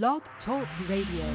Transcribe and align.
Blog 0.00 0.22
Talk 0.46 0.66
Radio. 0.88 1.26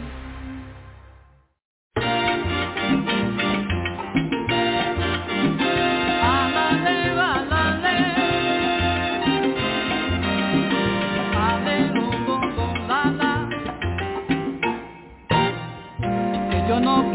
Balale, 16.68 17.07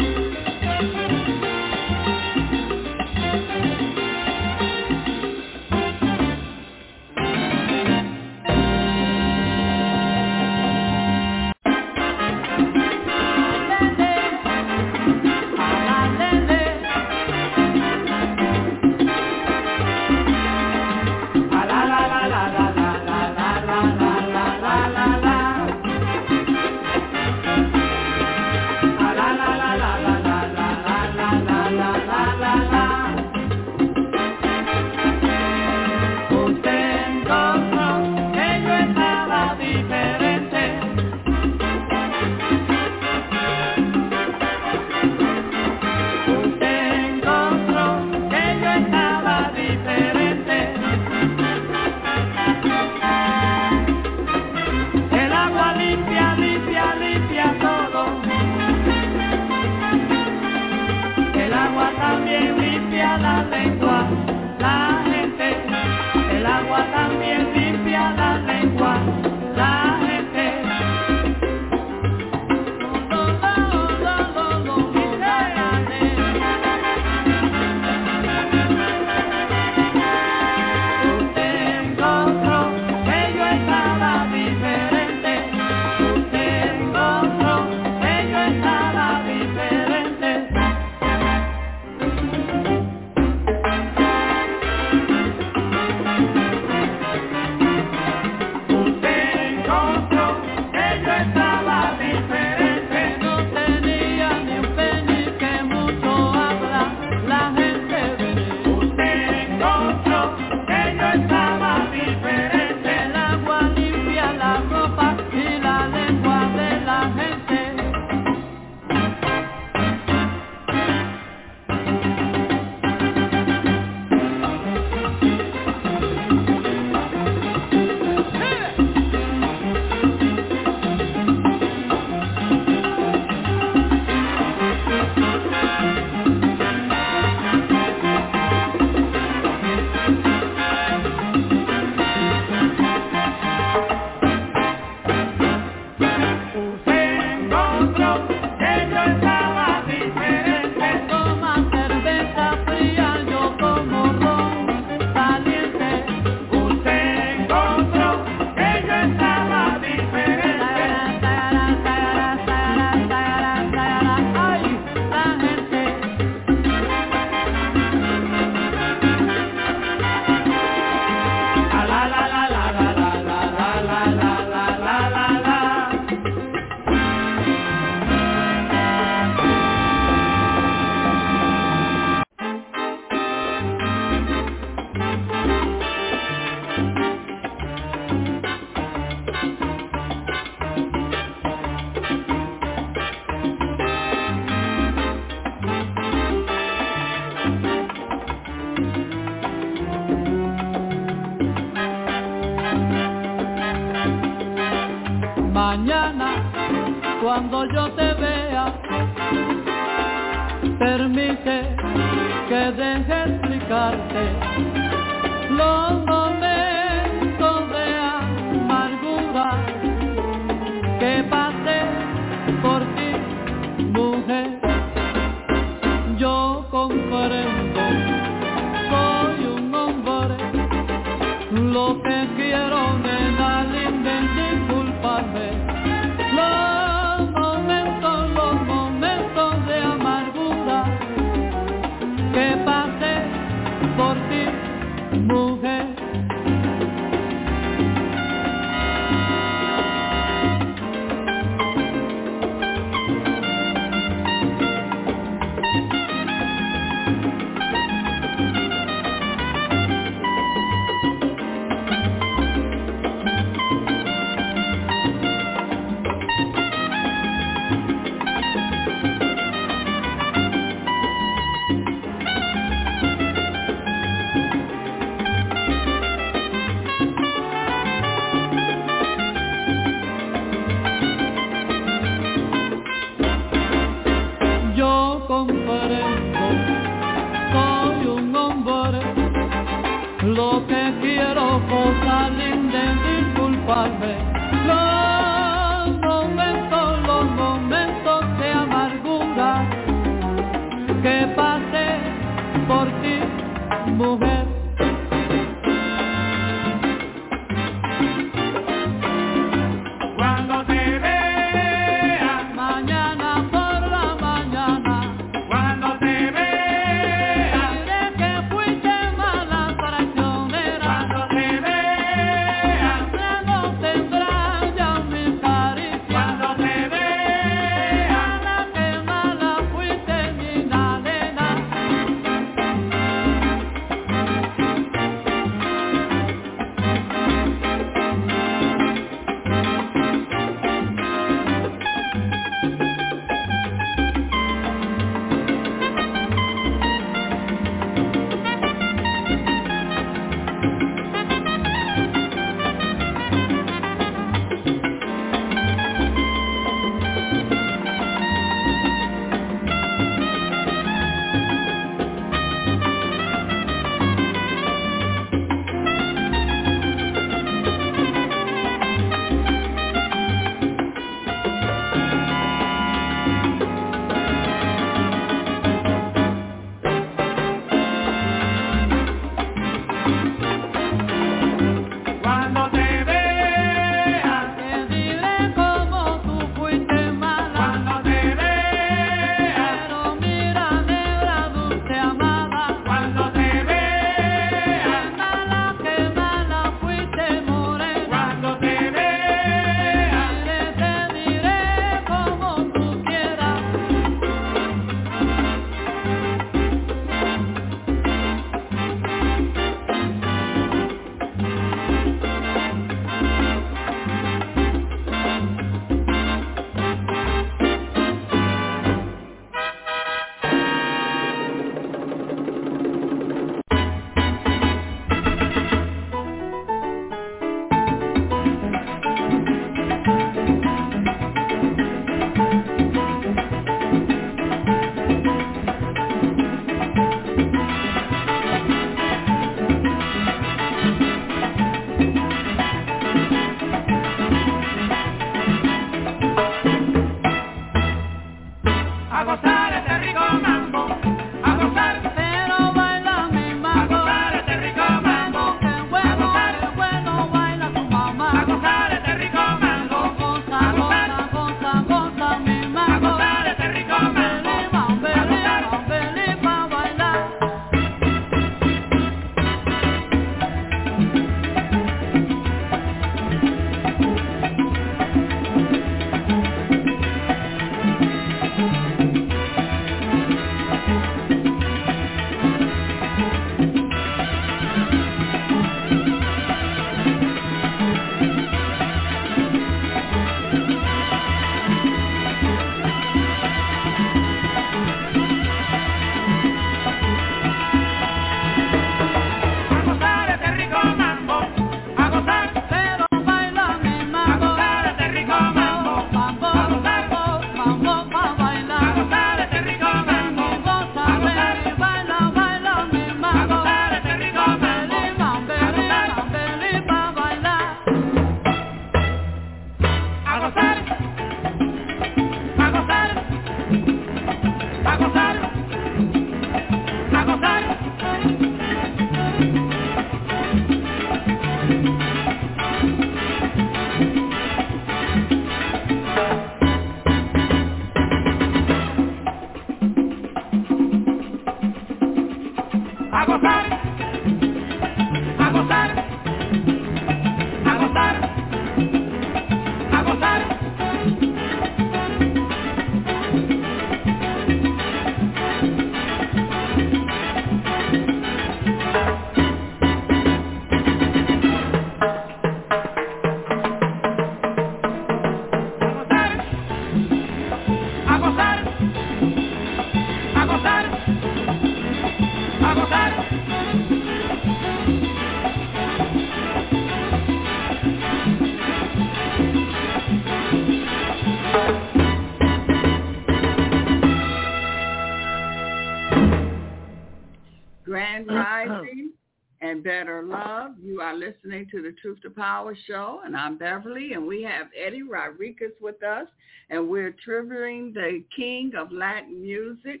Power 592.56 592.76
show, 592.86 593.20
and 593.22 593.36
I'm 593.36 593.58
Beverly, 593.58 594.14
and 594.14 594.26
we 594.26 594.42
have 594.42 594.68
Eddie 594.74 595.02
Rodriguez 595.02 595.72
with 595.78 596.02
us, 596.02 596.26
and 596.70 596.88
we're 596.88 597.14
tributing 597.22 597.92
the 597.92 598.24
king 598.34 598.72
of 598.78 598.90
Latin 598.90 599.42
music, 599.42 600.00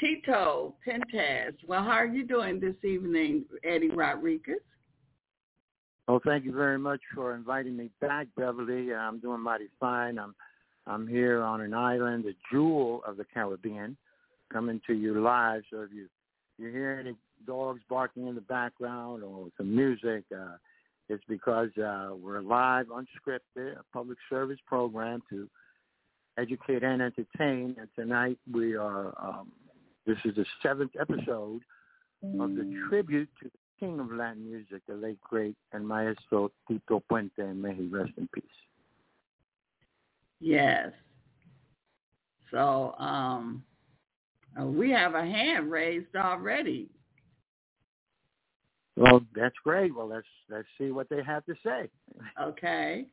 Tito 0.00 0.74
Puentes. 0.82 1.52
Well, 1.66 1.82
how 1.82 1.90
are 1.90 2.06
you 2.06 2.26
doing 2.26 2.58
this 2.60 2.76
evening, 2.82 3.44
Eddie 3.62 3.90
Rodriguez? 3.90 4.60
Well, 6.08 6.22
thank 6.24 6.46
you 6.46 6.52
very 6.52 6.78
much 6.78 7.00
for 7.14 7.34
inviting 7.36 7.76
me 7.76 7.90
back, 8.00 8.26
Beverly. 8.38 8.94
I'm 8.94 9.20
doing 9.20 9.42
mighty 9.42 9.68
fine. 9.78 10.18
I'm 10.18 10.34
I'm 10.86 11.06
here 11.06 11.42
on 11.42 11.60
an 11.60 11.74
island, 11.74 12.24
a 12.24 12.32
jewel 12.50 13.02
of 13.06 13.18
the 13.18 13.26
Caribbean, 13.34 13.98
coming 14.50 14.80
to 14.86 14.94
you 14.94 15.20
live. 15.20 15.62
So 15.70 15.82
if 15.82 15.90
you 15.92 16.08
you 16.56 16.70
hear 16.70 16.98
any 16.98 17.16
dogs 17.46 17.82
barking 17.90 18.28
in 18.28 18.34
the 18.34 18.40
background 18.40 19.22
or 19.22 19.48
some 19.58 19.76
music, 19.76 20.24
uh, 20.34 20.56
it's 21.08 21.24
because 21.28 21.70
uh, 21.78 22.10
we're 22.20 22.40
live, 22.40 22.86
unscripted, 22.86 23.76
a 23.78 23.82
public 23.92 24.18
service 24.30 24.58
program 24.66 25.22
to 25.30 25.48
educate 26.38 26.82
and 26.82 27.02
entertain. 27.02 27.76
And 27.78 27.88
tonight 27.96 28.38
we 28.50 28.76
are, 28.76 29.12
um, 29.22 29.52
this 30.06 30.16
is 30.24 30.34
the 30.36 30.46
seventh 30.62 30.92
episode 31.00 31.60
of 32.40 32.54
the 32.54 32.86
tribute 32.88 33.28
to 33.42 33.50
the 33.50 33.58
king 33.80 33.98
of 33.98 34.12
Latin 34.12 34.48
music, 34.48 34.82
the 34.86 34.94
late 34.94 35.20
great 35.20 35.56
and 35.72 35.86
maestro 35.86 36.50
Tito 36.68 37.02
Puente, 37.10 37.38
and 37.38 37.60
may 37.60 37.74
he 37.74 37.86
rest 37.86 38.12
in 38.16 38.28
peace. 38.32 38.44
Yes. 40.40 40.92
So 42.50 42.94
um, 42.98 43.62
uh, 44.60 44.66
we 44.66 44.90
have 44.90 45.14
a 45.14 45.22
hand 45.22 45.70
raised 45.70 46.14
already. 46.16 46.88
Well, 49.02 49.20
that's 49.34 49.56
great. 49.64 49.92
Well, 49.92 50.06
let's 50.06 50.28
let's 50.48 50.68
see 50.78 50.92
what 50.92 51.08
they 51.08 51.24
have 51.24 51.44
to 51.46 51.54
say. 51.66 51.88
Okay. 52.40 53.06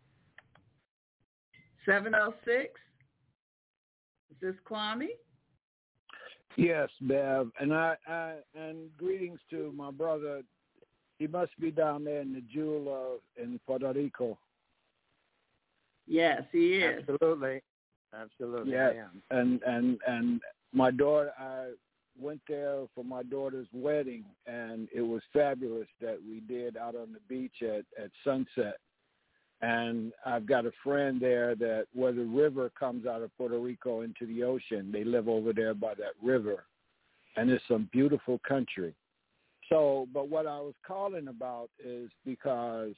Seven 1.83 2.13
oh 2.13 2.35
six. 2.45 2.79
Is 4.29 4.37
this 4.39 4.55
Kwame? 4.69 5.07
Yes, 6.57 6.89
Bev, 7.01 7.49
and 7.59 7.73
I, 7.73 7.95
I 8.07 8.35
and 8.53 8.95
greetings 8.97 9.39
to 9.49 9.73
my 9.75 9.89
brother. 9.89 10.43
He 11.17 11.25
must 11.25 11.59
be 11.59 11.71
down 11.71 12.03
there 12.03 12.21
in 12.21 12.33
the 12.33 12.43
jewel 12.53 12.87
of 12.93 13.43
in 13.43 13.59
Puerto 13.65 13.91
Rico. 13.91 14.37
Yes, 16.05 16.43
he 16.51 16.75
is. 16.75 17.03
Absolutely, 17.09 17.63
absolutely. 18.13 18.73
Yeah, 18.73 18.91
and 19.31 19.59
and 19.63 19.97
and 20.07 20.39
my 20.71 20.91
daughter, 20.91 21.31
I 21.39 21.71
went 22.19 22.41
there 22.47 22.83
for 22.95 23.03
my 23.03 23.23
daughter's 23.23 23.67
wedding, 23.73 24.25
and 24.45 24.87
it 24.93 25.01
was 25.01 25.21
fabulous 25.33 25.87
that 26.01 26.17
we 26.27 26.41
did 26.41 26.77
out 26.77 26.95
on 26.95 27.13
the 27.13 27.19
beach 27.27 27.61
at 27.61 27.85
at 28.01 28.11
sunset. 28.23 28.77
And 29.61 30.13
I've 30.25 30.45
got 30.45 30.65
a 30.65 30.71
friend 30.83 31.19
there 31.19 31.53
that 31.55 31.87
where 31.93 32.13
the 32.13 32.23
river 32.23 32.71
comes 32.79 33.05
out 33.05 33.21
of 33.21 33.35
Puerto 33.37 33.59
Rico 33.59 34.01
into 34.01 34.25
the 34.25 34.43
ocean, 34.43 34.89
they 34.91 35.03
live 35.03 35.27
over 35.27 35.51
there 35.51 35.73
by 35.73 35.95
that 35.95 36.13
river, 36.23 36.63
and 37.35 37.49
it's 37.49 37.63
some 37.67 37.89
beautiful 37.91 38.39
country. 38.47 38.95
So, 39.67 40.07
but 40.13 40.29
what 40.29 40.47
I 40.47 40.59
was 40.59 40.73
calling 40.87 41.27
about 41.27 41.69
is 41.83 42.09
because 42.25 42.93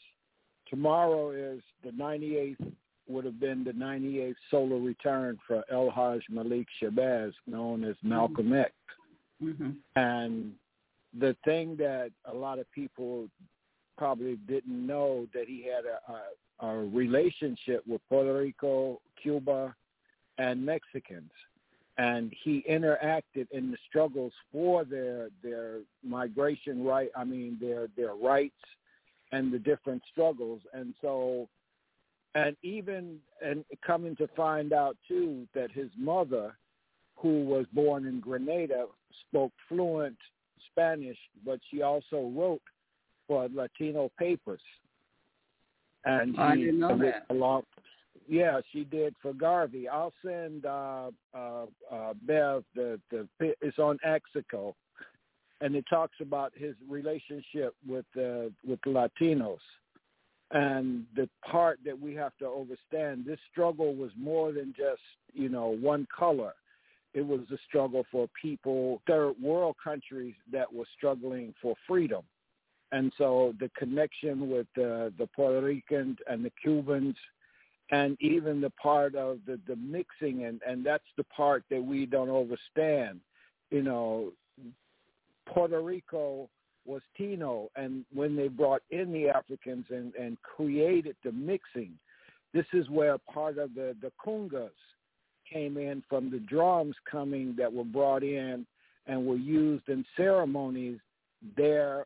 tomorrow 0.69 1.31
is 1.31 1.61
the 1.83 1.91
98th 1.91 2.71
would 3.07 3.25
have 3.25 3.39
been 3.39 3.63
the 3.63 3.71
98th 3.71 4.35
solar 4.49 4.79
return 4.79 5.37
for 5.47 5.63
El 5.71 5.89
Haj 5.89 6.21
Malik 6.29 6.67
Shabazz, 6.81 7.33
known 7.45 7.83
as 7.83 7.95
Malcolm. 8.03 8.53
X. 8.53 8.71
Mm-hmm. 9.43 9.71
And 9.95 10.53
the 11.17 11.35
thing 11.43 11.75
that 11.77 12.11
a 12.25 12.33
lot 12.33 12.59
of 12.59 12.71
people 12.71 13.27
probably 13.97 14.37
didn't 14.47 14.87
know 14.87 15.27
that 15.33 15.47
he 15.47 15.65
had 15.65 15.83
a, 15.85 16.65
a, 16.65 16.67
a 16.67 16.85
relationship 16.85 17.83
with 17.87 18.01
Puerto 18.09 18.33
Rico, 18.33 19.01
Cuba, 19.21 19.75
and 20.37 20.65
Mexicans, 20.65 21.31
and 21.97 22.33
he 22.43 22.63
interacted 22.69 23.47
in 23.51 23.71
the 23.71 23.77
struggles 23.89 24.33
for 24.51 24.85
their 24.85 25.29
their 25.43 25.79
migration 26.03 26.83
right. 26.83 27.09
I 27.15 27.23
mean 27.23 27.57
their 27.59 27.87
their 27.97 28.15
rights 28.15 28.53
and 29.31 29.51
the 29.51 29.59
different 29.59 30.01
struggles, 30.11 30.61
and 30.73 30.93
so. 31.01 31.47
And 32.33 32.55
even 32.63 33.17
and 33.45 33.65
coming 33.85 34.15
to 34.15 34.27
find 34.37 34.71
out 34.71 34.95
too 35.05 35.45
that 35.53 35.69
his 35.69 35.89
mother 35.97 36.55
who 37.21 37.43
was 37.45 37.65
born 37.73 38.05
in 38.05 38.19
Grenada, 38.19 38.85
spoke 39.27 39.51
fluent 39.69 40.17
Spanish, 40.71 41.17
but 41.45 41.59
she 41.69 41.81
also 41.81 42.31
wrote 42.35 42.61
for 43.27 43.47
Latino 43.53 44.11
papers. 44.17 44.61
And 46.03 46.37
I 46.39 46.55
didn't 46.55 46.79
know 46.79 46.97
that. 46.97 47.25
Along, 47.29 47.61
yeah, 48.27 48.59
she 48.71 48.83
did 48.85 49.13
for 49.21 49.33
Garvey. 49.33 49.87
I'll 49.87 50.13
send 50.25 50.65
uh, 50.65 51.11
uh, 51.33 51.65
uh, 51.91 52.13
Bev 52.25 52.63
the 52.73 52.99
the 53.11 53.27
it's 53.39 53.77
on 53.77 53.99
Axico, 54.03 54.75
and 55.59 55.75
it 55.75 55.85
talks 55.87 56.15
about 56.19 56.53
his 56.55 56.73
relationship 56.89 57.75
with 57.87 58.05
uh, 58.17 58.49
with 58.67 58.79
Latinos, 58.87 59.59
and 60.49 61.05
the 61.15 61.29
part 61.49 61.79
that 61.85 61.99
we 61.99 62.15
have 62.15 62.35
to 62.39 62.49
understand. 62.49 63.25
This 63.27 63.39
struggle 63.51 63.93
was 63.93 64.09
more 64.17 64.51
than 64.51 64.73
just 64.75 65.01
you 65.33 65.49
know 65.49 65.77
one 65.79 66.07
color 66.17 66.53
it 67.13 67.25
was 67.25 67.41
a 67.51 67.57
struggle 67.67 68.05
for 68.11 68.27
people, 68.41 69.01
third 69.07 69.33
world 69.41 69.75
countries 69.83 70.35
that 70.51 70.71
were 70.71 70.85
struggling 70.97 71.53
for 71.61 71.75
freedom. 71.87 72.23
And 72.91 73.11
so 73.17 73.53
the 73.59 73.69
connection 73.77 74.49
with 74.49 74.67
the, 74.75 75.13
the 75.17 75.27
Puerto 75.27 75.61
Ricans 75.61 76.17
and 76.27 76.43
the 76.43 76.51
Cubans 76.61 77.15
and 77.91 78.17
even 78.21 78.61
the 78.61 78.69
part 78.71 79.15
of 79.15 79.39
the, 79.45 79.59
the 79.67 79.75
mixing, 79.75 80.45
and, 80.45 80.61
and 80.65 80.85
that's 80.85 81.03
the 81.17 81.25
part 81.25 81.63
that 81.69 81.83
we 81.83 82.05
don't 82.05 82.29
understand. 82.29 83.19
You 83.69 83.83
know, 83.83 84.31
Puerto 85.45 85.81
Rico 85.81 86.49
was 86.85 87.01
Taino, 87.19 87.67
and 87.75 88.05
when 88.13 88.35
they 88.35 88.47
brought 88.47 88.81
in 88.91 89.11
the 89.11 89.27
Africans 89.29 89.85
and, 89.89 90.15
and 90.15 90.37
created 90.41 91.17
the 91.23 91.33
mixing, 91.33 91.91
this 92.53 92.65
is 92.73 92.89
where 92.89 93.17
part 93.17 93.57
of 93.57 93.75
the, 93.75 93.95
the 94.01 94.11
congas 94.25 94.69
came 95.51 95.77
in 95.77 96.03
from 96.09 96.31
the 96.31 96.39
drums 96.39 96.95
coming 97.09 97.55
that 97.57 97.71
were 97.71 97.83
brought 97.83 98.23
in 98.23 98.65
and 99.07 99.25
were 99.25 99.37
used 99.37 99.87
in 99.89 100.05
ceremonies 100.15 100.99
there 101.57 102.05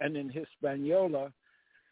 and 0.00 0.16
in 0.16 0.30
Hispaniola. 0.30 1.32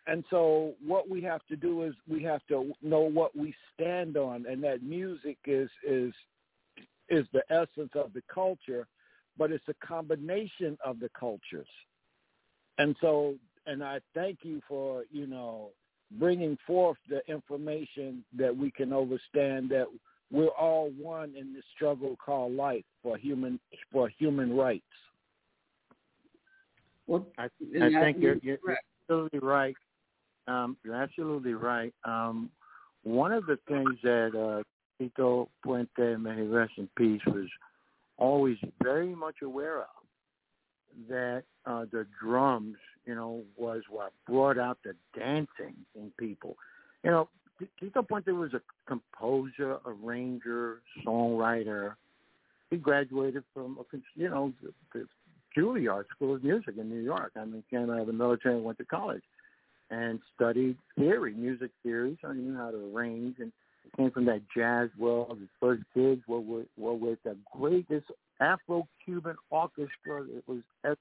And 0.06 0.24
so 0.30 0.74
what 0.84 1.10
we 1.10 1.20
have 1.22 1.44
to 1.46 1.56
do 1.56 1.82
is 1.82 1.94
we 2.08 2.22
have 2.22 2.40
to 2.48 2.72
know 2.80 3.00
what 3.00 3.36
we 3.36 3.54
stand 3.74 4.16
on 4.16 4.46
and 4.46 4.62
that 4.62 4.82
music 4.82 5.38
is 5.46 5.70
is 5.86 6.12
is 7.08 7.26
the 7.32 7.42
essence 7.50 7.92
of 7.94 8.12
the 8.14 8.22
culture, 8.32 8.86
but 9.38 9.52
it's 9.52 9.68
a 9.68 9.86
combination 9.86 10.76
of 10.84 10.98
the 11.00 11.10
cultures. 11.18 11.68
And 12.78 12.94
so 13.00 13.34
and 13.66 13.82
I 13.82 13.98
thank 14.14 14.38
you 14.42 14.60
for, 14.68 15.02
you 15.10 15.26
know, 15.26 15.70
bringing 16.12 16.56
forth 16.66 16.98
the 17.08 17.20
information 17.26 18.24
that 18.38 18.56
we 18.56 18.70
can 18.70 18.92
understand 18.92 19.70
that 19.70 19.86
we're 20.30 20.48
all 20.48 20.90
one 21.00 21.34
in 21.36 21.54
this 21.54 21.64
struggle 21.74 22.16
called 22.24 22.52
life 22.52 22.84
for 23.02 23.16
human 23.16 23.60
for 23.92 24.08
human 24.08 24.56
rights. 24.56 24.84
Well, 27.06 27.26
I, 27.38 27.44
I 27.80 27.90
think 28.00 28.18
you're, 28.20 28.36
you're 28.42 28.58
absolutely 29.02 29.38
right. 29.38 29.76
Um, 30.48 30.76
you're 30.84 31.00
absolutely 31.00 31.54
right. 31.54 31.94
Um, 32.04 32.50
one 33.04 33.32
of 33.32 33.46
the 33.46 33.58
things 33.68 33.94
that 34.02 34.34
uh, 34.34 34.62
Tito 34.98 35.48
Puente, 35.64 36.20
may 36.20 36.34
he 36.34 36.42
rest 36.42 36.72
in 36.76 36.88
peace, 36.96 37.20
was 37.26 37.46
always 38.16 38.56
very 38.82 39.14
much 39.14 39.36
aware 39.42 39.80
of 39.82 39.86
that 41.08 41.44
uh, 41.66 41.84
the 41.92 42.06
drums, 42.20 42.76
you 43.04 43.14
know, 43.14 43.42
was 43.56 43.82
what 43.88 44.12
brought 44.26 44.58
out 44.58 44.78
the 44.84 44.94
dancing 45.16 45.76
in 45.94 46.10
people. 46.18 46.56
You 47.04 47.10
know, 47.10 47.28
Tito 47.80 48.02
Puente 48.02 48.32
was 48.32 48.52
a 48.54 48.60
composer, 48.86 49.78
arranger, 49.86 50.82
songwriter. 51.04 51.94
He 52.70 52.76
graduated 52.76 53.44
from, 53.54 53.78
a, 53.78 53.96
you 54.14 54.28
know, 54.28 54.52
the, 54.62 54.72
the 54.92 55.06
Juilliard 55.56 56.04
School 56.14 56.34
of 56.34 56.44
Music 56.44 56.74
in 56.78 56.90
New 56.90 57.00
York. 57.00 57.32
I 57.36 57.44
mean, 57.44 57.62
came 57.70 57.90
out 57.90 58.00
of 58.00 58.06
the 58.06 58.12
military 58.12 58.56
and 58.56 58.64
went 58.64 58.78
to 58.78 58.84
college 58.84 59.22
and 59.90 60.20
studied 60.34 60.76
theory, 60.98 61.32
music 61.32 61.70
theory, 61.82 62.18
so 62.20 62.32
he 62.32 62.40
knew 62.40 62.56
how 62.56 62.70
to 62.70 62.94
arrange 62.94 63.36
and 63.38 63.52
came 63.96 64.10
from 64.10 64.26
that 64.26 64.42
jazz 64.54 64.90
world. 64.98 65.38
His 65.38 65.48
first 65.60 65.82
gigs 65.94 66.22
were 66.26 66.40
with, 66.40 66.66
were 66.76 66.94
with 66.94 67.22
the 67.24 67.36
greatest 67.56 68.10
Afro-Cuban 68.40 69.36
orchestra 69.50 70.24
that 70.24 70.42
was 70.46 70.96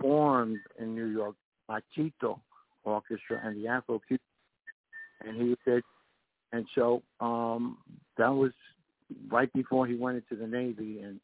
formed 0.00 0.58
in 0.78 0.94
New 0.94 1.06
York, 1.06 1.36
Machito 1.68 2.40
Orchestra 2.84 3.40
and 3.44 3.62
the 3.62 3.68
Afro-Cuban. 3.68 4.20
And 5.24 5.40
he 5.40 5.56
said, 5.64 5.82
and 6.52 6.66
so 6.74 7.02
um, 7.20 7.78
that 8.18 8.28
was 8.28 8.52
right 9.30 9.52
before 9.52 9.86
he 9.86 9.94
went 9.94 10.16
into 10.18 10.40
the 10.40 10.46
Navy 10.46 11.00
and 11.00 11.20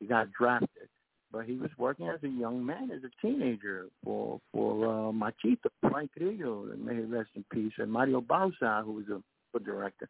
he 0.00 0.06
got 0.06 0.32
drafted. 0.32 0.88
But 1.32 1.44
he 1.44 1.54
was 1.54 1.70
working 1.76 2.08
as 2.08 2.22
a 2.22 2.28
young 2.28 2.64
man, 2.64 2.90
as 2.90 3.02
a 3.02 3.26
teenager 3.26 3.86
for 4.04 4.40
for 4.52 4.86
uh, 4.86 5.12
Machito, 5.12 5.68
Frank 5.90 6.12
Grillo, 6.16 6.68
and 6.72 6.84
may 6.84 6.94
he 6.94 7.00
rest 7.00 7.30
in 7.34 7.44
peace, 7.52 7.72
and 7.78 7.90
Mario 7.90 8.20
Bauza, 8.20 8.84
who 8.84 8.92
was 8.92 9.04
a, 9.10 9.56
a 9.56 9.60
director. 9.60 10.08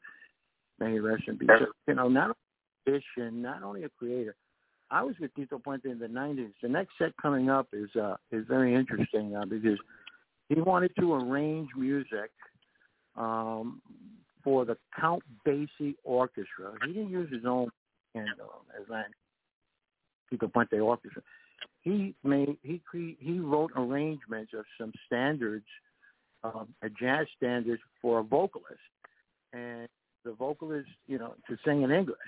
May 0.79 0.93
he 0.93 0.99
rest 0.99 1.23
in 1.27 1.39
peace. 1.39 1.49
So, 1.59 1.67
you 1.89 1.95
know, 1.95 2.09
not 2.09 2.31
a 2.31 2.91
musician, 2.91 3.41
not 3.41 3.63
only 3.63 3.85
a 3.85 3.89
creator. 3.89 4.37
I 4.91 5.03
was 5.03 5.15
with 5.19 5.35
Tito 5.35 5.59
Puente 5.59 5.87
in 5.87 5.99
the 5.99 6.07
'90s. 6.07 6.53
The 6.63 6.69
next 6.69 6.93
set 6.99 7.13
coming 7.21 7.49
up 7.49 7.69
is 7.73 7.89
uh, 7.97 8.17
is 8.31 8.45
very 8.47 8.75
interesting 8.75 9.35
uh, 9.35 9.47
because 9.47 9.79
he 10.49 10.61
wanted 10.61 10.93
to 11.01 11.15
arrange 11.15 11.71
music 11.77 12.31
um, 13.17 13.81
for 14.43 14.65
the 14.65 14.77
Count 14.99 15.23
Basie 15.47 15.97
Orchestra. 16.05 16.73
He 16.87 16.93
didn't 16.93 17.11
use 17.11 17.33
his 17.33 17.45
own 17.45 17.71
and 18.15 18.29
uh, 18.41 18.81
as 18.81 18.87
that 18.89 19.07
Tito 20.31 20.49
Puente 20.49 20.81
Orchestra. 20.81 21.23
He 21.83 22.15
made 22.25 22.57
he 22.63 22.81
cre- 22.89 23.19
he 23.19 23.39
wrote 23.39 23.73
arrangements 23.77 24.53
of 24.55 24.65
some 24.79 24.93
standards, 25.07 25.67
uh, 26.43 26.65
a 26.83 26.89
jazz 26.89 27.27
standards 27.37 27.81
for 28.03 28.21
a 28.21 28.23
vocalist, 28.23 28.81
and 29.53 29.89
the 30.25 30.33
vocalist, 30.33 30.89
you 31.07 31.19
know, 31.19 31.35
to 31.49 31.57
sing 31.65 31.83
in 31.83 31.91
English. 31.91 32.19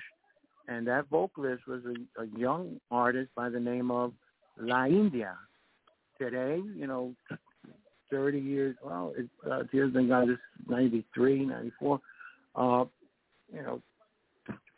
And 0.69 0.87
that 0.87 1.09
vocalist 1.09 1.67
was 1.67 1.83
a, 1.85 2.23
a 2.23 2.27
young 2.39 2.79
artist 2.91 3.31
by 3.35 3.49
the 3.49 3.61
name 3.61 3.91
of 3.91 4.13
La 4.59 4.85
India. 4.85 5.35
Today, 6.21 6.61
you 6.75 6.87
know, 6.87 7.15
30 8.11 8.39
years, 8.39 8.77
well, 8.83 9.13
it, 9.17 9.29
uh, 9.47 9.59
has 9.59 9.93
been 9.93 10.09
got 10.09 10.27
this 10.27 10.39
93, 10.69 11.47
94. 11.47 12.01
Uh, 12.55 12.85
you 13.53 13.63
know, 13.63 13.83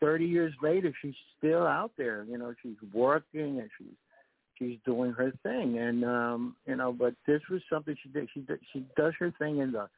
30 0.01 0.25
years 0.25 0.53
later, 0.62 0.93
she's 1.03 1.14
still 1.38 1.66
out 1.66 1.93
there. 1.97 2.25
You 2.25 2.38
know, 2.38 2.55
she's 2.62 2.77
working 2.93 3.61
and 3.61 3.71
she's 3.79 3.95
she's 4.59 4.79
doing 4.85 5.12
her 5.12 5.33
thing. 5.43 5.79
And 5.79 6.05
um, 6.05 6.57
you 6.66 6.77
know, 6.77 6.93
but 6.93 7.14
this 7.27 7.40
was 7.51 7.61
something 7.71 7.97
she 8.03 8.09
did. 8.09 8.29
She 8.33 8.40
did, 8.40 8.61
she 8.73 8.85
does 8.97 9.12
her 9.19 9.33
thing 9.38 9.59
in 9.59 9.73
the 9.73 9.88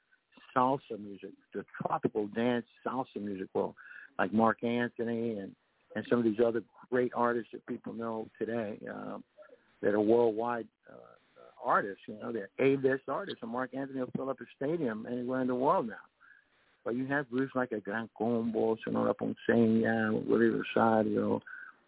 salsa 0.56 0.98
music, 0.98 1.30
the 1.54 1.64
tropical 1.80 2.26
dance 2.28 2.66
salsa 2.86 3.20
music 3.20 3.48
world, 3.54 3.74
like 4.18 4.32
Marc 4.32 4.62
Anthony 4.62 5.38
and 5.38 5.54
and 5.94 6.06
some 6.08 6.18
of 6.18 6.24
these 6.24 6.40
other 6.44 6.62
great 6.90 7.12
artists 7.14 7.50
that 7.52 7.66
people 7.66 7.92
know 7.92 8.26
today 8.38 8.78
um, 8.90 9.22
that 9.82 9.94
are 9.94 10.00
worldwide 10.00 10.66
uh, 10.90 11.11
artists. 11.64 12.02
You 12.06 12.18
know, 12.20 12.32
they're 12.32 12.48
A-list 12.58 13.04
artists. 13.08 13.40
And 13.42 13.50
Marc 13.50 13.74
Anthony 13.74 14.00
will 14.00 14.10
fill 14.16 14.30
up 14.30 14.40
a 14.40 14.44
stadium 14.56 15.06
anywhere 15.10 15.40
in 15.40 15.46
the 15.46 15.54
world 15.54 15.88
now. 15.88 15.94
But 16.84 16.96
you 16.96 17.06
have 17.06 17.30
groups 17.30 17.52
like 17.54 17.72
a 17.72 17.80
Gran 17.80 18.08
Combo, 18.18 18.76
Sonora 18.84 19.14
Ponceña, 19.14 20.26
Willie 20.26 20.50
Rosario, 20.76 21.40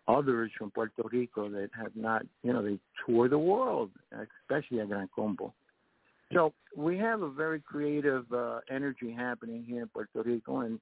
others 0.06 0.50
from 0.56 0.70
Puerto 0.70 1.02
Rico 1.10 1.48
that 1.48 1.70
have 1.76 1.92
not, 1.96 2.22
you 2.42 2.52
know, 2.52 2.62
they 2.62 2.78
tour 3.04 3.28
the 3.28 3.38
world, 3.38 3.90
especially 4.12 4.78
a 4.78 4.86
Gran 4.86 5.08
Combo. 5.14 5.52
So 6.32 6.52
we 6.76 6.96
have 6.98 7.22
a 7.22 7.30
very 7.30 7.60
creative 7.60 8.24
uh, 8.32 8.60
energy 8.70 9.12
happening 9.12 9.64
here 9.66 9.82
in 9.82 9.88
Puerto 9.88 10.22
Rico, 10.22 10.60
and 10.60 10.80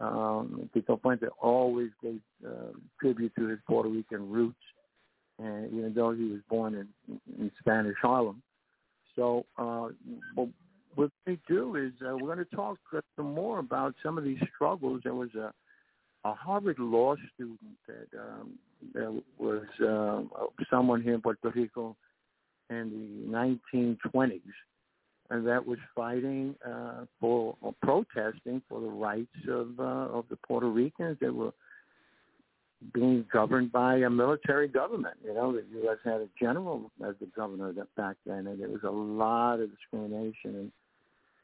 um, 0.00 0.68
Tito 0.74 0.96
Puente 0.96 1.28
always 1.40 1.90
gave 2.02 2.20
uh, 2.46 2.72
tribute 3.00 3.32
to 3.38 3.48
his 3.48 3.58
Puerto 3.66 3.88
Rican 3.88 4.30
roots, 4.30 4.58
and 5.42 5.72
even 5.72 5.92
though 5.94 6.12
he 6.12 6.24
was 6.24 6.40
born 6.48 6.74
in, 6.74 7.20
in 7.38 7.50
Spanish 7.58 7.96
Harlem. 8.00 8.42
So 9.16 9.44
uh, 9.58 9.88
what 10.94 11.10
we 11.26 11.38
do 11.48 11.76
is 11.76 11.92
uh, 12.06 12.16
we're 12.16 12.34
going 12.34 12.46
to 12.46 12.56
talk 12.56 12.78
some 13.16 13.34
more 13.34 13.58
about 13.58 13.94
some 14.02 14.18
of 14.18 14.24
these 14.24 14.38
struggles. 14.54 15.00
There 15.04 15.14
was 15.14 15.34
a, 15.34 15.52
a 16.24 16.34
Harvard 16.34 16.78
law 16.78 17.16
student 17.34 17.58
that, 17.86 18.18
um, 18.18 18.58
that 18.94 19.22
was 19.38 19.64
uh, 19.80 20.44
someone 20.70 21.02
here 21.02 21.14
in 21.14 21.20
Puerto 21.20 21.50
Rico 21.50 21.96
in 22.70 23.26
the 23.30 23.76
1920s 23.76 24.40
and 25.32 25.46
that 25.46 25.66
was 25.66 25.78
fighting 25.94 26.54
uh, 26.66 27.04
for 27.18 27.56
or 27.62 27.74
protesting 27.82 28.60
for 28.68 28.80
the 28.80 28.86
rights 28.86 29.34
of 29.48 29.68
uh, 29.78 30.18
of 30.18 30.26
the 30.28 30.36
Puerto 30.46 30.68
Ricans 30.68 31.16
that 31.20 31.34
were 31.34 31.52
being 32.92 33.24
governed 33.32 33.72
by 33.72 33.96
a 33.96 34.10
military 34.10 34.68
government. 34.68 35.16
You 35.24 35.34
know, 35.34 35.52
the 35.52 35.64
U.S. 35.82 35.98
had 36.04 36.20
a 36.20 36.28
general 36.40 36.90
as 37.06 37.14
the 37.20 37.26
governor 37.34 37.72
back 37.96 38.16
then, 38.26 38.46
and 38.46 38.60
there 38.60 38.68
was 38.68 38.82
a 38.84 38.90
lot 38.90 39.60
of 39.60 39.70
discrimination 39.70 40.56
and 40.56 40.72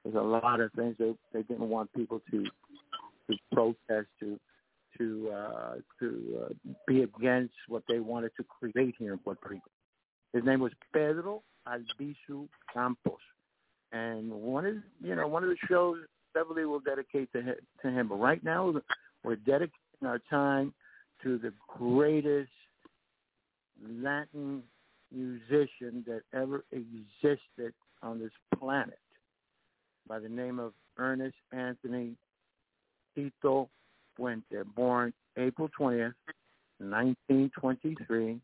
there's 0.05 0.17
a 0.17 0.27
lot 0.27 0.61
of 0.61 0.73
things 0.73 0.97
they 0.99 1.13
they 1.33 1.43
didn't 1.43 1.69
want 1.69 1.93
people 1.93 2.21
to 2.31 2.45
to 3.31 3.37
protest 3.53 4.09
to 4.21 4.39
to 4.97 5.31
uh, 5.31 5.75
to 6.01 6.45
uh, 6.45 6.73
be 6.87 7.03
against 7.03 7.55
what 7.69 7.83
they 7.89 8.01
wanted 8.01 8.33
to 8.37 8.45
create 8.45 8.95
here 8.99 9.13
in 9.13 9.19
Puerto 9.19 9.49
Rico. 9.49 9.71
His 10.33 10.45
name 10.45 10.61
was 10.61 10.73
Pedro 10.93 11.43
Albizu 11.67 12.49
Campos, 12.73 13.17
and 13.93 14.31
one 14.31 14.67
of 14.67 14.75
you 15.03 15.15
know 15.15 15.27
one 15.27 15.43
of 15.43 15.51
the 15.51 15.57
shows 15.69 15.99
Beverly 16.35 16.65
will 16.65 16.81
dedicate 16.81 17.33
to 17.33 17.43
him, 17.43 17.55
to 17.83 17.91
him. 17.91 18.09
But 18.09 18.17
right 18.17 18.43
now 18.43 18.73
we're 19.25 19.37
dedicating 19.37 19.73
our 20.05 20.21
time 20.31 20.73
to 21.23 21.39
the 21.39 21.53
greatest 21.67 22.51
Latin 23.89 24.63
musician 25.13 26.05
that 26.07 26.23
ever 26.33 26.65
existed 26.73 27.73
on 28.03 28.19
this 28.19 28.33
planet 28.59 28.99
by 30.09 30.19
the 30.19 30.29
name 30.29 30.59
of 30.59 30.73
Ernest 30.97 31.37
Anthony 31.53 32.15
Tito 33.15 33.69
Puente, 34.19 34.65
born 34.75 35.13
April 35.37 35.69
20th, 35.79 36.15
1923, 36.79 38.41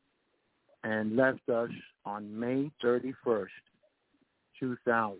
and 0.84 1.16
left 1.16 1.48
us 1.48 1.70
on 2.04 2.38
May 2.38 2.70
31st, 2.82 3.48
2000. 4.60 5.18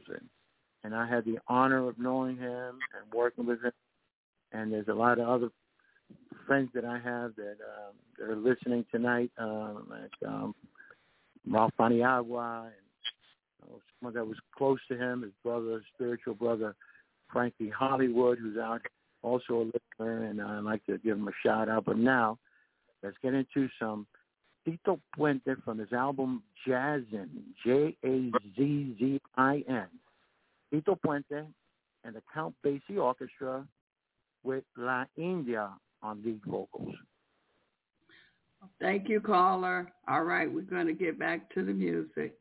And 0.85 0.95
I 0.95 1.07
had 1.09 1.25
the 1.25 1.38
honor 1.49 1.88
of 1.88 1.99
knowing 1.99 2.37
him 2.37 2.79
and 2.95 3.12
working 3.12 3.47
with 3.47 3.62
him. 3.64 3.73
And 4.53 4.73
there's 4.73 4.88
a 4.88 4.95
lot 4.95 5.19
of 5.19 5.29
other 5.29 5.51
friends 6.47 6.71
that 6.75 6.85
I 6.85 6.99
have 6.99 7.35
that, 7.37 7.57
um, 7.61 7.95
that 8.19 8.31
are 8.31 8.37
listening 8.37 8.85
tonight, 8.90 9.31
um, 9.38 9.87
like 9.88 10.12
um, 10.27 10.55
Ralph 11.49 11.73
Paniagua 11.79 12.67
and 12.67 12.75
someone 13.99 14.14
that 14.14 14.27
was 14.27 14.38
close 14.57 14.81
to 14.88 14.97
him, 14.97 15.23
his 15.23 15.33
brother, 15.43 15.83
spiritual 15.95 16.35
brother, 16.35 16.75
Frankie 17.33 17.71
Hollywood, 17.71 18.38
who's 18.38 18.59
out 18.59 18.83
also 19.23 19.55
a 19.55 19.64
listener, 19.64 20.25
and 20.25 20.40
I'd 20.40 20.61
like 20.61 20.85
to 20.87 20.99
give 20.99 21.17
him 21.17 21.29
a 21.29 21.33
shout 21.43 21.69
out. 21.69 21.85
But 21.87 21.99
now, 21.99 22.38
let's 23.03 23.17
get 23.23 23.35
into 23.35 23.69
some 23.81 24.07
Tito 24.64 25.01
Puente 25.17 25.57
from 25.64 25.79
his 25.79 25.93
album 25.93 26.43
Jazzin, 26.67 27.29
J-A-Z-Z-I-N. 27.64 28.38
Tito 30.71 30.99
Puente 31.05 31.47
and 32.05 32.14
the 32.14 32.23
Count 32.33 32.55
Basie 32.64 32.99
Orchestra 32.99 33.67
with 34.43 34.64
La 34.77 35.05
India 35.17 35.71
on 36.05 36.23
lead 36.23 36.40
vocals. 36.47 36.95
Thank 38.81 39.09
you, 39.09 39.21
caller. 39.21 39.90
All 40.09 40.23
right, 40.23 40.51
we're 40.51 40.62
going 40.62 40.87
to 40.87 40.93
get 40.93 41.19
back 41.19 41.53
to 41.55 41.64
the 41.64 41.73
music. 41.73 42.35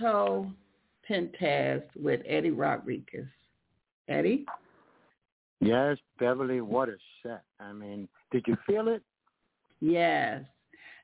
Tito 0.00 0.50
Puentes 1.08 1.82
with 1.96 2.20
Eddie 2.26 2.50
Rodriguez. 2.50 3.26
Eddie? 4.08 4.46
Yes, 5.60 5.98
Beverly, 6.18 6.62
what 6.62 6.88
a 6.88 6.96
set. 7.22 7.42
I 7.58 7.72
mean, 7.72 8.08
did 8.32 8.44
you 8.46 8.56
feel 8.66 8.88
it? 8.88 9.02
Yes. 9.80 10.42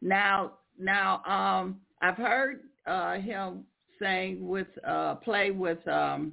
Now, 0.01 0.53
now, 0.78 1.22
um, 1.24 1.80
I've 2.01 2.16
heard 2.16 2.61
uh, 2.86 3.16
him 3.16 3.64
sing 3.99 4.47
with, 4.47 4.68
uh, 4.86 5.16
play 5.16 5.51
with 5.51 5.86
um, 5.86 6.32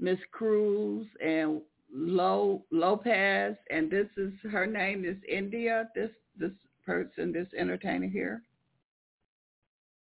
Miss 0.00 0.18
Cruz 0.32 1.06
and 1.24 1.60
La 1.94 2.56
Lupe, 2.70 3.06
and 3.06 3.90
this 3.90 4.06
is 4.16 4.32
her 4.50 4.66
name 4.66 5.04
is 5.04 5.16
India. 5.28 5.88
This 5.94 6.10
this 6.38 6.52
person, 6.86 7.32
this 7.32 7.46
entertainer 7.56 8.08
here. 8.08 8.42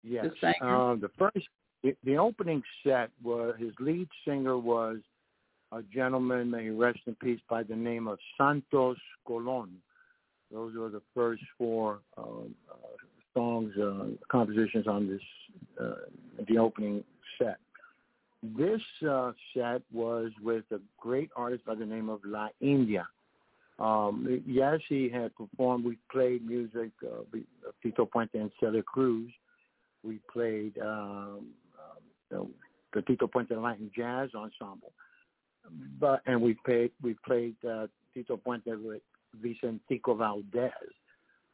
Yes. 0.01 0.27
The, 0.41 0.47
uh, 0.65 0.95
the 0.95 1.09
first, 1.19 1.47
the, 1.83 2.17
opening 2.17 2.63
set 2.83 3.09
was 3.23 3.55
his 3.59 3.73
lead 3.79 4.07
singer 4.25 4.57
was 4.57 4.97
a 5.71 5.81
gentleman, 5.83 6.51
may 6.51 6.69
rest 6.69 6.99
in 7.07 7.15
peace, 7.15 7.39
by 7.49 7.63
the 7.63 7.75
name 7.75 8.07
of 8.07 8.19
Santos 8.37 8.97
Colon. 9.25 9.69
Those 10.51 10.75
were 10.75 10.89
the 10.89 11.01
first 11.15 11.41
four 11.57 11.99
uh, 12.17 12.21
uh, 12.21 12.75
songs, 13.33 13.73
uh, 13.77 14.07
compositions 14.29 14.85
on 14.87 15.07
this, 15.07 15.21
uh, 15.79 16.43
the 16.47 16.57
opening 16.57 17.03
set. 17.37 17.57
This 18.43 18.81
uh, 19.07 19.31
set 19.55 19.81
was 19.93 20.31
with 20.41 20.65
a 20.71 20.79
great 20.99 21.29
artist 21.35 21.65
by 21.65 21.75
the 21.75 21.85
name 21.85 22.09
of 22.09 22.19
La 22.25 22.49
India. 22.59 23.07
Um, 23.79 24.43
yes, 24.45 24.79
he 24.89 25.09
had 25.09 25.35
performed. 25.35 25.85
We 25.85 25.97
played 26.11 26.45
music, 26.45 26.91
uh, 27.03 27.23
Tito 27.81 28.05
Puente 28.05 28.35
and 28.35 28.51
Celia 28.59 28.83
Cruz. 28.83 29.31
We 30.03 30.19
played 30.31 30.77
um, 30.79 31.47
the 32.93 33.01
Tito 33.03 33.27
Puente 33.27 33.55
Latin 33.61 33.91
Jazz 33.95 34.29
Ensemble 34.35 34.91
but 35.99 36.21
and 36.25 36.41
we 36.41 36.55
played 36.65 36.91
we 37.01 37.15
played 37.25 37.55
uh, 37.69 37.87
Tito 38.13 38.37
Puente 38.37 38.75
with 38.81 39.01
Vicentico 39.43 40.17
Valdez 40.17 40.71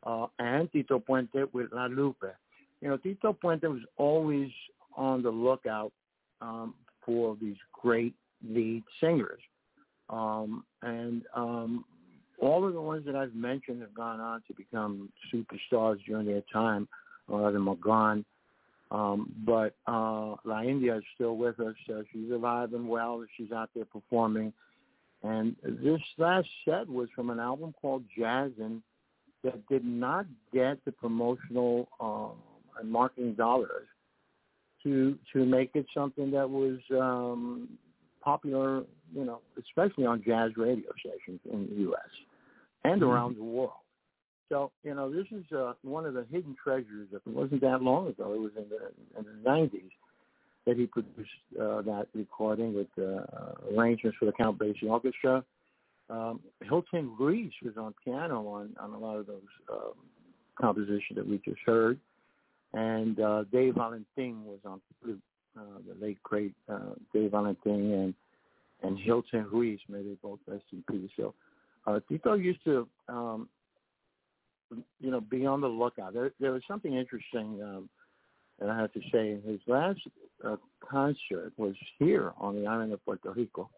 uh, 0.04 0.28
and 0.40 0.72
Tito 0.72 1.00
Puente 1.00 1.46
with 1.54 1.72
La 1.72 1.86
Lupe. 1.86 2.34
You 2.82 2.90
know, 2.90 2.98
Tito 2.98 3.34
Puente 3.34 3.68
was 3.68 3.82
always 3.98 4.50
on 4.96 5.22
the 5.24 5.30
lookout 5.30 5.92
um, 6.42 6.74
for 7.06 7.38
these 7.42 7.58
great 7.74 8.14
lead 8.48 8.84
singers, 9.00 9.42
um, 10.10 10.64
and 10.82 11.24
um, 11.36 11.86
all 12.40 12.68
of 12.68 12.74
the 12.74 12.82
ones 12.82 13.06
that 13.06 13.16
I've 13.16 13.34
mentioned 13.34 13.82
have 13.82 13.94
gone 13.94 14.20
on 14.20 14.44
to 14.48 14.54
become 14.54 15.10
superstars 15.34 15.98
during 16.06 16.28
their 16.28 16.44
time. 16.54 16.88
A 17.30 17.34
lot 17.34 17.48
of 17.48 17.54
them 17.54 17.68
are 17.68 17.76
gone. 17.76 18.24
Um, 18.90 19.34
but 19.46 19.76
uh, 19.86 20.36
La 20.46 20.62
India 20.62 20.98
is 20.98 21.04
still 21.16 21.36
with 21.36 21.60
us. 21.60 21.76
Uh, 21.90 22.02
she's 22.12 22.32
alive 22.32 22.74
and 22.74 22.88
well. 22.88 23.24
She's 23.36 23.52
out 23.52 23.70
there 23.76 23.86
performing. 23.86 24.54
And 25.24 25.56
this 25.64 26.02
last 26.18 26.48
set 26.64 26.88
was 26.88 27.10
from 27.16 27.30
an 27.30 27.40
album 27.40 27.74
called 27.82 28.04
Jazzin' 28.18 28.82
that 29.44 29.68
did 29.68 29.84
not 29.84 30.26
get 30.54 30.84
the 30.86 30.92
promotional 30.92 31.90
um, 32.00 32.34
and 32.80 32.90
marketing 32.90 33.34
dollars 33.34 33.88
to 34.84 35.18
to 35.34 35.46
make 35.46 35.72
it 35.74 35.86
something 35.94 36.32
that 36.32 36.50
was 36.50 36.80
um, 36.92 37.68
popular, 38.22 38.84
you 39.14 39.26
know, 39.26 39.42
especially 39.60 40.06
on 40.06 40.24
jazz 40.26 40.52
radio 40.56 40.90
stations 41.00 41.40
in 41.52 41.68
the 41.70 41.76
U.S. 41.84 42.00
and 42.84 43.02
mm-hmm. 43.02 43.10
around 43.10 43.38
the 43.38 43.44
world. 43.44 43.72
So, 44.50 44.72
you 44.84 44.96
know, 44.96 45.12
this 45.12 45.26
is 45.32 45.44
uh, 45.52 45.74
one 45.82 46.06
of 46.06 46.14
the 46.14 46.26
hidden 46.32 46.56
treasures. 46.62 47.10
It 47.12 47.22
wasn't 47.26 47.62
that 47.62 47.82
long 47.82 48.08
ago. 48.08 48.34
It 48.34 48.40
was 48.40 48.52
in 48.58 48.66
the, 48.70 49.20
in 49.20 49.26
the 49.26 49.50
90s 49.50 49.92
that 50.66 50.78
he 50.78 50.86
produced 50.86 51.30
uh, 51.60 51.82
that 51.82 52.08
recording 52.14 52.74
with 52.74 52.88
uh, 52.98 53.76
arrangements 53.76 54.18
for 54.20 54.26
the 54.26 54.32
Count 54.32 54.58
Basie 54.58 54.90
Orchestra. 54.90 55.44
Um, 56.10 56.40
Hilton 56.62 57.14
Ruiz 57.20 57.52
was 57.64 57.76
on 57.78 57.94
piano 58.04 58.48
on, 58.48 58.76
on 58.80 58.92
a 58.92 58.98
lot 58.98 59.18
of 59.18 59.28
those 59.28 59.42
um, 59.72 59.94
compositions 60.60 61.16
that 61.16 61.28
we 61.28 61.42
just 61.44 61.60
heard. 61.66 62.00
And 62.74 63.20
uh, 63.20 63.44
Dave 63.52 63.76
Valentin 63.76 64.46
was 64.46 64.60
on 64.66 64.82
uh, 65.58 65.62
the 65.88 66.06
late 66.06 66.22
great 66.24 66.54
uh, 66.70 66.94
Dave 67.14 67.32
Valentin 67.32 67.92
and 67.94 68.14
and 68.84 69.00
Hilton 69.00 69.48
Ruiz, 69.52 69.80
may 69.90 70.04
they 70.04 70.16
both 70.22 70.40
rest 70.48 70.64
in 70.72 70.84
peace. 70.90 71.10
So 71.18 71.34
uh, 71.88 72.00
Tito 72.08 72.34
used 72.34 72.64
to 72.66 72.88
um, 73.10 73.50
you 75.00 75.12
know, 75.12 75.22
be 75.22 75.46
on 75.46 75.62
the 75.62 75.68
lookout. 75.68 76.14
There, 76.14 76.32
there 76.40 76.52
was 76.52 76.62
something 76.68 76.94
interesting 76.94 77.62
um, 77.64 77.90
that 78.60 78.70
I 78.70 78.78
have 78.78 78.92
to 78.94 79.02
say. 79.12 79.40
His 79.46 79.60
last 79.68 80.00
uh, 80.46 80.58
concert 80.84 81.54
was 81.58 81.76
here 82.00 82.34
on 82.38 82.56
the 82.56 82.68
island 82.68 82.94
of 82.94 83.04
Puerto 83.06 83.32
Rico 83.32 83.70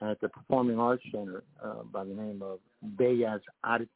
at 0.00 0.20
the 0.20 0.28
Performing 0.28 0.78
Arts 0.78 1.02
Center 1.12 1.42
uh, 1.62 1.82
by 1.92 2.04
the 2.04 2.14
name 2.14 2.42
of 2.42 2.60
Bellas 2.96 3.40
Artes 3.64 3.88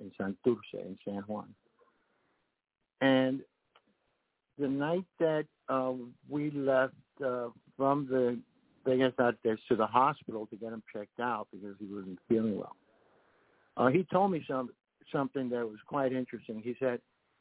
in 0.00 0.10
Santurce 0.18 0.56
in 0.74 0.98
San 1.04 1.22
Juan. 1.26 1.48
And 3.00 3.40
the 4.58 4.68
night 4.68 5.04
that 5.18 5.46
uh, 5.68 5.92
we 6.28 6.50
left 6.50 6.94
uh, 7.24 7.48
from 7.76 8.06
the 8.10 8.38
Bellas 8.86 9.14
Artes 9.18 9.58
to 9.68 9.76
the 9.76 9.86
hospital 9.86 10.46
to 10.46 10.56
get 10.56 10.72
him 10.72 10.82
checked 10.92 11.20
out 11.20 11.48
because 11.52 11.76
he 11.78 11.86
wasn't 11.86 12.18
feeling 12.28 12.58
well, 12.58 12.76
uh, 13.76 13.88
he 13.88 14.06
told 14.10 14.32
me 14.32 14.44
some 14.48 14.70
something 15.12 15.48
that 15.50 15.66
was 15.66 15.78
quite 15.86 16.12
interesting. 16.12 16.60
He 16.62 16.74
said 16.78 17.00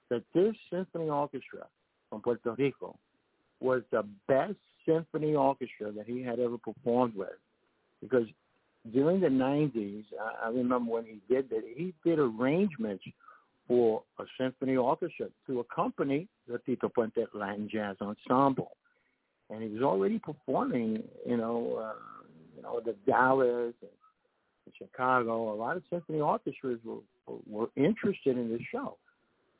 that 0.09 0.23
this 0.33 0.55
symphony 0.71 1.09
orchestra 1.09 1.67
from 2.09 2.21
Puerto 2.21 2.55
Rico 2.57 2.97
was 3.59 3.81
the 3.91 4.03
best 4.27 4.55
symphony 4.85 5.35
orchestra 5.35 5.91
that 5.91 6.07
he 6.07 6.21
had 6.23 6.39
ever 6.39 6.57
performed 6.57 7.15
with 7.15 7.29
because 8.01 8.27
during 8.93 9.19
the 9.19 9.27
90s, 9.27 10.05
I, 10.43 10.49
remember 10.49 10.91
when 10.91 11.05
he 11.05 11.19
did 11.33 11.49
that, 11.49 11.63
he 11.75 11.93
did 12.05 12.19
arrangements 12.19 13.03
for 13.67 14.03
a 14.19 14.23
symphony 14.39 14.77
orchestra 14.77 15.27
to 15.47 15.59
accompany 15.59 16.27
the 16.47 16.59
Tito 16.59 16.89
Puente 16.89 17.25
Latin 17.33 17.69
Jazz 17.71 17.97
Ensemble. 18.01 18.71
And 19.49 19.61
he 19.61 19.69
was 19.69 19.83
already 19.83 20.19
performing, 20.19 21.03
you 21.25 21.37
know, 21.37 21.91
uh, 21.91 21.99
you 22.55 22.63
know, 22.63 22.79
the 22.83 22.95
Dallas 23.05 23.73
and 23.81 23.91
Chicago. 24.77 25.53
A 25.53 25.55
lot 25.55 25.77
of 25.77 25.83
symphony 25.89 26.19
orchestras 26.19 26.79
were 26.83 26.99
were 27.47 27.69
interested 27.75 28.37
in 28.37 28.49
this 28.49 28.61
show. 28.71 28.97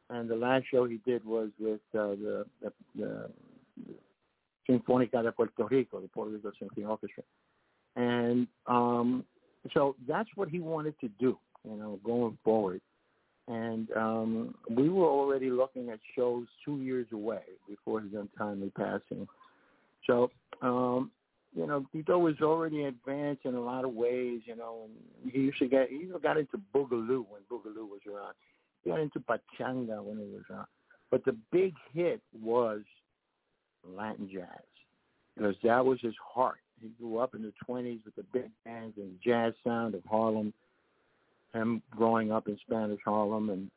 And 0.10 0.28
the 0.28 0.36
last 0.36 0.66
show 0.72 0.86
he 0.86 1.00
did 1.06 1.24
was 1.24 1.50
with 1.60 1.82
uh, 1.94 2.16
the, 2.16 2.46
the, 2.62 2.72
the 2.96 3.30
Sinfónica 4.68 5.22
de 5.22 5.32
Puerto 5.32 5.68
Rico, 5.70 6.02
the 6.02 6.08
Puerto 6.08 6.32
Rico 6.32 6.52
Symphony 6.58 6.86
Orchestra. 6.86 7.24
And 7.96 8.48
um, 8.66 9.24
so 9.74 9.96
that's 10.08 10.30
what 10.36 10.50
he 10.50 10.60
wanted 10.60 11.00
to 11.02 11.10
do, 11.20 11.38
you 11.64 11.76
know, 11.76 12.00
going 12.04 12.38
forward. 12.44 12.82
And 13.48 13.90
um, 13.96 14.56
we 14.70 14.90
were 14.90 15.08
already 15.08 15.50
looking 15.50 15.90
at 15.90 16.00
shows 16.16 16.46
two 16.64 16.82
years 16.82 17.08
away 17.12 17.42
before 17.68 18.02
his 18.02 18.14
untimely 18.14 18.72
passing. 18.76 19.28
So 20.08 20.32
um, 20.62 21.12
you 21.56 21.66
know, 21.66 21.86
Tito 21.92 22.18
was 22.18 22.36
already 22.42 22.84
advanced 22.84 23.46
in 23.46 23.56
a 23.56 23.62
lot 23.62 23.86
of 23.86 23.94
ways, 23.94 24.42
you 24.46 24.56
know, 24.56 24.88
and 25.24 25.32
he 25.32 25.40
used 25.40 25.60
to 25.60 25.68
get, 25.68 25.90
he 25.90 26.10
got 26.22 26.38
into 26.38 26.62
Boogaloo 26.74 27.26
when 27.28 27.42
Boogaloo 27.52 27.90
was 27.90 28.02
around. 28.08 28.36
He 28.84 28.92
got 28.92 29.00
into 29.00 29.20
Pachanga 29.20 30.04
when 30.04 30.18
he 30.18 30.34
was 30.34 30.44
around. 30.50 30.68
But 31.12 31.26
the 31.26 31.36
big 31.52 31.74
hit 31.94 32.22
was 32.40 32.82
Latin 33.84 34.30
jazz 34.32 34.46
because 35.36 35.56
that 35.64 35.84
was 35.84 36.00
his 36.02 36.14
heart. 36.24 36.60
He 36.82 36.90
grew 37.00 37.18
up 37.18 37.34
in 37.34 37.42
the 37.42 37.54
20s 37.68 38.00
with 38.06 38.16
the 38.16 38.24
big 38.32 38.52
bands 38.64 38.96
and 38.98 39.18
jazz 39.24 39.54
sound 39.66 39.96
of 39.96 40.04
Harlem, 40.10 40.54
him 41.54 41.82
growing 41.92 42.32
up 42.32 42.48
in 42.48 42.58
Spanish 42.66 43.00
Harlem 43.04 43.50
and 43.50 43.72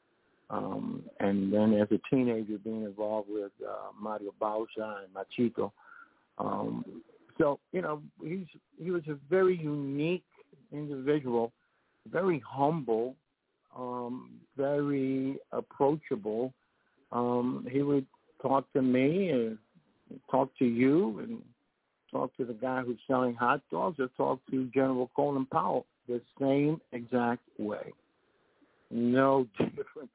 um, 0.50 1.02
and 1.18 1.50
then 1.50 1.72
as 1.72 1.88
a 1.92 2.14
teenager 2.14 2.58
being 2.58 2.84
involved 2.84 3.28
with 3.30 3.52
uh, 3.66 3.90
Mario 3.98 4.34
Bauza 4.38 4.98
and 5.04 5.14
Machito. 5.14 5.72
Um, 6.36 7.02
so 7.38 7.58
you 7.72 7.82
know, 7.82 8.02
he's 8.22 8.46
he 8.82 8.90
was 8.90 9.02
a 9.08 9.16
very 9.30 9.56
unique 9.56 10.24
individual, 10.72 11.52
very 12.10 12.42
humble, 12.46 13.16
um, 13.76 14.40
very 14.56 15.38
approachable. 15.52 16.52
Um, 17.10 17.66
he 17.70 17.82
would 17.82 18.06
talk 18.40 18.70
to 18.72 18.82
me 18.82 19.30
and 19.30 19.58
talk 20.30 20.50
to 20.58 20.64
you 20.64 21.18
and 21.20 21.42
talk 22.10 22.36
to 22.36 22.44
the 22.44 22.54
guy 22.54 22.82
who's 22.82 22.98
selling 23.06 23.34
hot 23.34 23.62
dogs 23.70 23.98
or 23.98 24.08
talk 24.16 24.40
to 24.50 24.66
General 24.74 25.10
Colin 25.14 25.46
Powell 25.46 25.86
the 26.08 26.20
same 26.40 26.80
exact 26.92 27.42
way. 27.58 27.92
No 28.90 29.46
different. 29.58 30.10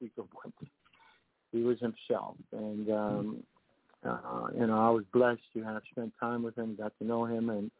He 1.51 1.63
was 1.63 1.77
himself, 1.79 2.35
and 2.51 2.91
um, 2.91 3.43
uh, 4.05 4.47
you 4.57 4.67
know, 4.67 4.79
I 4.79 4.89
was 4.89 5.03
blessed 5.13 5.41
to 5.55 5.63
have 5.63 5.81
spent 5.91 6.13
time 6.19 6.43
with 6.43 6.55
him, 6.57 6.75
got 6.75 6.93
to 6.99 7.05
know 7.05 7.25
him, 7.25 7.49
and 7.49 7.71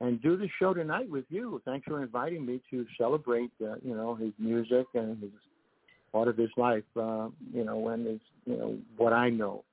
and 0.00 0.20
do 0.20 0.36
the 0.36 0.48
show 0.58 0.74
tonight 0.74 1.08
with 1.08 1.24
you. 1.28 1.60
Thanks 1.64 1.86
for 1.86 2.02
inviting 2.02 2.44
me 2.44 2.60
to 2.70 2.84
celebrate, 2.98 3.52
uh, 3.62 3.76
you 3.84 3.94
know, 3.94 4.16
his 4.16 4.32
music 4.38 4.86
and 4.94 5.20
his 5.22 5.30
part 6.12 6.28
of 6.28 6.36
his 6.36 6.50
life. 6.56 6.84
Uh, 6.96 7.28
you 7.52 7.64
know, 7.64 7.76
when 7.76 8.06
it's 8.06 8.24
you 8.44 8.56
know 8.56 8.78
what 8.96 9.12
I 9.12 9.30
know 9.30 9.64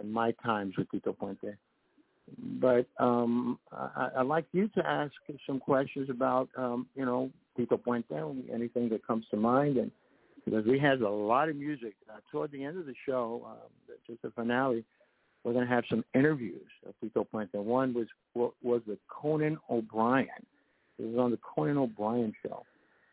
in 0.00 0.12
my 0.12 0.32
times 0.44 0.74
with 0.76 0.90
Tito 0.90 1.12
Puente. 1.12 1.56
But 2.60 2.86
um, 2.98 3.58
I, 3.72 4.08
I'd 4.18 4.26
like 4.26 4.46
you 4.52 4.68
to 4.68 4.86
ask 4.86 5.12
some 5.46 5.58
questions 5.58 6.08
about 6.10 6.48
um, 6.56 6.86
you 6.94 7.04
know 7.04 7.30
Tito 7.56 7.76
Puente, 7.76 8.14
anything 8.52 8.88
that 8.90 9.06
comes 9.06 9.24
to 9.30 9.36
mind, 9.36 9.76
and 9.76 9.90
because 10.44 10.64
we 10.66 10.78
had 10.78 11.00
a 11.00 11.08
lot 11.08 11.48
of 11.48 11.56
music 11.56 11.94
uh, 12.10 12.18
toward 12.30 12.50
the 12.52 12.64
end 12.64 12.78
of 12.78 12.86
the 12.86 12.94
show, 13.06 13.42
um, 13.46 13.96
just 14.06 14.22
the 14.22 14.30
finale. 14.30 14.84
We're 15.44 15.52
going 15.52 15.66
to 15.66 15.74
have 15.74 15.84
some 15.90 16.04
interviews 16.14 16.68
of 16.86 16.94
Puente. 17.32 17.54
One 17.54 17.94
was 17.94 18.06
was 18.62 18.82
the 18.86 18.96
Conan 19.08 19.58
O'Brien. 19.68 20.28
It 20.98 21.06
was 21.06 21.18
on 21.18 21.30
the 21.32 21.38
Conan 21.38 21.78
O'Brien 21.78 22.32
show, 22.46 22.62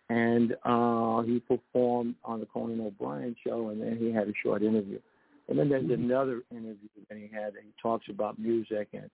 and 0.10 0.56
uh, 0.64 1.22
he 1.24 1.40
performed 1.40 2.16
on 2.24 2.40
the 2.40 2.46
Conan 2.46 2.82
O'Brien 2.82 3.36
show, 3.46 3.70
and 3.70 3.82
then 3.82 3.98
he 3.98 4.12
had 4.12 4.28
a 4.28 4.34
short 4.44 4.62
interview. 4.62 5.00
And 5.48 5.58
then 5.58 5.70
there's 5.70 5.84
mm-hmm. 5.84 6.04
another 6.04 6.44
interview 6.52 6.90
that 7.10 7.18
he 7.18 7.28
had 7.34 7.54
that 7.54 7.64
he 7.64 7.74
talks 7.82 8.06
about 8.10 8.38
music, 8.38 8.90
and 8.94 9.10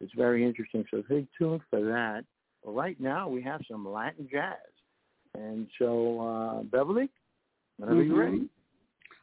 it's 0.00 0.12
very 0.14 0.44
interesting. 0.44 0.84
So 0.90 1.02
stay 1.06 1.26
tuned 1.38 1.60
for 1.70 1.80
that. 1.80 2.24
But 2.64 2.72
right 2.72 3.00
now 3.00 3.28
we 3.28 3.42
have 3.42 3.60
some 3.70 3.88
Latin 3.88 4.28
jazz, 4.30 4.56
and 5.34 5.68
so 5.78 6.20
uh, 6.20 6.62
Beverly, 6.64 7.08
whenever 7.76 8.00
mm-hmm. 8.00 8.10
you're 8.10 8.24
ready. 8.24 8.48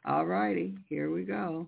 All 0.06 0.26
righty, 0.26 0.76
here 0.88 1.12
we 1.12 1.24
go. 1.24 1.68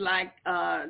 Like 0.00 0.32
uh, 0.46 0.86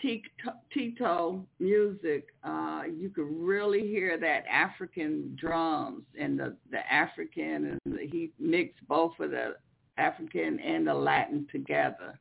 Tito 0.00 1.44
music. 1.58 2.28
Uh, 2.44 2.82
you 2.96 3.10
could 3.10 3.26
really 3.28 3.80
hear 3.80 4.18
that 4.18 4.44
African 4.50 5.36
drums 5.38 6.04
and 6.18 6.38
the 6.38 6.56
the 6.70 6.92
African, 6.92 7.78
and 7.84 7.96
the, 7.96 8.06
he 8.06 8.30
mixed 8.38 8.86
both 8.86 9.12
of 9.18 9.32
the 9.32 9.56
African 9.96 10.60
and 10.60 10.86
the 10.86 10.94
Latin 10.94 11.46
together. 11.50 12.18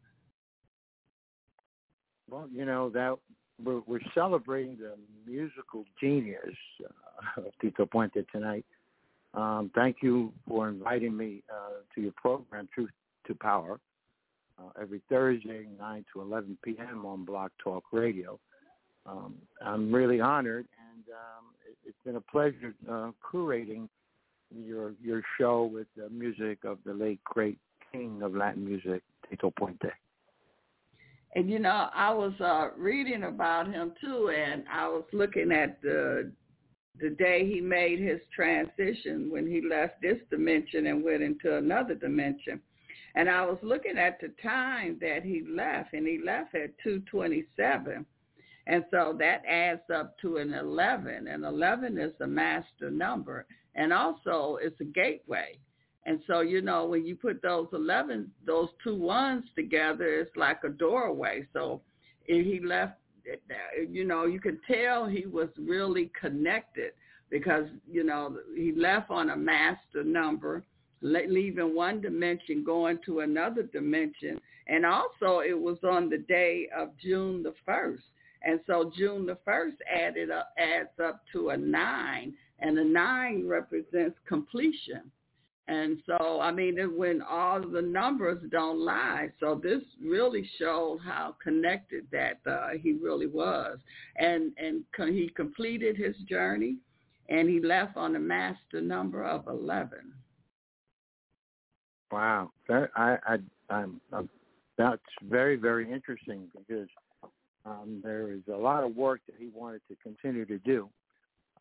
Well, 2.30 2.50
you 2.52 2.66
know 2.66 2.90
that 2.90 3.16
we're, 3.64 3.82
we're 3.86 4.00
celebrating 4.14 4.78
the 4.78 4.96
musical 5.26 5.86
genius 6.00 6.56
uh, 6.84 7.42
of 7.42 7.52
Tito 7.62 7.86
Puente 7.86 8.26
tonight. 8.32 8.66
Um, 9.34 9.72
thank 9.76 9.98
you 10.02 10.34
for 10.48 10.68
inviting 10.68 11.16
me 11.16 11.44
uh, 11.52 11.82
to 11.94 12.02
your 12.02 12.14
program, 12.14 12.68
Truth 12.74 12.90
to 13.28 13.36
Power, 13.36 13.80
uh, 14.60 14.70
every 14.82 15.02
Thursday, 15.10 15.68
9 15.80 16.06
to 16.14 16.22
11 16.22 16.58
p.m. 16.64 17.06
on 17.06 17.26
Block 17.26 17.52
Talk 17.64 17.84
Radio. 17.92 18.40
Um, 19.06 19.36
I'm 19.64 19.94
really 19.94 20.20
honored, 20.20 20.68
and 20.94 21.04
um, 21.10 21.46
it, 21.66 21.78
has 21.86 21.94
been 22.06 22.16
a 22.18 22.22
pleasure 22.22 22.76
uh, 22.90 23.12
curating 23.34 23.88
your 24.54 24.94
your 25.02 25.22
show 25.40 25.64
with 25.64 25.88
the 25.96 26.10
music 26.10 26.60
of 26.64 26.78
the 26.86 26.94
late 26.94 27.24
great 27.24 27.58
king 27.92 28.22
of 28.22 28.36
Latin 28.36 28.66
music, 28.66 29.04
Tito 29.30 29.52
Puente. 29.58 29.92
And 31.36 31.50
you 31.50 31.60
know, 31.60 31.90
I 31.94 32.14
was 32.14 32.34
uh, 32.42 32.70
reading 32.78 33.24
about 33.24 33.68
him 33.68 33.94
too, 34.02 34.32
and 34.36 34.64
I 34.72 34.88
was 34.88 35.04
looking 35.14 35.52
at 35.52 35.82
the 35.82 36.32
the 37.00 37.12
day 37.12 37.48
he 37.48 37.62
made 37.62 38.00
his 38.00 38.20
transition 38.36 39.30
when 39.30 39.48
he 39.48 39.62
left 39.62 40.02
this 40.02 40.18
dimension 40.32 40.88
and 40.88 41.04
went 41.04 41.22
into 41.22 41.58
another 41.58 41.94
dimension. 41.94 42.60
And 43.18 43.32
I 43.32 43.44
was 43.44 43.58
looking 43.64 43.98
at 43.98 44.22
the 44.22 44.32
time 44.44 45.00
that 45.02 45.24
he 45.24 45.44
left, 45.50 45.94
and 45.94 46.06
he 46.06 46.20
left 46.24 46.54
at 46.54 46.78
227. 46.84 48.06
And 48.68 48.86
so 48.92 49.16
that 49.18 49.42
adds 49.44 49.82
up 49.92 50.20
to 50.20 50.38
an 50.38 50.54
11, 50.54 51.28
and 51.28 51.44
11 51.44 51.98
is 51.98 52.14
the 52.20 52.28
master 52.28 52.92
number. 52.92 53.48
And 53.74 53.92
also 53.92 54.60
it's 54.62 54.80
a 54.82 54.86
gateway. 54.86 55.58
And 56.06 56.20
so, 56.28 56.42
you 56.42 56.62
know, 56.62 56.86
when 56.86 57.08
you 57.08 57.16
put 57.16 57.42
those 57.42 57.68
11, 57.74 58.30
those 58.46 58.70
two 58.84 58.96
ones 58.96 59.46
together, 59.56 60.20
it's 60.20 60.38
like 60.38 60.60
a 60.64 60.70
doorway. 60.70 61.48
So 61.54 61.82
if 62.28 62.46
he 62.46 62.64
left, 62.64 63.00
you 63.90 64.06
know, 64.06 64.28
you 64.28 64.40
could 64.40 64.60
tell 64.72 65.08
he 65.08 65.26
was 65.26 65.50
really 65.58 66.12
connected 66.20 66.92
because, 67.32 67.66
you 67.90 68.04
know, 68.04 68.38
he 68.56 68.74
left 68.74 69.10
on 69.10 69.32
a 69.32 69.36
master 69.36 70.04
number, 70.04 70.64
leaving 71.02 71.76
one 71.76 72.02
dimension, 72.02 72.64
going 72.64 73.00
to 73.06 73.20
another 73.20 73.64
dimension. 73.64 74.40
And 74.68 74.86
also 74.86 75.40
it 75.40 75.58
was 75.58 75.78
on 75.84 76.10
the 76.10 76.18
day 76.18 76.68
of 76.76 76.90
June 77.02 77.44
the 77.44 77.54
1st. 77.68 78.02
And 78.44 78.60
so 78.68 78.92
June 78.98 79.26
the 79.26 79.38
1st 79.48 79.76
added 79.94 80.32
up, 80.32 80.54
adds 80.58 80.90
up 81.04 81.24
to 81.34 81.50
a 81.50 81.58
nine, 81.58 82.34
and 82.60 82.78
a 82.78 82.84
nine 82.84 83.48
represents 83.48 84.18
completion. 84.28 85.12
And 85.70 86.02
so, 86.06 86.40
I 86.40 86.52
mean, 86.52 86.78
when 86.96 87.22
all 87.22 87.62
the 87.62 87.82
numbers 87.82 88.40
don't 88.52 88.80
lie, 88.80 89.28
so 89.40 89.60
this 89.62 89.82
really 90.02 90.50
showed 90.58 91.00
how 91.04 91.36
connected 91.44 92.08
that 92.12 92.40
uh, 92.50 92.70
he 92.82 92.94
really 92.94 93.28
was. 93.28 93.78
And 94.16 94.54
and 94.58 94.86
he 95.14 95.30
completed 95.36 95.98
his 95.98 96.16
journey, 96.30 96.78
and 97.28 97.50
he 97.50 97.60
left 97.60 97.98
on 97.98 98.16
a 98.16 98.20
master 98.20 98.80
number 98.80 99.26
of 99.26 99.48
eleven. 99.48 100.14
Wow, 102.12 102.52
that 102.68 102.90
I 102.96 103.18
I 103.28 103.38
I'm, 103.70 104.02
I'm 104.14 104.30
that's 104.78 105.02
very 105.24 105.56
very 105.56 105.92
interesting 105.92 106.48
because 106.58 106.88
um, 107.66 108.02
there 108.04 108.32
is 108.32 108.42
a 108.52 108.58
lot 108.58 108.84
of 108.84 108.96
work 108.96 109.22
that 109.28 109.36
he 109.38 109.50
wanted 109.54 109.82
to 109.90 109.96
continue 110.04 110.46
to 110.46 110.58
do. 110.60 110.90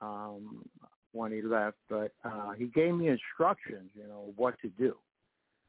Um, 0.00 0.62
when 1.16 1.32
he 1.32 1.40
left, 1.40 1.76
but 1.88 2.12
uh, 2.24 2.52
he 2.52 2.66
gave 2.66 2.94
me 2.94 3.08
instructions, 3.08 3.90
you 3.94 4.06
know, 4.06 4.32
what 4.36 4.60
to 4.60 4.68
do 4.68 4.94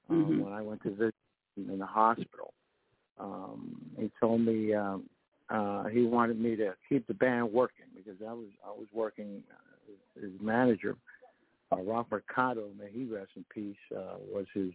um, 0.09 0.25
mm-hmm. 0.25 0.39
when 0.41 0.53
I 0.53 0.61
went 0.61 0.83
to 0.83 0.91
visit 0.91 1.15
him 1.55 1.69
in 1.71 1.79
the 1.79 1.85
hospital. 1.85 2.53
Um, 3.19 3.81
he 3.97 4.11
told 4.19 4.41
me 4.41 4.73
um, 4.73 5.09
uh, 5.49 5.85
he 5.85 6.03
wanted 6.03 6.39
me 6.39 6.55
to 6.57 6.75
keep 6.87 7.07
the 7.07 7.13
band 7.13 7.51
working 7.51 7.85
because 7.95 8.19
I 8.21 8.33
was 8.33 8.47
I 8.65 8.69
was 8.69 8.87
working 8.93 9.41
uh, 9.51 10.21
his 10.21 10.31
manager, 10.41 10.97
uh, 11.71 11.81
Ralph 11.81 12.07
Mercado, 12.11 12.69
may 12.79 12.89
he 12.91 13.05
rest 13.05 13.31
in 13.35 13.45
peace, 13.53 13.75
uh, 13.95 14.17
was 14.31 14.45
his 14.53 14.71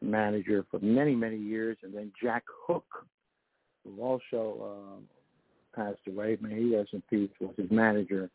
manager 0.00 0.64
for 0.70 0.78
many 0.80 1.14
many 1.14 1.38
years, 1.38 1.76
and 1.82 1.94
then 1.94 2.12
Jack 2.22 2.44
Hooke, 2.66 3.06
who 3.84 4.00
also 4.00 4.98
uh, 5.76 5.80
passed 5.80 6.00
away, 6.08 6.36
may 6.40 6.54
he 6.54 6.76
rest 6.76 6.90
in 6.92 7.02
peace, 7.08 7.30
was 7.40 7.54
his 7.56 7.70
manager 7.70 8.30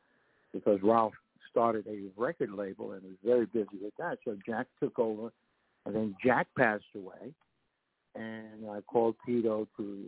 because 0.54 0.80
Ralph 0.82 1.14
started 1.50 1.86
a 1.88 2.10
record 2.20 2.52
label 2.52 2.94
and 2.94 3.04
was 3.04 3.18
very 3.24 3.46
busy 3.46 3.78
with 3.82 3.94
that. 3.98 4.18
So 4.26 4.38
Jack 4.46 4.68
took 4.82 4.98
over, 4.98 5.32
and 5.86 5.96
then 5.96 6.16
Jack 6.24 6.48
passed 6.58 6.84
away, 6.96 7.34
and 8.16 8.70
I 8.70 8.82
called 8.82 9.16
Tito 9.26 9.68
to 9.78 10.04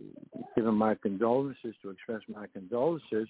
give 0.55 0.65
him 0.65 0.77
my 0.77 0.95
condolences, 0.95 1.76
to 1.81 1.89
express 1.89 2.22
my 2.34 2.47
condolences, 2.47 3.27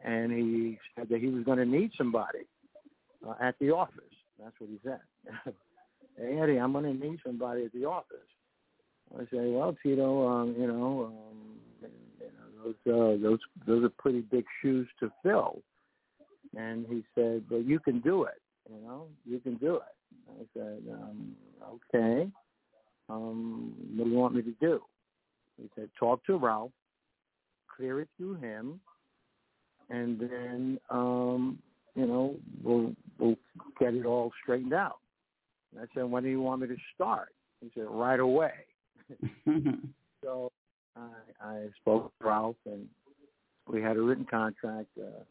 and 0.00 0.32
he 0.32 0.78
said 0.96 1.08
that 1.08 1.20
he 1.20 1.28
was 1.28 1.44
going 1.44 1.58
to 1.58 1.64
need 1.64 1.90
somebody 1.96 2.46
uh, 3.26 3.34
at 3.40 3.58
the 3.58 3.70
office. 3.70 4.02
That's 4.42 4.54
what 4.58 4.70
he 4.70 4.78
said. 4.84 5.00
hey 6.16 6.38
Eddie, 6.42 6.58
I'm 6.58 6.72
going 6.72 6.84
to 6.84 7.06
need 7.06 7.18
somebody 7.24 7.64
at 7.64 7.72
the 7.72 7.84
office. 7.84 8.18
I 9.16 9.22
say, 9.24 9.50
well, 9.50 9.76
Tito, 9.82 10.26
um, 10.26 10.54
you 10.58 10.66
know, 10.66 11.12
um, 11.12 11.88
you 12.20 12.26
know 12.26 12.74
those 12.86 13.18
uh, 13.18 13.22
those 13.22 13.38
those 13.66 13.84
are 13.84 13.92
pretty 13.98 14.22
big 14.22 14.44
shoes 14.60 14.88
to 15.00 15.12
fill 15.22 15.62
and 16.56 16.86
he 16.88 17.04
said, 17.14 17.44
"Well, 17.50 17.60
you 17.60 17.78
can 17.78 18.00
do 18.00 18.24
it. 18.24 18.40
You 18.70 18.80
know, 18.82 19.08
you 19.24 19.40
can 19.40 19.56
do 19.56 19.76
it." 19.76 19.82
I 20.28 20.44
said, 20.54 20.82
um, 20.92 21.36
"Okay. 21.62 22.30
Um, 23.08 23.74
what 23.96 24.04
do 24.04 24.10
you 24.10 24.16
want 24.16 24.34
me 24.34 24.42
to 24.42 24.54
do?" 24.60 24.82
He 25.60 25.68
said, 25.74 25.90
"Talk 25.98 26.24
to 26.26 26.36
Ralph, 26.36 26.72
clear 27.68 28.00
it 28.00 28.08
through 28.16 28.34
him, 28.34 28.80
and 29.90 30.18
then 30.18 30.80
um, 30.90 31.58
you 31.94 32.06
know 32.06 32.36
we'll 32.62 32.94
we'll 33.18 33.36
get 33.78 33.94
it 33.94 34.06
all 34.06 34.32
straightened 34.42 34.74
out." 34.74 34.98
And 35.72 35.82
I 35.82 35.86
said, 35.94 36.04
"When 36.04 36.22
do 36.22 36.28
you 36.28 36.40
want 36.40 36.62
me 36.62 36.68
to 36.68 36.76
start?" 36.94 37.30
He 37.60 37.70
said, 37.74 37.86
"Right 37.88 38.20
away." 38.20 38.52
so 40.24 40.50
I, 40.96 41.08
I 41.40 41.66
spoke 41.80 42.12
to 42.18 42.26
Ralph, 42.26 42.56
and 42.66 42.88
we 43.68 43.82
had 43.82 43.96
a 43.96 44.00
written 44.00 44.26
contract. 44.26 44.88
Uh, 44.98 45.22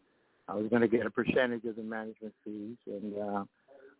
I 0.48 0.56
was 0.56 0.68
going 0.69 0.81
to 0.81 0.88
get 0.88 1.06
a 1.06 1.10
percentage 1.10 1.64
of 1.65 1.76
the 1.76 1.84
management 1.84 2.34
fees, 2.44 2.77
and 2.88 3.18
uh, 3.18 3.44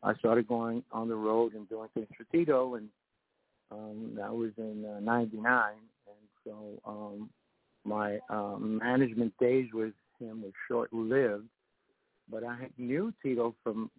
I 0.04 0.14
started 0.16 0.48
going 0.48 0.84
on 0.92 1.08
the 1.08 1.16
road 1.16 1.54
and 1.54 1.68
doing 1.70 1.90
things 1.94 2.08
for 2.18 2.26
Tito, 2.26 2.76
and 2.76 2.90
um, 3.72 4.14
that 4.16 4.34
was 4.34 4.52
in 4.58 4.86
uh, 4.86 5.00
'99, 5.00 5.74
and 6.08 6.16
so 6.44 6.82
um, 6.86 7.30
my 7.86 8.20
um, 8.30 8.80
management 8.84 9.34
days 9.40 9.68
with 9.74 9.94
him 10.20 10.42
were 10.42 10.52
short-lived. 10.68 11.48
But 12.32 12.44
I 12.44 12.68
knew 12.78 13.14
Tito 13.22 13.56
from 13.64 13.92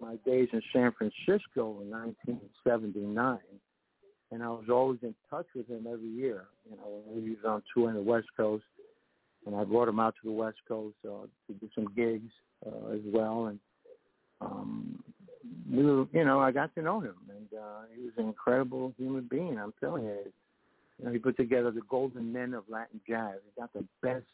my 0.00 0.16
days 0.26 0.48
in 0.52 0.62
San 0.72 0.92
Francisco 0.92 1.80
in 1.80 1.90
1979, 1.90 3.38
and 4.30 4.42
I 4.42 4.48
was 4.48 4.66
always 4.70 4.98
in 5.02 5.14
touch 5.30 5.46
with 5.54 5.68
him 5.68 5.86
every 5.90 6.08
year. 6.08 6.44
You 6.68 6.76
know, 6.76 7.02
when 7.06 7.22
he 7.22 7.30
was 7.30 7.44
on 7.46 7.62
tour 7.74 7.88
in 7.88 7.96
the 7.96 8.02
West 8.02 8.28
Coast 8.36 8.64
and 9.46 9.56
I 9.56 9.64
brought 9.64 9.88
him 9.88 9.98
out 9.98 10.14
to 10.20 10.28
the 10.28 10.32
West 10.32 10.58
Coast 10.68 10.96
uh, 11.06 11.26
to 11.46 11.54
do 11.60 11.68
some 11.74 11.88
gigs 11.96 12.30
uh, 12.66 12.92
as 12.92 13.00
well. 13.06 13.46
And 13.46 13.58
um, 14.40 15.02
we 15.70 15.84
were, 15.84 16.06
you 16.12 16.24
know, 16.24 16.40
I 16.40 16.50
got 16.50 16.74
to 16.74 16.82
know 16.82 17.00
him, 17.00 17.14
and 17.30 17.58
uh, 17.58 17.80
he 17.96 18.04
was 18.04 18.12
an 18.18 18.26
incredible 18.26 18.92
human 18.98 19.26
being. 19.30 19.58
I'm 19.58 19.72
telling 19.80 20.04
you, 20.04 20.18
you 20.98 21.04
know, 21.04 21.12
he 21.12 21.18
put 21.18 21.36
together 21.36 21.70
the 21.70 21.82
golden 21.88 22.32
men 22.32 22.54
of 22.54 22.64
Latin 22.68 23.00
jazz. 23.08 23.36
He 23.44 23.60
got 23.60 23.72
the 23.72 23.84
best 24.02 24.26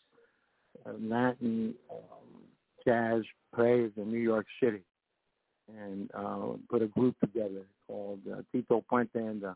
uh, 0.84 0.92
Latin 1.00 1.74
um, 1.90 2.42
jazz 2.86 3.22
players 3.54 3.92
in 3.96 4.10
New 4.10 4.18
York 4.18 4.46
City, 4.62 4.82
and 5.68 6.10
uh, 6.14 6.56
put 6.70 6.82
a 6.82 6.86
group 6.86 7.16
together 7.20 7.62
called 7.86 8.20
uh, 8.32 8.42
Tito 8.52 8.84
Puente 8.90 9.16
and 9.16 9.42
the 9.42 9.54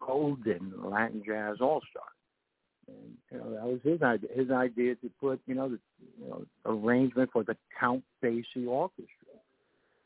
Golden 0.00 0.72
Latin 0.82 1.22
Jazz 1.26 1.56
All 1.60 1.80
Stars 1.90 2.14
and 2.88 3.16
you 3.30 3.38
know 3.38 3.50
that 3.54 3.64
was 3.64 3.80
his 3.82 4.02
idea. 4.02 4.30
His 4.34 4.50
idea 4.50 4.94
to 4.96 5.10
put 5.20 5.40
you 5.46 5.54
know 5.54 5.68
the 5.68 5.78
you 6.20 6.28
know 6.28 6.44
arrangement 6.66 7.30
for 7.32 7.44
the 7.44 7.56
Count 7.78 8.02
Basie 8.22 8.66
Orchestra 8.66 9.06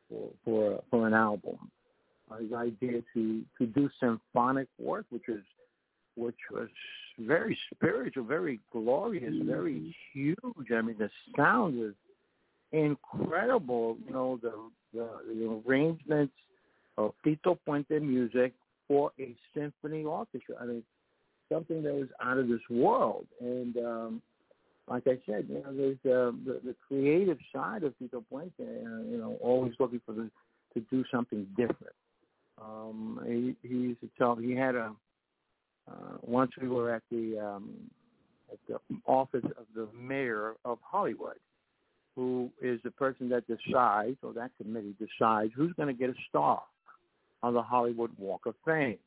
for 0.09 0.30
for 0.44 0.82
for 0.90 1.06
an 1.06 1.14
album. 1.14 1.59
Uh, 2.30 2.39
his 2.39 2.52
idea 2.52 3.02
to 3.14 3.43
to 3.59 3.66
do 3.66 3.89
symphonic 4.01 4.68
work, 4.78 5.06
which 5.10 5.24
was 5.28 5.40
which 6.16 6.36
was 6.51 6.68
very 7.18 7.59
spiritual, 7.74 8.24
very 8.24 8.60
glorious, 8.72 9.35
very 9.44 9.94
huge. 10.12 10.72
I 10.72 10.80
mean, 10.80 10.97
the 10.98 11.10
sound 11.36 11.78
was 11.78 11.94
incredible. 12.73 13.97
You 14.07 14.12
know, 14.12 14.39
the 14.43 14.53
the, 14.95 15.09
the 15.28 15.62
arrangements 15.66 16.35
of 16.97 17.12
Tito 17.24 17.59
Puente 17.66 18.01
music 18.01 18.55
for 18.86 19.12
a 19.20 19.35
symphony 19.55 20.05
orchestra. 20.05 20.57
I 20.61 20.66
mean, 20.66 20.82
something 21.53 21.82
that 21.82 21.95
was 21.95 22.09
out 22.23 22.39
of 22.39 22.49
this 22.49 22.61
world. 22.70 23.27
And 23.40 23.77
um, 23.77 24.23
like 24.89 25.05
I 25.07 25.19
said, 25.27 25.47
you 25.49 25.62
know, 25.62 25.74
there's 25.74 25.99
uh, 26.07 26.32
the, 26.45 26.61
the 26.65 26.74
creative 26.86 27.39
side 27.55 27.85
of 27.85 27.97
Tito 27.99 28.24
Puente. 28.32 28.61
Uh, 28.61 29.03
you 29.11 29.19
know, 29.19 29.39
always 29.40 29.74
looking 29.78 30.01
for 30.05 30.12
the 30.12 30.31
to 30.74 30.81
do 30.90 31.05
something 31.11 31.47
different. 31.57 31.95
Um, 32.61 33.20
he, 33.27 33.69
he 33.69 33.74
used 33.74 34.01
to 34.01 34.11
tell 34.19 34.36
he 34.36 34.55
had 34.55 34.74
a 34.74 34.93
uh, 35.89 36.19
once 36.23 36.53
we 36.61 36.69
were 36.69 36.95
at 36.95 37.03
the 37.11 37.39
um, 37.39 37.74
at 38.53 38.59
the 38.69 38.78
office 39.07 39.45
of 39.45 39.66
the 39.74 39.89
mayor 39.97 40.55
of 40.65 40.78
Hollywood, 40.82 41.36
who 42.19 42.51
is 42.61 42.81
the 42.82 42.90
person 42.90 43.28
that 43.28 43.45
decides, 43.47 44.16
or 44.24 44.32
that 44.32 44.51
committee 44.61 44.93
decides, 44.99 45.53
who's 45.55 45.73
going 45.74 45.86
to 45.86 45.95
get 45.95 46.11
a 46.11 46.15
star 46.28 46.61
on 47.45 47.55
the 47.55 47.62
Hollywood 47.62 48.11
Walk 48.19 48.47
of 48.47 48.57
Fame. 48.66 48.99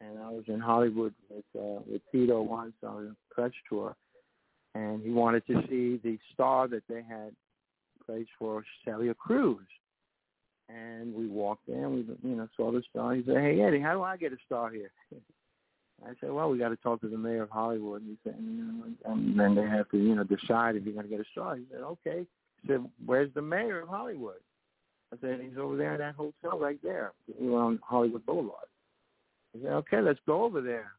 And 0.00 0.18
I 0.18 0.28
was 0.30 0.42
in 0.48 0.58
Hollywood 0.58 1.14
with 1.30 1.44
uh, 1.56 1.80
with 1.86 2.02
Tito 2.10 2.42
once 2.42 2.72
on 2.84 3.14
a 3.14 3.34
press 3.34 3.52
tour, 3.68 3.94
and 4.74 5.00
he 5.00 5.10
wanted 5.10 5.46
to 5.46 5.62
see 5.68 6.00
the 6.02 6.18
star 6.34 6.66
that 6.66 6.82
they 6.88 7.02
had 7.08 7.30
placed 8.04 8.30
for 8.36 8.64
Celia 8.84 9.14
Cruz. 9.14 9.66
And 10.68 11.14
we 11.14 11.28
walked 11.28 11.68
in, 11.68 11.94
we 11.94 12.28
you 12.28 12.36
know 12.36 12.48
saw 12.56 12.72
the 12.72 12.82
star. 12.90 13.14
He 13.14 13.22
said, 13.26 13.36
"Hey 13.36 13.60
Eddie, 13.60 13.80
how 13.80 13.92
do 13.92 14.02
I 14.02 14.16
get 14.16 14.32
a 14.32 14.38
star 14.44 14.70
here?" 14.70 14.90
I 16.04 16.12
said, 16.20 16.30
"Well, 16.30 16.50
we 16.50 16.58
got 16.58 16.68
to 16.68 16.76
talk 16.76 17.00
to 17.00 17.08
the 17.08 17.18
mayor 17.18 17.42
of 17.42 17.50
Hollywood." 17.50 18.02
And 18.02 18.10
he 18.10 18.18
said, 18.24 18.36
you 18.40 18.50
know, 18.50 18.84
and 19.04 19.38
then 19.38 19.54
they 19.54 19.62
have 19.62 19.88
to 19.90 19.98
you 19.98 20.14
know 20.14 20.24
decide 20.24 20.76
if 20.76 20.84
you're 20.84 20.94
going 20.94 21.06
to 21.06 21.10
get 21.10 21.20
a 21.20 21.30
star. 21.32 21.56
He 21.56 21.64
said, 21.70 21.80
"Okay." 21.80 22.26
He 22.62 22.68
said, 22.68 22.84
"Where's 23.04 23.32
the 23.34 23.42
mayor 23.42 23.80
of 23.80 23.88
Hollywood?" 23.88 24.40
I 25.12 25.16
said, 25.20 25.40
"He's 25.40 25.58
over 25.58 25.76
there 25.76 25.94
in 25.94 26.00
that 26.00 26.14
hotel 26.14 26.58
right 26.58 26.78
there, 26.82 27.12
we 27.40 27.48
were 27.48 27.60
on 27.60 27.80
Hollywood 27.82 28.24
Boulevard." 28.26 28.66
He 29.52 29.60
said, 29.62 29.72
"Okay, 29.72 30.00
let's 30.00 30.20
go 30.26 30.44
over 30.44 30.60
there." 30.60 30.92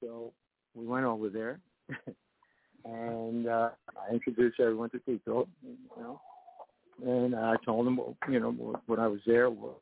So 0.00 0.32
we 0.74 0.86
went 0.86 1.06
over 1.06 1.28
there, 1.28 1.58
and 2.84 3.48
uh, 3.48 3.70
I 3.96 4.12
introduced 4.12 4.60
everyone 4.60 4.90
to 4.90 4.98
Tito, 5.00 5.48
you 5.62 5.76
know, 5.98 6.20
and 7.04 7.34
I 7.34 7.56
told 7.64 7.86
them, 7.86 7.98
you 8.30 8.40
know, 8.40 8.52
what 8.86 8.98
I 8.98 9.06
was 9.06 9.20
there. 9.26 9.50
What, 9.50 9.80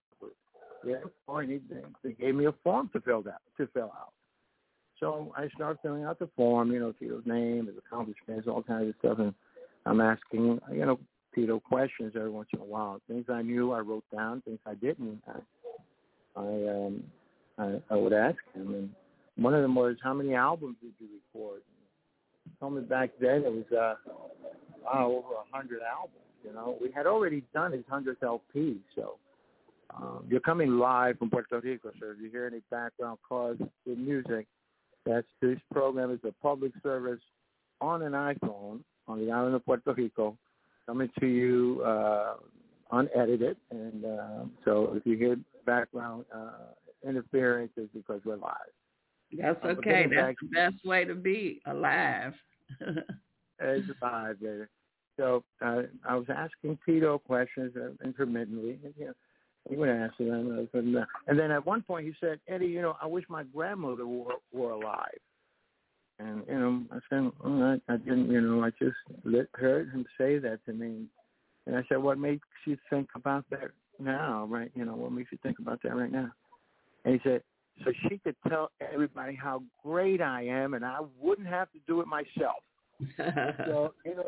yeah, 0.86 0.96
and 1.28 1.48
they, 1.48 1.80
they 2.02 2.12
gave 2.12 2.34
me 2.34 2.46
a 2.46 2.52
form 2.62 2.90
to 2.92 3.00
fill 3.00 3.18
out. 3.18 3.40
To 3.58 3.66
fill 3.68 3.84
out. 3.84 4.12
So 5.04 5.34
I 5.36 5.48
started 5.54 5.80
filling 5.82 6.04
out 6.04 6.18
the 6.18 6.30
form, 6.34 6.72
you 6.72 6.80
know, 6.80 6.92
Tito's 6.92 7.24
name, 7.26 7.66
his 7.66 7.76
accomplishments, 7.76 8.48
all 8.48 8.62
kinds 8.62 8.88
of 8.88 8.94
stuff, 9.00 9.18
and 9.18 9.34
I'm 9.84 10.00
asking, 10.00 10.58
you 10.72 10.86
know, 10.86 10.98
Tito 11.34 11.60
questions 11.60 12.14
every 12.16 12.30
once 12.30 12.48
in 12.54 12.60
a 12.60 12.64
while. 12.64 13.02
Things 13.06 13.26
I 13.28 13.42
knew, 13.42 13.72
I 13.72 13.80
wrote 13.80 14.04
down. 14.10 14.40
Things 14.46 14.60
I 14.64 14.72
didn't, 14.72 15.20
I, 15.28 16.40
I, 16.40 16.86
um, 16.86 17.02
I, 17.58 17.82
I 17.90 17.96
would 17.96 18.14
ask 18.14 18.38
him. 18.54 18.72
And 18.72 18.90
one 19.36 19.52
of 19.52 19.60
them 19.60 19.74
was, 19.74 19.96
"How 20.02 20.14
many 20.14 20.34
albums 20.34 20.76
did 20.80 20.92
you 20.98 21.08
record?" 21.34 21.60
Told 22.58 22.72
me 22.72 22.80
back 22.80 23.10
then 23.20 23.44
it 23.44 23.52
was, 23.52 23.70
uh, 23.72 23.96
wow, 24.82 25.22
over 25.22 25.34
a 25.34 25.54
hundred 25.54 25.80
albums. 25.82 26.16
You 26.42 26.54
know, 26.54 26.78
we 26.80 26.90
had 26.92 27.06
already 27.06 27.44
done 27.52 27.72
his 27.72 27.84
hundredth 27.90 28.22
LP, 28.22 28.78
so. 28.96 29.16
Um, 29.96 30.24
you're 30.28 30.40
coming 30.40 30.78
live 30.78 31.18
from 31.18 31.30
Puerto 31.30 31.60
Rico, 31.60 31.92
so 32.00 32.06
if 32.10 32.16
you 32.20 32.28
hear 32.28 32.46
any 32.46 32.62
background 32.68 33.18
cause 33.28 33.58
with 33.86 33.96
music, 33.96 34.48
that's 35.04 35.26
this 35.40 35.58
program 35.72 36.10
is 36.10 36.20
a 36.24 36.32
public 36.42 36.72
service 36.82 37.20
on 37.80 38.02
an 38.02 38.12
iPhone 38.12 38.80
on 39.06 39.24
the 39.24 39.30
island 39.30 39.54
of 39.54 39.64
Puerto 39.64 39.92
Rico, 39.92 40.36
coming 40.86 41.10
to 41.20 41.26
you 41.26 41.82
uh, 41.84 42.34
unedited. 42.92 43.56
And 43.70 44.04
uh, 44.04 44.44
so 44.64 44.94
if 44.94 45.04
you 45.04 45.16
hear 45.16 45.36
background 45.66 46.24
uh, 46.34 46.72
interference, 47.06 47.72
it's 47.76 47.92
because 47.92 48.20
we're 48.24 48.36
live. 48.36 48.54
That's 49.36 49.62
okay. 49.64 50.06
That's 50.08 50.14
back, 50.14 50.36
the 50.40 50.48
best 50.48 50.84
way 50.84 51.04
to 51.04 51.14
be 51.14 51.60
alive. 51.66 52.34
it's 52.80 53.88
alive, 54.02 54.40
baby. 54.40 54.64
So 55.18 55.44
uh, 55.64 55.82
I 56.08 56.16
was 56.16 56.26
asking 56.28 56.78
Tito 56.84 57.18
questions 57.18 57.72
uh, 57.76 57.90
intermittently. 58.04 58.78
And, 58.84 58.94
you 58.98 59.06
know, 59.06 59.12
he 59.68 59.76
would 59.76 59.88
answer 59.88 60.24
them. 60.24 60.68
And 61.26 61.38
then 61.38 61.50
at 61.50 61.64
one 61.64 61.82
point 61.82 62.06
he 62.06 62.12
said, 62.20 62.38
Eddie, 62.48 62.66
you 62.66 62.82
know, 62.82 62.96
I 63.00 63.06
wish 63.06 63.24
my 63.28 63.44
grandmother 63.44 64.06
were, 64.06 64.34
were 64.52 64.70
alive. 64.72 65.18
And, 66.18 66.42
you 66.48 66.58
know, 66.58 66.82
I 66.92 66.98
said, 67.10 67.30
oh, 67.44 67.62
I, 67.62 67.92
I 67.92 67.96
didn't, 67.96 68.30
you 68.30 68.40
know, 68.40 68.62
I 68.62 68.70
just 68.70 68.96
let, 69.24 69.46
heard 69.54 69.90
him 69.90 70.06
say 70.18 70.38
that 70.38 70.64
to 70.66 70.72
me. 70.72 71.06
And 71.66 71.76
I 71.76 71.82
said, 71.88 71.98
what 71.98 72.18
makes 72.18 72.46
you 72.66 72.76
think 72.90 73.08
about 73.14 73.44
that 73.50 73.70
now, 73.98 74.46
right? 74.48 74.70
You 74.74 74.84
know, 74.84 74.94
what 74.94 75.12
makes 75.12 75.32
you 75.32 75.38
think 75.42 75.58
about 75.58 75.82
that 75.82 75.96
right 75.96 76.12
now? 76.12 76.30
And 77.04 77.14
he 77.14 77.20
said, 77.28 77.42
so 77.84 77.90
she 78.08 78.18
could 78.18 78.36
tell 78.48 78.70
everybody 78.92 79.34
how 79.34 79.62
great 79.82 80.20
I 80.20 80.42
am 80.44 80.74
and 80.74 80.84
I 80.84 80.98
wouldn't 81.20 81.48
have 81.48 81.72
to 81.72 81.78
do 81.86 82.00
it 82.00 82.06
myself. 82.06 82.62
so, 83.66 83.94
you 84.04 84.14
know, 84.14 84.24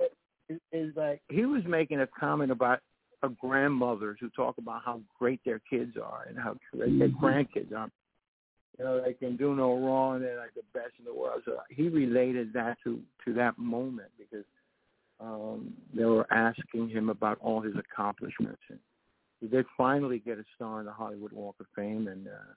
it, 0.49 0.61
it's 0.73 0.97
like 0.97 1.21
he 1.29 1.45
was 1.45 1.63
making 1.67 2.01
a 2.01 2.07
comment 2.07 2.51
about 2.51 2.81
of 3.27 3.39
grandmothers 3.39 4.19
who 4.21 4.31
talk 4.31 4.59
about 4.59 4.83
how 4.85 5.01
great 5.19 5.41
their 5.45 5.61
kids 5.71 5.97
are 6.03 6.25
and 6.29 6.39
how 6.39 6.57
great 6.73 6.99
their 6.99 7.09
mm-hmm. 7.09 7.25
grandkids 7.25 7.77
are. 7.77 7.91
You 8.79 8.85
know, 8.85 9.03
they 9.03 9.15
can 9.15 9.37
do 9.37 9.55
no 9.55 9.79
wrong. 9.79 10.21
They're 10.21 10.39
like 10.39 10.55
the 10.55 10.63
best 10.75 10.93
in 10.99 11.05
the 11.05 11.15
world. 11.15 11.43
So 11.45 11.59
he 11.71 11.89
related 11.89 12.53
that 12.55 12.77
to 12.85 13.01
to 13.25 13.33
that 13.35 13.59
moment 13.59 14.11
because 14.19 14.45
um, 15.21 15.73
they 15.95 16.05
were 16.05 16.31
asking 16.31 16.91
him 16.91 17.09
about 17.09 17.39
all 17.41 17.61
his 17.61 17.75
accomplishments. 17.77 18.61
And 18.69 18.79
he 19.41 19.49
did 19.49 19.65
finally 19.77 20.19
get 20.19 20.39
a 20.39 20.45
star 20.55 20.81
in 20.81 20.87
the 20.87 20.93
Hollywood 20.93 21.33
Walk 21.33 21.57
of 21.61 21.67
Fame, 21.75 22.09
and 22.09 22.29
uh, 22.29 22.53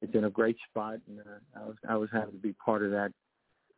it's 0.00 0.14
in 0.14 0.24
a 0.24 0.30
great 0.30 0.56
spot. 0.68 0.98
And 1.08 1.20
uh, 1.20 1.60
I 1.60 1.66
was 1.66 1.76
I 1.88 1.96
was 1.96 2.08
happy 2.12 2.32
to 2.32 2.38
be 2.38 2.54
part 2.54 2.82
of 2.82 2.90
that, 2.90 3.12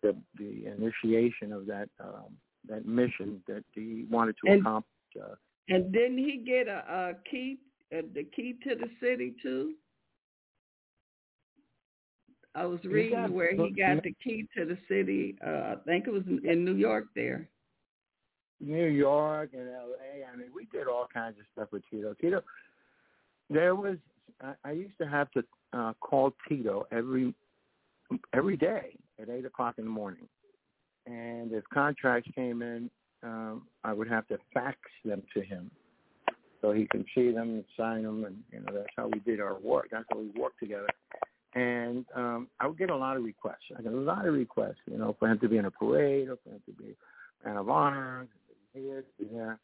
the 0.03 0.17
the 0.39 0.67
initiation 0.67 1.53
of 1.53 1.67
that 1.67 1.89
um, 2.01 2.37
that 2.69 2.87
mission 2.87 3.43
that 3.47 3.65
he 3.75 4.07
wanted 4.11 4.37
to 4.45 4.53
and, 4.53 4.61
accomplish. 4.61 4.91
Uh, 5.21 5.35
and 5.69 5.93
didn't 5.93 6.19
he 6.19 6.43
get 6.45 6.69
a, 6.69 6.85
a 6.89 7.13
key, 7.31 7.59
a, 7.93 8.03
the 8.03 8.25
key 8.25 8.57
to 8.67 8.75
the 8.75 8.89
city 9.01 9.35
too? 9.43 9.75
I 12.55 12.67
was 12.67 12.79
reading 12.85 13.19
got, 13.19 13.31
where 13.31 13.53
he 13.53 13.71
got 13.71 14.03
the 14.03 14.15
key 14.23 14.47
to 14.57 14.65
the 14.65 14.79
city. 14.89 15.37
Uh, 15.45 15.51
I 15.51 15.75
think 15.87 16.07
it 16.07 16.13
was 16.13 16.23
in 16.45 16.65
New 16.65 16.77
York 16.77 17.07
there. 17.17 17.49
New 18.61 18.87
York 18.87 19.51
and 19.53 19.69
L.A. 19.69 20.25
I 20.25 20.37
mean, 20.37 20.49
we 20.55 20.67
did 20.73 20.87
all 20.87 21.09
kinds 21.13 21.37
of 21.39 21.47
stuff 21.53 21.69
with 21.73 21.83
Tito. 21.91 22.15
Tito, 22.21 22.43
there 23.51 23.75
was. 23.75 23.97
I, 24.41 24.55
I 24.65 24.71
used 24.73 24.97
to 24.99 25.07
have 25.07 25.31
to 25.33 25.43
uh, 25.73 25.93
call 26.01 26.33
Tito 26.49 26.87
every 26.93 27.35
every 28.33 28.57
day 28.57 28.97
at 29.21 29.29
eight 29.29 29.45
o'clock 29.45 29.75
in 29.79 29.85
the 29.85 29.91
morning, 29.91 30.29
and 31.07 31.53
if 31.53 31.65
contracts 31.73 32.31
came 32.35 32.63
in, 32.63 32.89
um, 33.25 33.63
I 33.83 33.93
would 33.93 34.09
have 34.09 34.27
to 34.29 34.39
fax 34.53 34.79
them 35.05 35.23
to 35.35 35.43
him 35.43 35.71
so 36.61 36.73
he 36.73 36.87
can 36.87 37.05
see 37.15 37.31
them 37.31 37.51
and 37.51 37.65
sign 37.77 38.05
them, 38.05 38.25
and 38.25 38.37
you 38.51 38.61
know 38.61 38.73
that's 38.73 38.89
how 38.97 39.09
we 39.09 39.21
did 39.21 39.41
our 39.41 39.59
work. 39.59 39.89
That's 39.91 40.07
how 40.11 40.19
we 40.19 40.29
worked 40.41 40.61
together. 40.61 40.89
And 41.55 42.05
um, 42.15 42.49
I 42.59 42.67
would 42.67 42.79
get 42.79 42.91
a 42.91 42.97
lot 42.97 43.17
of 43.17 43.23
requests. 43.23 43.71
I 43.79 43.83
got 43.83 43.93
a 43.93 43.97
lot 43.97 44.27
of 44.27 44.35
requests, 44.35 44.81
you 44.91 44.99
know, 44.99 45.15
for 45.19 45.29
him 45.29 45.39
to 45.41 45.49
be 45.49 45.59
in 45.59 45.67
a 45.67 45.71
parade, 45.71 46.29
or 46.29 46.39
for 46.43 46.51
him 46.51 46.63
to 46.67 46.73
be 46.73 46.97
man 47.45 47.59
of 47.59 47.69
honor, 47.69 48.27
here, 48.73 49.03
to 49.03 49.25
be 49.25 49.31
there. 49.33 49.59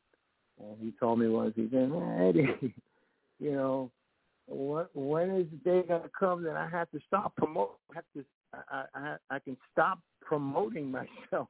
And 0.61 0.77
he 0.81 0.93
told 1.01 1.19
me 1.19 1.29
once, 1.29 1.55
he 1.57 1.69
said, 1.73 1.91
Eddie, 2.21 2.75
you 3.41 3.53
know, 3.53 3.91
what, 4.47 4.91
when 4.95 5.31
is 5.31 5.47
the 5.51 5.71
day 5.71 5.87
going 5.87 6.03
to 6.03 6.11
come 6.19 6.45
that 6.45 6.57
I 6.57 6.69
have 6.69 6.91
to 6.91 7.01
stop 7.07 7.35
promoting? 7.37 7.77
Have 7.95 8.05
to, 8.15 8.25
I, 8.55 8.85
I, 8.95 9.17
I 9.31 9.39
can 9.39 9.57
stop 9.73 9.99
promoting 10.21 10.91
myself. 11.31 11.49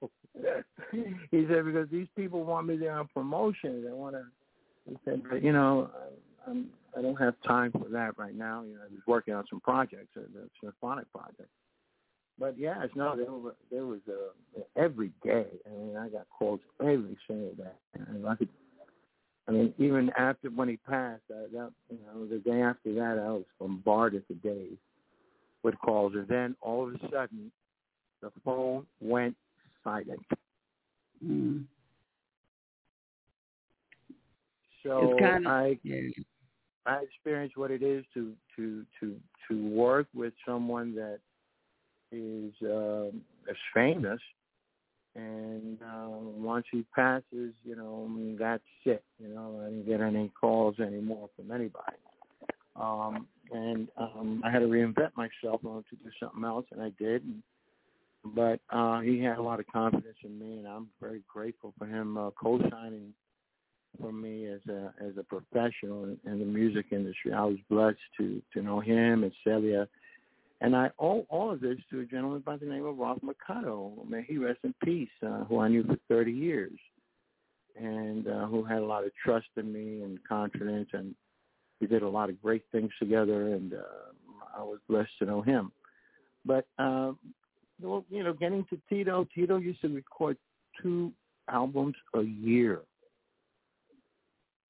he 0.92 1.46
said 1.48 1.64
because 1.64 1.88
these 1.90 2.08
people 2.16 2.44
want 2.44 2.66
me 2.66 2.76
there 2.76 2.98
on 2.98 3.08
promotion. 3.12 3.84
They 3.84 3.92
want 3.92 4.16
to. 4.16 4.24
He 4.88 4.96
said, 5.04 5.22
but 5.28 5.42
you 5.42 5.52
know, 5.52 5.90
I'm, 6.46 6.70
I 6.96 7.02
don't 7.02 7.16
have 7.16 7.34
time 7.46 7.72
for 7.72 7.88
that 7.90 8.18
right 8.18 8.34
now. 8.34 8.62
You 8.62 8.74
know, 8.74 8.80
I 8.80 8.92
was 8.92 9.02
working 9.06 9.34
on 9.34 9.44
some 9.50 9.60
projects, 9.60 10.08
uh, 10.16 10.22
the 10.32 10.48
symphonic 10.62 11.10
project. 11.12 11.48
But 12.38 12.58
yes, 12.58 12.88
no, 12.94 13.14
there 13.16 13.26
was 13.26 13.54
there 13.70 13.84
was 13.84 14.00
uh, 14.08 14.60
every 14.74 15.12
day. 15.22 15.46
I 15.66 15.70
mean, 15.70 15.96
I 15.96 16.08
got 16.08 16.26
calls 16.36 16.60
every 16.80 17.18
single 17.28 17.52
day, 17.52 17.72
and 17.94 18.26
I 18.26 18.34
could 18.34 18.48
I 19.46 19.52
mean, 19.52 19.74
even 19.78 20.10
after 20.16 20.48
when 20.48 20.68
he 20.68 20.76
passed, 20.76 21.22
uh, 21.30 21.48
that 21.52 21.72
you 21.90 21.98
know, 22.06 22.26
the 22.26 22.38
day 22.38 22.62
after 22.62 22.94
that, 22.94 23.22
I 23.22 23.30
was 23.30 23.44
bombarded 23.58 24.22
for 24.26 24.34
days 24.34 24.76
with 25.62 25.78
calls, 25.78 26.14
and 26.14 26.26
then 26.28 26.56
all 26.60 26.88
of 26.88 26.94
a 26.94 26.98
sudden, 27.10 27.50
the 28.22 28.30
phone 28.44 28.86
went 29.00 29.36
silent. 29.84 30.20
Mm. 31.24 31.64
So 34.82 35.16
kind 35.18 35.46
of, 35.46 35.52
I 35.52 35.78
yeah. 35.82 36.08
I 36.86 37.02
experienced 37.02 37.56
what 37.56 37.70
it 37.70 37.82
is 37.82 38.04
to 38.14 38.34
to 38.56 38.84
to 39.00 39.16
to 39.48 39.68
work 39.68 40.06
with 40.14 40.32
someone 40.46 40.94
that 40.94 41.18
is 42.12 42.52
um, 42.62 43.20
as 43.48 43.56
famous 43.74 44.20
and 45.14 45.78
uh, 45.82 46.08
once 46.08 46.66
he 46.70 46.84
passes, 46.94 47.52
you 47.64 47.76
know, 47.76 48.06
I 48.08 48.12
mean, 48.12 48.36
that's 48.38 48.62
it. 48.84 49.02
You 49.18 49.28
know, 49.34 49.60
I 49.62 49.70
didn't 49.70 49.86
get 49.86 50.00
any 50.00 50.30
calls 50.40 50.78
anymore 50.78 51.28
from 51.36 51.50
anybody. 51.50 51.96
Um, 52.80 53.26
and 53.52 53.88
um, 53.96 54.42
I 54.44 54.50
had 54.50 54.60
to 54.60 54.66
reinvent 54.66 55.10
myself. 55.16 55.60
I 55.64 55.68
wanted 55.68 55.88
to 55.90 55.96
do 55.96 56.10
something 56.22 56.44
else, 56.44 56.66
and 56.72 56.80
I 56.80 56.90
did. 56.98 57.24
And, 57.24 57.42
but 58.34 58.60
uh, 58.70 59.00
he 59.00 59.22
had 59.22 59.38
a 59.38 59.42
lot 59.42 59.60
of 59.60 59.66
confidence 59.66 60.16
in 60.24 60.38
me, 60.38 60.58
and 60.58 60.68
I'm 60.68 60.88
very 61.00 61.22
grateful 61.28 61.74
for 61.78 61.86
him 61.86 62.16
uh, 62.16 62.30
co-signing 62.30 63.12
for 64.00 64.12
me 64.12 64.46
as 64.46 64.60
a 64.68 64.94
as 65.04 65.12
a 65.18 65.24
professional 65.24 66.04
in, 66.04 66.18
in 66.24 66.38
the 66.38 66.44
music 66.44 66.86
industry. 66.92 67.32
I 67.32 67.44
was 67.44 67.56
blessed 67.68 67.98
to 68.18 68.40
to 68.54 68.62
know 68.62 68.80
him 68.80 69.24
and 69.24 69.32
Celia, 69.44 69.88
and 70.60 70.76
I 70.76 70.90
owe 70.98 71.26
all 71.28 71.50
of 71.50 71.60
this 71.60 71.78
to 71.90 72.00
a 72.00 72.04
gentleman 72.04 72.42
by 72.44 72.56
the 72.56 72.66
name 72.66 72.84
of 72.84 72.98
Ralph 72.98 73.22
Mercado. 73.22 73.92
May 74.08 74.22
he 74.22 74.38
rest 74.38 74.60
in 74.62 74.74
peace, 74.84 75.08
uh, 75.26 75.44
who 75.44 75.58
I 75.58 75.68
knew 75.68 75.82
for 75.84 75.96
30 76.08 76.30
years, 76.30 76.78
and 77.74 78.28
uh, 78.28 78.46
who 78.46 78.62
had 78.64 78.78
a 78.78 78.86
lot 78.86 79.04
of 79.04 79.10
trust 79.24 79.48
in 79.56 79.72
me 79.72 80.02
and 80.02 80.18
confidence, 80.28 80.90
and 80.92 81.14
we 81.80 81.86
did 81.86 82.02
a 82.02 82.08
lot 82.08 82.28
of 82.28 82.40
great 82.42 82.64
things 82.72 82.90
together, 82.98 83.54
and 83.54 83.74
uh, 83.74 84.56
I 84.56 84.62
was 84.62 84.78
blessed 84.88 85.10
to 85.20 85.26
know 85.26 85.42
him. 85.42 85.72
But 86.44 86.66
uh, 86.78 87.12
well, 87.80 88.04
you 88.10 88.22
know, 88.22 88.32
getting 88.32 88.64
to 88.70 88.78
Tito, 88.88 89.26
Tito 89.34 89.56
used 89.56 89.80
to 89.82 89.88
record 89.88 90.36
two 90.82 91.12
albums 91.48 91.94
a 92.14 92.22
year 92.22 92.80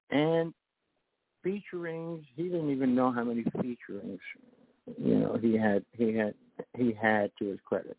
and 0.09 0.53
featurings. 1.43 2.23
He 2.35 2.43
didn't 2.43 2.71
even 2.71 2.95
know 2.95 3.11
how 3.11 3.23
many 3.23 3.43
featurings 3.43 4.19
you 4.97 5.15
know 5.15 5.37
he 5.41 5.55
had 5.55 5.85
he 5.93 6.13
had 6.13 6.33
he 6.77 6.93
had 6.93 7.31
to 7.39 7.49
his 7.49 7.59
credit. 7.65 7.97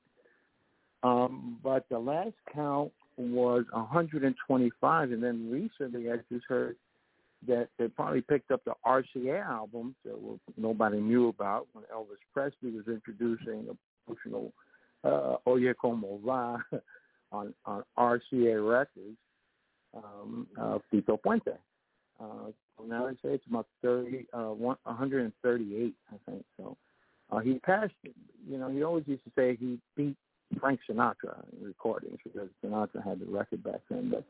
Um, 1.03 1.59
but 1.63 1.85
the 1.91 1.99
last 1.99 2.35
count 2.55 2.93
was 3.17 3.65
125, 3.73 5.13
and 5.13 5.23
then 5.23 5.51
recently 5.51 6.11
I 6.11 6.17
just 6.31 6.45
heard 6.49 6.77
that 7.47 7.69
they 7.79 7.89
probably 7.89 8.21
picked 8.21 8.51
up 8.51 8.63
the 8.65 8.75
RCA 8.87 9.45
albums 9.45 9.95
that 10.05 10.15
nobody 10.57 11.01
knew 11.01 11.29
about 11.29 11.67
when 11.73 11.85
Elvis 11.93 12.23
Presley 12.33 12.71
was 12.71 12.87
introducing 12.87 13.67
a 13.71 13.77
emotional 14.07 14.53
uh, 15.05 15.37
Oye 15.47 15.73
Como 15.81 16.21
Va 16.25 16.59
on, 17.33 17.55
on 17.67 17.83
RCA 17.99 18.69
Records 18.69 19.17
um, 19.95 20.47
of 20.57 20.83
Tito 20.91 21.19
Puente. 21.25 21.57
Uh, 22.21 22.51
so 22.77 22.85
now 22.85 23.07
I 23.07 23.13
say 23.15 23.35
it's 23.35 23.47
about 23.49 23.67
30, 23.83 24.27
uh, 24.33 24.51
138, 24.51 25.95
I 26.11 26.31
think. 26.31 26.45
So 26.57 26.77
uh, 27.31 27.39
he 27.39 27.59
passed, 27.59 27.93
you 28.49 28.59
know, 28.59 28.71
he 28.71 28.83
always 28.83 29.05
used 29.07 29.25
to 29.25 29.31
say 29.37 29.57
he 29.59 29.79
beat 29.97 30.17
Frank 30.61 30.81
Sinatra 30.89 31.43
in 31.53 31.67
recordings 31.67 32.19
because 32.23 32.49
Sinatra 32.65 33.05
had 33.05 33.21
the 33.21 33.27
record 33.27 33.65
back 33.65 33.81
then 33.91 34.11
but 34.11 34.25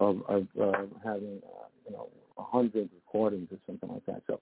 of, 0.00 0.22
of 0.28 0.46
uh, 0.60 0.82
having, 1.04 1.40
uh, 1.44 1.68
you 1.86 1.92
know, 1.92 2.08
a 2.38 2.42
hundred 2.42 2.88
recordings 2.94 3.48
or 3.52 3.58
something 3.66 3.90
like 3.90 4.04
that. 4.06 4.22
So, 4.26 4.40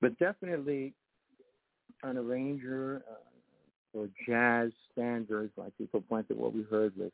but 0.00 0.18
definitely 0.18 0.94
an 2.02 2.16
arranger 2.16 3.02
uh, 3.10 3.14
for 3.92 4.08
jazz 4.26 4.70
standards, 4.92 5.52
like 5.56 5.76
people 5.78 6.02
pointed 6.08 6.36
what 6.36 6.54
we 6.54 6.62
heard 6.64 6.92
with 6.96 7.12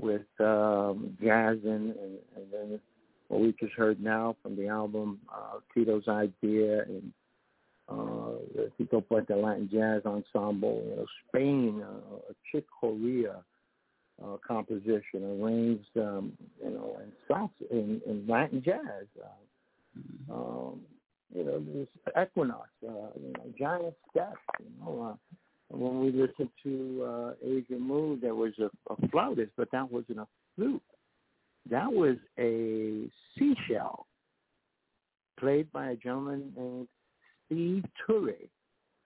with 0.00 0.22
um, 0.40 1.16
jazz 1.22 1.58
and, 1.62 1.94
and, 1.94 2.18
and 2.34 2.46
then 2.52 2.80
what 3.28 3.40
we 3.40 3.54
just 3.60 3.74
heard 3.74 4.02
now 4.02 4.34
from 4.42 4.56
the 4.56 4.66
album 4.66 5.20
uh, 5.32 5.58
Tito's 5.74 6.08
Idea 6.08 6.82
and 6.84 7.12
uh, 7.88 8.38
the 8.54 8.70
Tito 8.78 9.00
Puente 9.00 9.30
Latin 9.30 9.68
Jazz 9.70 10.02
Ensemble, 10.06 10.82
you 10.88 10.96
know, 10.96 11.06
Spain, 11.28 11.82
uh, 11.82 12.32
Chick 12.50 12.64
Corea 12.80 13.42
uh, 14.22 14.36
composition 14.46 15.40
arranged, 15.40 15.96
um, 15.96 16.32
you 16.62 16.70
know, 16.70 16.98
in 17.02 17.12
salsa, 17.28 17.70
in, 17.70 18.00
in 18.06 18.26
Latin 18.28 18.62
jazz. 18.64 19.06
Uh, 19.22 20.32
um, 20.32 20.80
you 21.34 21.44
know, 21.44 21.60
this 21.60 21.88
Equinox, 22.20 22.68
uh, 22.86 22.90
you 23.20 23.32
know, 23.32 23.52
Giant 23.58 23.94
Steps, 24.10 24.38
you 24.58 24.66
know. 24.80 25.12
Uh, 25.12 25.36
when 25.72 26.00
we 26.00 26.10
listened 26.10 26.50
to 26.64 27.04
uh, 27.06 27.32
Asia 27.46 27.78
Mood, 27.78 28.20
there 28.20 28.34
was 28.34 28.52
a, 28.58 28.70
a 28.92 29.08
flautist, 29.08 29.52
but 29.56 29.70
that 29.70 29.90
wasn't 29.90 30.18
a 30.18 30.26
flute. 30.56 30.82
That 31.70 31.92
was 31.92 32.16
a 32.38 33.08
seashell 33.38 34.06
played 35.38 35.70
by 35.72 35.90
a 35.90 35.96
gentleman 35.96 36.52
named 36.56 36.88
Steve 37.46 37.84
Turre, 38.08 38.48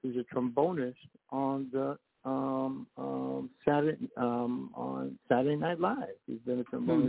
who's 0.02 0.16
a 0.16 0.34
trombonist 0.34 0.94
on 1.30 1.68
the 1.72 1.98
um, 2.24 2.86
um, 2.96 3.50
Saturday 3.64 4.08
um, 4.16 4.70
on 4.74 5.18
Saturday 5.28 5.56
Night 5.56 5.80
Live. 5.80 6.08
He's 6.26 6.38
been 6.46 6.60
a 6.60 6.64
mm-hmm. 6.64 7.08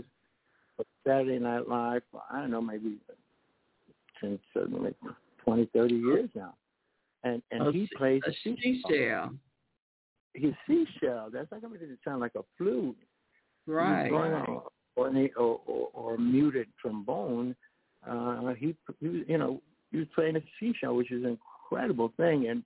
for 0.75 0.85
Saturday 1.05 1.39
Night 1.39 1.67
Live 1.67 2.01
for 2.11 2.21
I 2.31 2.41
don't 2.41 2.51
know 2.51 2.61
maybe 2.61 2.97
since 4.21 4.39
like 4.55 4.95
twenty, 5.43 5.69
thirty 5.73 5.95
years 5.95 6.29
now, 6.35 6.55
and 7.23 7.41
and 7.51 7.67
a, 7.67 7.71
he 7.71 7.87
plays 7.97 8.21
a 8.27 8.31
seashell. 8.43 9.31
His 10.33 10.53
seashell. 10.67 11.29
That's 11.31 11.49
not 11.51 11.61
going 11.61 11.79
to 11.79 11.97
sound 12.03 12.19
like 12.19 12.35
a 12.35 12.43
flute. 12.57 12.97
Right. 13.67 14.11
right 14.11 14.47
or, 14.95 15.09
or, 15.09 15.59
or, 15.65 15.89
or 15.93 16.17
muted 16.17 16.67
trombone, 16.81 17.55
uh, 18.09 18.53
he, 18.57 18.75
he, 18.99 19.23
you 19.27 19.37
know, 19.37 19.61
he 19.91 19.97
was 19.97 20.07
playing 20.13 20.35
a 20.35 20.41
seashell, 20.59 20.95
which 20.95 21.11
is 21.11 21.23
an 21.23 21.37
incredible 21.69 22.11
thing. 22.17 22.47
And 22.49 22.63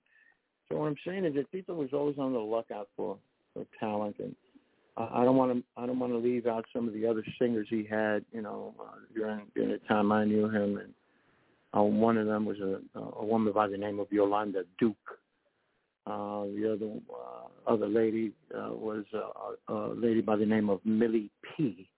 so 0.70 0.78
what 0.78 0.86
I'm 0.86 0.96
saying 1.06 1.24
is 1.24 1.34
that 1.34 1.50
Tito 1.50 1.74
was 1.74 1.90
always 1.92 2.18
on 2.18 2.32
the 2.32 2.38
lookout 2.38 2.88
for, 2.96 3.18
for 3.54 3.64
talent, 3.78 4.16
and 4.18 4.34
uh, 4.96 5.08
I 5.12 5.24
don't 5.24 5.36
want 5.36 5.52
to, 5.52 5.62
I 5.76 5.86
don't 5.86 5.98
want 5.98 6.12
to 6.12 6.18
leave 6.18 6.46
out 6.46 6.64
some 6.72 6.88
of 6.88 6.94
the 6.94 7.06
other 7.06 7.24
singers 7.40 7.66
he 7.70 7.84
had, 7.88 8.24
you 8.32 8.42
know, 8.42 8.74
uh, 8.80 8.96
during 9.14 9.42
during 9.54 9.70
the 9.70 9.80
time 9.88 10.12
I 10.12 10.24
knew 10.24 10.48
him, 10.48 10.78
and 10.78 10.94
uh, 11.76 11.82
one 11.82 12.16
of 12.16 12.26
them 12.26 12.44
was 12.44 12.58
a, 12.60 12.80
a 12.98 13.24
woman 13.24 13.52
by 13.52 13.68
the 13.68 13.78
name 13.78 13.98
of 13.98 14.06
Yolanda 14.10 14.62
Duke. 14.78 14.96
Uh, 16.06 16.44
the 16.44 16.72
other 16.72 16.92
uh, 17.12 17.72
other 17.72 17.88
lady 17.88 18.32
uh, 18.54 18.70
was 18.72 19.04
uh, 19.14 19.72
a 19.72 19.94
lady 19.94 20.20
by 20.20 20.36
the 20.36 20.46
name 20.46 20.70
of 20.70 20.80
Millie 20.84 21.30
P 21.56 21.88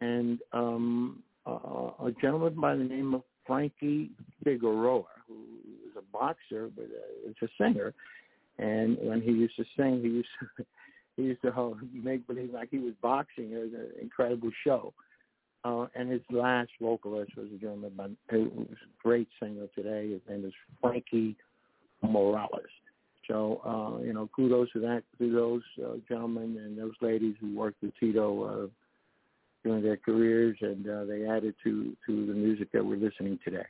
and 0.00 0.38
um, 0.52 1.22
uh, 1.46 1.50
a 2.04 2.12
gentleman 2.20 2.54
by 2.60 2.74
the 2.74 2.84
name 2.84 3.14
of 3.14 3.22
Frankie 3.46 4.10
Figueroa, 4.44 5.04
who 5.26 5.36
boxer 6.18 6.70
but 6.74 6.84
uh, 6.84 7.30
is 7.30 7.36
a 7.42 7.48
singer. 7.62 7.94
And 8.58 8.96
when 9.00 9.20
he 9.20 9.30
used 9.30 9.56
to 9.56 9.64
sing, 9.76 10.00
he 10.02 10.08
used 10.08 10.28
to 10.40 10.64
he 11.16 11.22
used 11.24 11.42
to 11.42 11.76
make 11.92 12.26
believe 12.26 12.52
like 12.52 12.68
he 12.70 12.78
was 12.78 12.94
boxing. 13.02 13.52
It 13.52 13.58
was 13.58 13.72
an 13.72 13.90
incredible 14.00 14.50
show. 14.64 14.92
Uh, 15.64 15.86
and 15.96 16.10
his 16.10 16.20
last 16.30 16.70
vocalist 16.80 17.32
was 17.36 17.46
a 17.52 17.58
gentleman 17.58 17.92
by, 17.96 18.08
who 18.30 18.44
was 18.54 18.68
a 18.70 19.02
great 19.02 19.28
singer 19.40 19.66
today. 19.74 20.12
His 20.12 20.20
name 20.28 20.44
is 20.44 20.52
Frankie 20.80 21.36
Morales. 22.02 22.62
So, 23.26 23.60
uh, 23.64 24.04
you 24.04 24.12
know, 24.12 24.28
kudos 24.34 24.70
to 24.72 24.80
that, 24.80 25.02
to 25.18 25.32
those 25.32 25.62
uh, 25.84 25.96
gentlemen 26.08 26.56
and 26.64 26.78
those 26.78 26.94
ladies 27.00 27.34
who 27.40 27.56
worked 27.56 27.82
with 27.82 27.92
Tito 27.98 28.44
uh, 28.44 28.66
during 29.64 29.82
their 29.82 29.96
careers, 29.96 30.56
and 30.60 30.88
uh, 30.88 31.04
they 31.04 31.26
added 31.26 31.54
to 31.64 31.96
to 32.06 32.26
the 32.26 32.32
music 32.32 32.70
that 32.72 32.84
we're 32.84 32.96
listening 32.96 33.38
today. 33.44 33.66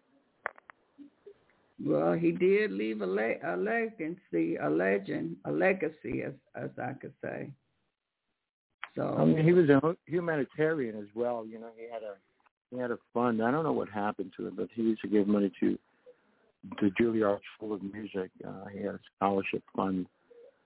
Well, 1.85 2.15
he 2.15 2.33
did 2.33 2.73
leave 2.73 3.03
a, 3.03 3.07
le- 3.07 3.37
a 3.45 3.57
legacy, 3.57 4.57
a 4.57 4.69
legend, 4.69 5.37
a 5.45 5.53
legacy, 5.53 6.23
as 6.23 6.33
as 6.55 6.71
I 6.83 6.93
could 6.95 7.13
say. 7.23 7.51
So 8.95 9.15
I 9.19 9.25
mean, 9.27 9.45
he 9.45 9.53
was 9.53 9.69
a 9.69 9.95
humanitarian 10.07 10.97
as 10.97 11.09
well. 11.15 11.47
You 11.47 11.59
know, 11.59 11.69
he 11.77 11.85
had 11.93 12.03
a 12.03 12.15
he 12.71 12.79
had 12.79 12.91
a 12.91 12.99
fund. 13.13 13.43
I 13.43 13.51
don't 13.51 13.65
know 13.65 13.73
what 13.73 13.91
happened 13.91 14.33
to 14.39 14.47
him, 14.47 14.55
but 14.57 14.69
he 14.75 14.83
used 14.83 15.03
to 15.03 15.09
give 15.09 15.29
money 15.29 15.53
to 15.61 15.79
the 16.81 16.91
Juilliard 16.99 17.41
School 17.57 17.75
of 17.75 17.83
Music. 17.83 18.31
Uh, 18.47 18.65
he 18.73 18.79
had 18.79 18.95
a 18.95 19.01
scholarship 19.17 19.63
fund. 19.75 20.07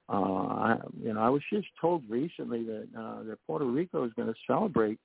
Uh, 0.09 0.13
I, 0.13 0.77
you 1.03 1.13
know, 1.13 1.21
I 1.21 1.29
was 1.29 1.43
just 1.53 1.67
told 1.81 2.03
recently 2.09 2.65
that 2.65 2.89
uh, 2.97 3.23
that 3.25 3.39
Puerto 3.47 3.65
Rico 3.65 4.05
is 4.05 4.13
going 4.15 4.29
to 4.29 4.35
celebrate 4.47 4.99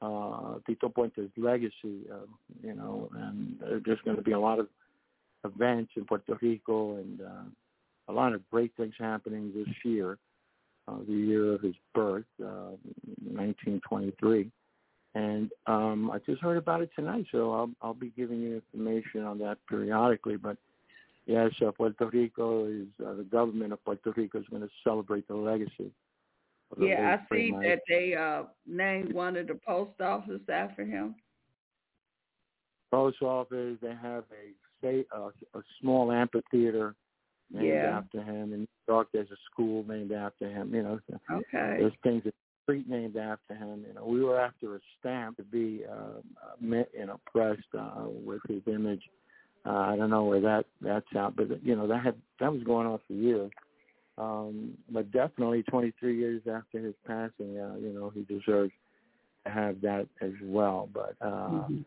uh, 0.00 0.54
Tito 0.66 0.88
Puente's 0.88 1.30
legacy, 1.36 2.06
uh, 2.12 2.26
you 2.62 2.74
know, 2.74 3.10
and 3.14 3.56
there's 3.84 4.00
going 4.04 4.16
to 4.16 4.22
be 4.22 4.32
a 4.32 4.40
lot 4.40 4.58
of 4.58 4.68
events 5.44 5.92
in 5.96 6.04
Puerto 6.04 6.38
Rico 6.40 6.96
and 6.96 7.20
uh, 7.20 7.44
a 8.08 8.12
lot 8.12 8.32
of 8.32 8.48
great 8.50 8.72
things 8.76 8.94
happening 8.98 9.52
this 9.54 9.72
year, 9.84 10.18
uh, 10.88 10.98
the 11.06 11.14
year 11.14 11.54
of 11.54 11.62
his 11.62 11.74
birth, 11.94 12.24
uh, 12.42 12.76
1923. 13.22 14.50
And 15.16 15.50
um, 15.66 16.10
I 16.10 16.18
just 16.18 16.42
heard 16.42 16.56
about 16.56 16.82
it 16.82 16.90
tonight, 16.96 17.26
so 17.30 17.52
I'll, 17.52 17.70
I'll 17.80 17.94
be 17.94 18.12
giving 18.16 18.40
you 18.40 18.54
information 18.56 19.22
on 19.22 19.38
that 19.38 19.58
periodically. 19.68 20.36
But 20.36 20.56
yes, 21.26 21.52
uh, 21.64 21.70
Puerto 21.70 22.06
Rico 22.06 22.66
is 22.66 22.88
uh, 23.04 23.14
the 23.14 23.26
government 23.30 23.72
of 23.72 23.84
Puerto 23.84 24.12
Rico 24.16 24.40
is 24.40 24.46
going 24.50 24.62
to 24.62 24.70
celebrate 24.82 25.28
the 25.28 25.36
legacy 25.36 25.92
yeah, 26.78 27.18
I 27.18 27.34
see 27.34 27.52
that 27.62 27.80
they 27.88 28.14
uh 28.14 28.44
named 28.66 29.12
one 29.12 29.36
of 29.36 29.46
the 29.46 29.58
post 29.66 30.00
office 30.00 30.40
after 30.48 30.84
him. 30.84 31.14
Post 32.90 33.22
office. 33.22 33.76
They 33.80 33.94
have 34.02 34.24
a 34.32 34.52
state 34.84 35.06
uh, 35.14 35.30
a 35.54 35.62
small 35.80 36.12
amphitheater 36.12 36.94
named 37.50 37.66
yeah. 37.66 37.98
after 37.98 38.22
him. 38.22 38.52
In 38.52 38.60
New 38.60 38.66
York, 38.88 39.08
there's 39.12 39.30
a 39.30 39.36
school 39.50 39.84
named 39.88 40.12
after 40.12 40.48
him. 40.48 40.74
You 40.74 40.82
know, 40.82 41.00
okay. 41.30 41.76
There's 41.78 41.92
things 42.02 42.22
a 42.26 42.32
street 42.62 42.88
named 42.88 43.16
after 43.16 43.54
him. 43.54 43.84
You 43.86 43.94
know, 43.94 44.04
we 44.04 44.22
were 44.22 44.38
after 44.38 44.76
a 44.76 44.80
stamp 44.98 45.36
to 45.36 45.42
be 45.44 45.82
uh, 45.90 46.20
you 46.60 47.06
know 47.06 47.20
pressed 47.32 47.62
uh, 47.78 48.06
with 48.06 48.40
his 48.48 48.62
image 48.66 49.02
Uh, 49.66 49.70
I 49.70 49.96
don't 49.96 50.10
know 50.10 50.24
where 50.24 50.40
that 50.40 50.66
that's 50.80 51.06
out, 51.16 51.36
but 51.36 51.64
you 51.64 51.76
know 51.76 51.86
that 51.86 52.04
had 52.04 52.16
that 52.40 52.52
was 52.52 52.62
going 52.64 52.86
on 52.86 52.98
for 53.06 53.14
years. 53.14 53.50
Um, 54.16 54.74
but 54.90 55.10
definitely 55.10 55.64
23 55.64 56.16
years 56.16 56.42
after 56.46 56.78
his 56.78 56.94
passing, 57.04 57.58
uh, 57.58 57.74
you 57.80 57.92
know, 57.92 58.12
he 58.14 58.22
deserves 58.22 58.70
to 59.44 59.50
have 59.50 59.80
that 59.80 60.06
as 60.20 60.30
well. 60.40 60.88
But 60.92 61.16
uh, 61.20 61.48
mm-hmm. 61.50 61.78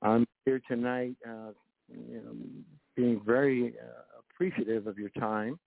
I'm 0.00 0.26
here 0.44 0.60
tonight, 0.68 1.16
uh, 1.28 1.50
you 1.88 2.22
know, 2.22 2.34
being 2.96 3.20
very 3.24 3.74
uh, 3.78 4.20
appreciative 4.20 4.86
of 4.86 4.98
your 4.98 5.10
time 5.10 5.58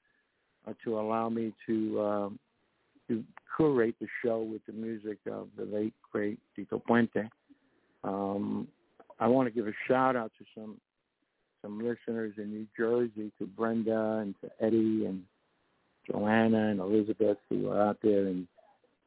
uh, 0.68 0.74
to 0.84 1.00
allow 1.00 1.30
me 1.30 1.54
to 1.68 2.02
um, 2.02 2.40
to 3.08 3.24
curate 3.56 3.96
the 4.00 4.08
show 4.24 4.42
with 4.42 4.66
the 4.66 4.74
music 4.74 5.18
of 5.32 5.48
the 5.58 5.66
late 5.66 5.94
great 6.12 6.40
Tito 6.56 6.82
Puente. 6.88 7.30
Um, 8.04 8.68
I 9.20 9.28
want 9.28 9.48
to 9.48 9.52
give 9.54 9.68
a 9.68 9.74
shout 9.88 10.16
out 10.16 10.32
to 10.40 10.46
some 10.54 10.80
some 11.62 11.80
listeners 11.80 12.34
in 12.38 12.52
New 12.52 12.68
Jersey, 12.78 13.32
to 13.40 13.46
Brenda 13.46 14.20
and 14.22 14.36
to 14.42 14.52
Eddie 14.64 15.06
and 15.06 15.24
Joanna 16.10 16.70
and 16.70 16.80
Elizabeth 16.80 17.38
who 17.50 17.70
are 17.70 17.90
out 17.90 17.98
there 18.04 18.28
in 18.28 18.48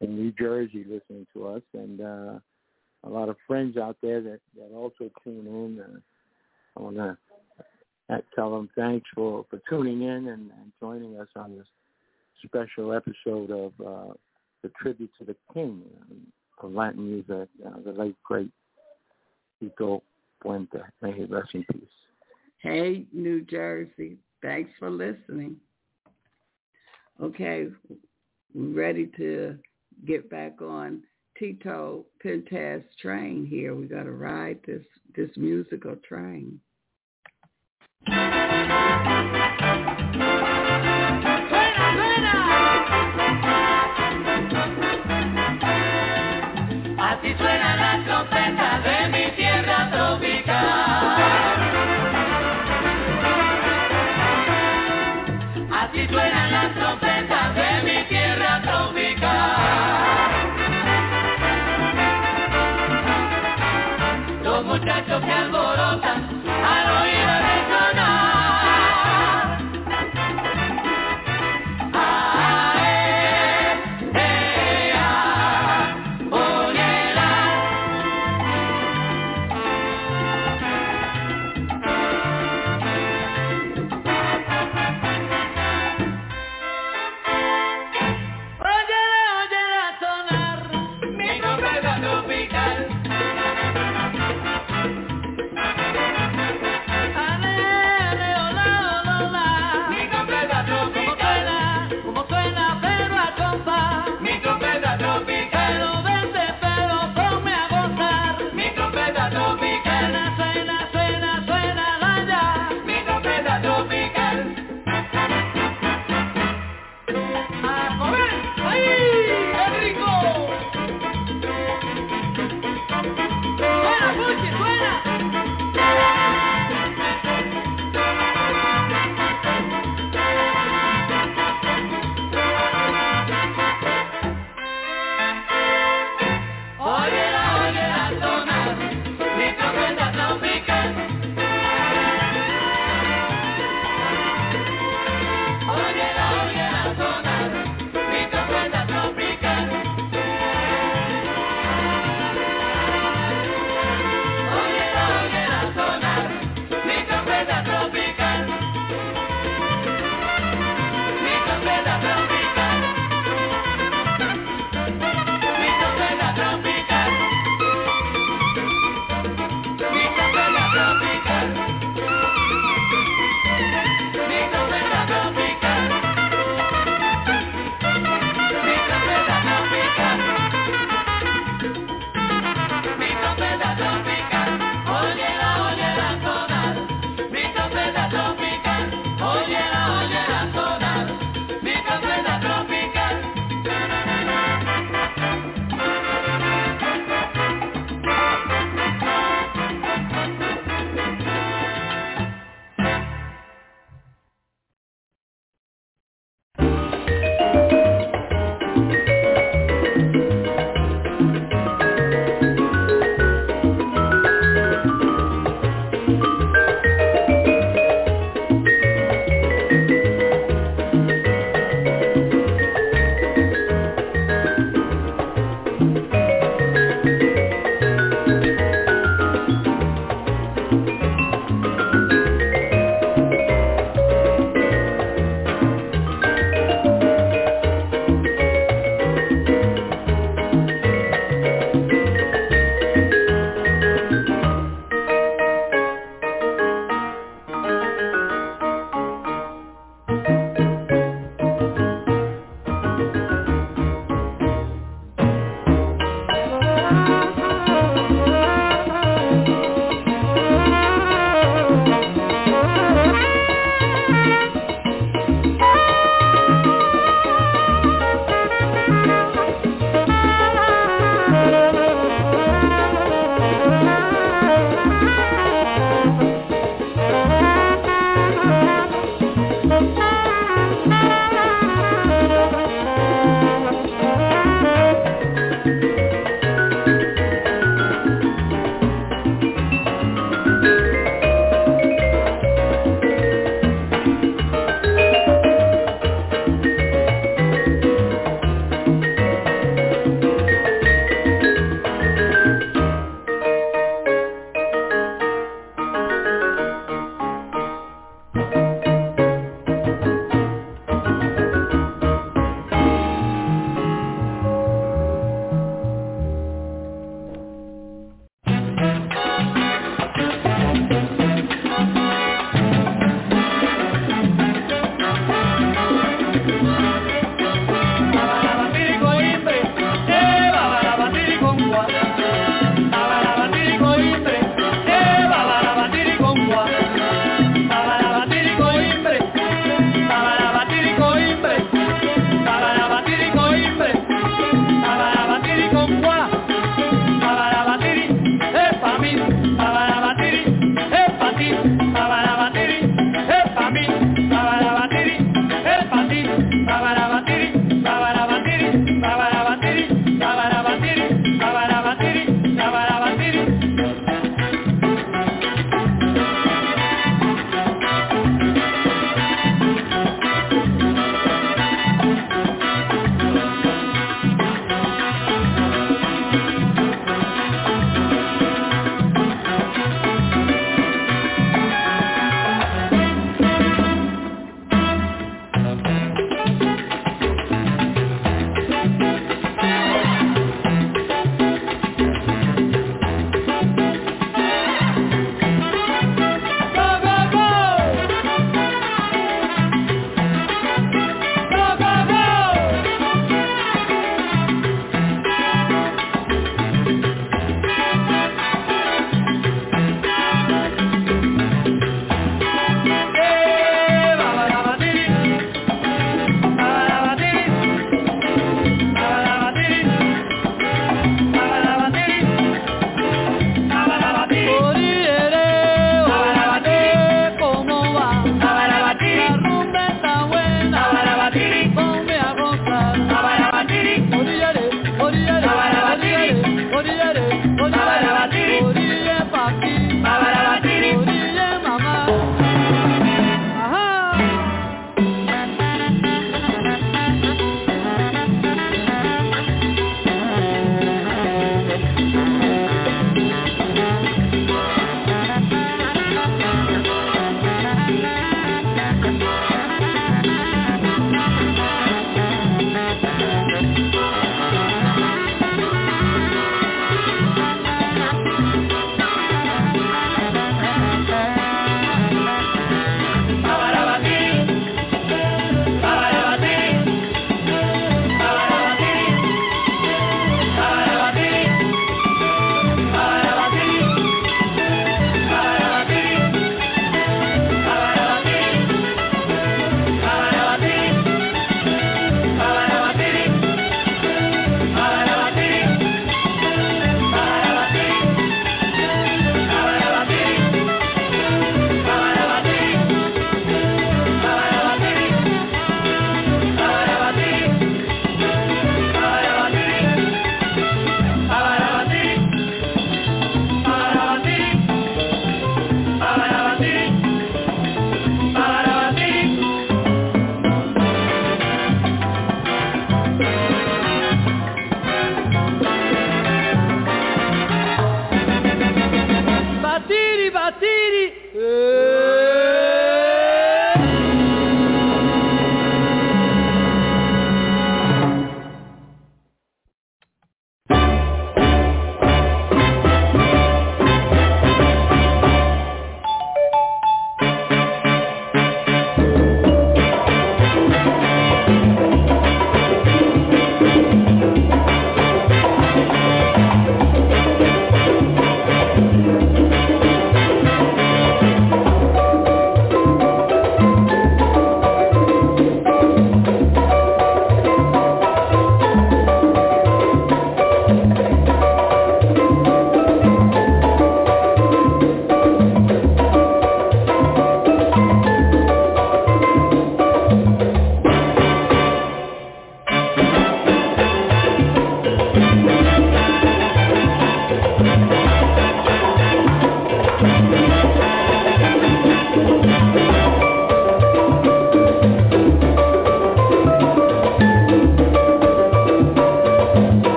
in 0.00 0.14
New 0.14 0.32
Jersey 0.32 0.84
listening 0.84 1.26
to 1.32 1.48
us, 1.48 1.62
and 1.72 2.00
uh, 2.00 2.38
a 3.04 3.08
lot 3.08 3.28
of 3.28 3.36
friends 3.46 3.76
out 3.76 3.96
there 4.02 4.20
that 4.20 4.40
that 4.56 4.70
also 4.74 5.10
tune 5.24 5.46
in. 5.46 5.80
Uh, 5.80 6.00
I 6.76 6.80
want 6.80 6.96
to 6.96 7.16
tell 8.34 8.50
them 8.50 8.68
thanks 8.76 9.08
for 9.14 9.44
for 9.50 9.60
tuning 9.68 10.02
in 10.02 10.28
and, 10.28 10.50
and 10.50 10.72
joining 10.80 11.18
us 11.18 11.28
on 11.36 11.56
this 11.56 11.66
special 12.44 12.92
episode 12.92 13.50
of 13.50 13.72
uh, 13.84 14.12
the 14.62 14.70
tribute 14.80 15.10
to 15.18 15.24
the 15.24 15.36
King 15.52 15.82
of 16.62 16.72
Latin 16.72 17.06
music, 17.06 17.48
uh, 17.64 17.80
the 17.84 17.92
late 17.92 18.16
great 18.24 18.50
Tito 19.60 20.02
Puente. 20.42 20.82
May 21.02 21.12
he 21.12 21.24
rest 21.24 21.50
in 21.54 21.64
peace. 21.72 21.82
Hey, 22.58 23.04
New 23.12 23.42
Jersey. 23.42 24.16
Thanks 24.42 24.70
for 24.78 24.90
listening. 24.90 25.56
Okay, 27.22 27.68
ready 28.54 29.10
to 29.16 29.58
get 30.06 30.28
back 30.28 30.60
on 30.60 31.02
Tito 31.38 32.04
Puente's 32.22 32.84
train 33.00 33.46
here. 33.46 33.74
We 33.74 33.86
got 33.86 34.04
to 34.04 34.12
ride 34.12 34.58
this 34.66 34.84
this 35.14 35.30
musical 35.36 35.96
train. 36.06 36.60
Thank 38.08 38.34
you. 38.34 38.35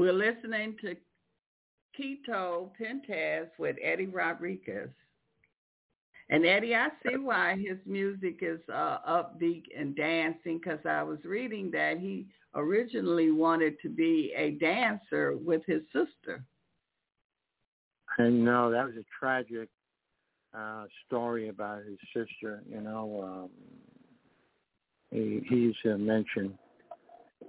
We're 0.00 0.14
listening 0.14 0.76
to 0.80 0.96
Tito 1.94 2.72
Puente's 2.74 3.50
with 3.58 3.76
Eddie 3.84 4.06
Rodriguez. 4.06 4.88
And 6.30 6.46
Eddie, 6.46 6.74
I 6.74 6.88
see 7.02 7.18
why 7.18 7.58
his 7.62 7.76
music 7.84 8.38
is 8.40 8.60
uh, 8.72 8.96
upbeat 9.06 9.64
and 9.78 9.94
dancing 9.94 10.58
because 10.58 10.78
I 10.88 11.02
was 11.02 11.18
reading 11.22 11.70
that 11.72 11.98
he 11.98 12.24
originally 12.54 13.30
wanted 13.30 13.78
to 13.82 13.90
be 13.90 14.32
a 14.34 14.52
dancer 14.52 15.36
with 15.36 15.60
his 15.66 15.82
sister. 15.92 16.42
And 18.16 18.42
no, 18.42 18.70
that 18.70 18.86
was 18.86 18.94
a 18.94 19.04
tragic 19.18 19.68
uh, 20.56 20.86
story 21.06 21.50
about 21.50 21.82
his 21.84 21.98
sister. 22.14 22.62
You 22.66 22.80
know, 22.80 23.20
um, 23.22 23.50
he 25.10 25.42
he's 25.46 25.92
uh, 25.92 25.98
mentioned 25.98 26.54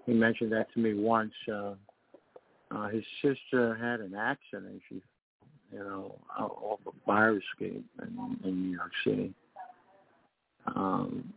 he 0.05 0.11
mentioned 0.11 0.51
that 0.51 0.67
to 0.73 0.81
me 0.81 0.95
once. 0.95 1.31
Uh, 1.49 1.75
uh, 2.73 2.87
his 2.87 3.03
sister 3.21 3.75
had 3.75 3.99
an 3.99 4.15
accident. 4.15 4.81
She, 4.89 5.01
you 5.71 5.79
know, 5.79 6.15
off 6.37 6.79
a 6.87 6.91
fire 7.05 7.37
escape 7.37 7.85
in, 8.01 8.37
in 8.43 8.61
New 8.61 8.77
York 8.77 8.91
City. 9.05 9.33
Um, 10.75 11.33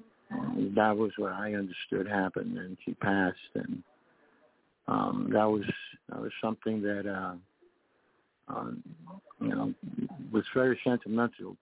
that 0.74 0.96
was 0.96 1.12
what 1.16 1.32
I 1.32 1.54
understood 1.54 2.08
happened, 2.08 2.58
and 2.58 2.76
she 2.84 2.94
passed, 2.94 3.36
and 3.54 3.82
um, 4.88 5.30
that 5.32 5.44
was 5.44 5.64
that 6.08 6.20
was 6.20 6.32
something 6.42 6.82
that 6.82 7.06
uh, 7.06 7.34
uh, 8.52 8.70
you 9.40 9.48
know 9.48 9.74
was 10.32 10.44
very 10.54 10.78
sentimental. 10.84 11.56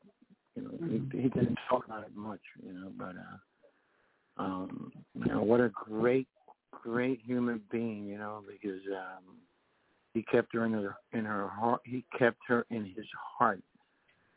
You 0.55 0.63
know, 0.63 0.71
mm-hmm. 0.71 1.17
he, 1.17 1.23
he 1.23 1.29
didn't 1.29 1.59
talk 1.69 1.87
about 1.87 2.05
it 2.05 2.15
much, 2.15 2.41
you 2.65 2.73
know, 2.73 2.91
but 2.99 3.15
uh, 3.17 4.43
um, 4.43 4.93
you 5.15 5.33
know 5.33 5.43
what 5.43 5.61
a 5.61 5.69
great, 5.69 6.29
great 6.71 7.21
human 7.25 7.61
being, 7.71 8.07
you 8.07 8.19
know, 8.19 8.43
because 8.47 8.81
um, 8.91 9.37
he 10.15 10.23
kept 10.23 10.53
her 10.55 10.65
in 10.65 10.73
her 10.73 10.97
in 11.13 11.25
her 11.25 11.49
heart. 11.49 11.81
He 11.85 12.05
kept 12.19 12.39
her 12.49 12.67
in 12.71 12.85
his 12.85 13.07
heart. 13.39 13.63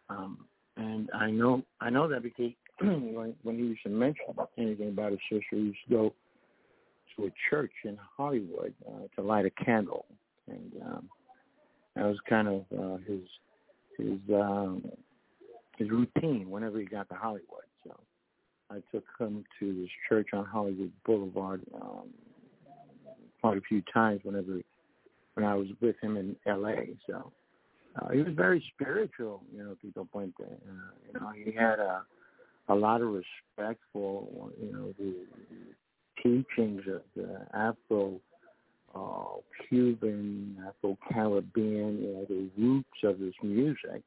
Um, 0.09 0.45
and 0.77 1.09
I 1.13 1.31
know 1.31 1.63
I 1.81 1.89
know 1.89 2.07
that 2.07 2.23
because 2.23 2.51
when, 2.81 3.35
he 3.43 3.51
used 3.51 3.83
to 3.83 3.89
mention 3.89 4.25
anything 4.57 4.89
about 4.89 5.11
his 5.11 5.19
sister, 5.29 5.45
he 5.51 5.57
used 5.57 5.79
to 5.87 5.93
go 5.93 6.13
to 7.15 7.25
a 7.25 7.29
church 7.49 7.71
in 7.83 7.97
Hollywood 8.17 8.73
uh, 8.87 9.07
to 9.15 9.21
light 9.21 9.45
a 9.45 9.63
candle, 9.63 10.05
and 10.47 10.71
um, 10.85 11.09
that 11.95 12.05
was 12.05 12.17
kind 12.27 12.47
of 12.47 12.65
uh, 12.77 12.97
his 13.07 13.21
his 13.97 14.19
um, 14.33 14.83
his 15.77 15.89
routine 15.89 16.49
whenever 16.49 16.79
he 16.79 16.85
got 16.85 17.07
to 17.09 17.15
Hollywood. 17.15 17.63
So 17.85 17.97
I 18.69 18.81
took 18.91 19.05
him 19.19 19.43
to 19.59 19.81
this 19.81 19.89
church 20.09 20.29
on 20.33 20.45
Hollywood 20.45 20.91
Boulevard 21.05 21.61
um, 21.81 22.09
quite 23.41 23.57
a 23.57 23.61
few 23.61 23.81
times 23.93 24.21
whenever 24.23 24.59
when 25.35 25.45
I 25.45 25.55
was 25.55 25.67
with 25.81 25.95
him 26.01 26.17
in 26.17 26.35
L.A. 26.45 26.95
So 27.07 27.31
uh, 28.01 28.09
he 28.09 28.19
was 28.21 28.33
very 28.35 28.63
spiritual, 28.73 29.43
you 29.55 29.63
know, 29.63 29.75
Tito 29.81 30.07
Puente. 30.13 30.41
Uh, 30.41 30.47
you 31.07 31.19
know, 31.19 31.31
he 31.35 31.51
had 31.51 31.79
a 31.79 32.01
a 32.67 32.73
lot 32.75 33.01
of 33.01 33.09
respect 33.09 33.79
for 33.93 34.27
you 34.59 34.71
know 34.73 34.93
the 34.97 35.15
teachings 36.23 36.81
of 36.87 37.01
the 37.15 37.45
Afro 37.53 38.19
uh, 38.95 39.39
Cuban, 39.67 40.57
Afro 40.67 40.97
Caribbean, 41.11 42.01
you 42.01 42.13
know, 42.13 42.25
the 42.27 42.49
roots 42.57 43.03
of 43.03 43.19
his 43.19 43.33
music, 43.43 44.01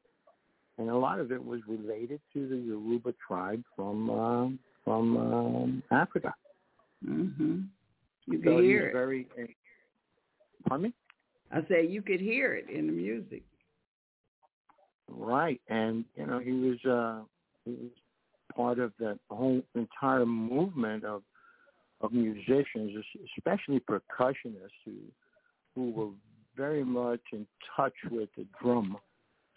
and 0.77 0.89
a 0.89 0.95
lot 0.95 1.19
of 1.19 1.31
it 1.31 1.43
was 1.43 1.61
related 1.67 2.19
to 2.33 2.49
the 2.49 2.57
Yoruba 2.57 3.13
tribe 3.25 3.63
from 3.75 4.09
uh, 4.09 4.47
from 4.83 5.17
um, 5.17 5.83
Africa. 5.91 6.33
Mhm. 7.05 7.67
You 8.25 8.41
so 8.43 8.61
hear 8.61 8.87
it. 8.87 8.93
Very. 8.93 9.27
Uh, 9.39 9.45
pardon 10.67 10.83
me. 10.87 10.93
I 11.51 11.61
say 11.67 11.85
you 11.85 12.01
could 12.01 12.19
hear 12.19 12.53
it 12.53 12.69
in 12.69 12.87
the 12.87 12.93
music. 12.93 13.43
Right, 15.07 15.59
and 15.69 16.05
you 16.15 16.27
know 16.27 16.39
he 16.39 16.51
was 16.51 16.77
uh, 16.85 17.23
he 17.65 17.71
was 17.71 17.91
part 18.55 18.79
of 18.79 18.93
that 18.99 19.19
whole 19.29 19.61
entire 19.75 20.25
movement 20.25 21.03
of 21.03 21.23
of 22.01 22.13
musicians, 22.13 23.03
especially 23.37 23.79
percussionists 23.79 24.69
who 24.85 24.93
who 25.75 25.91
were 25.91 26.09
very 26.55 26.83
much 26.83 27.21
in 27.31 27.47
touch 27.75 27.93
with 28.11 28.29
the 28.37 28.45
drum 28.61 28.97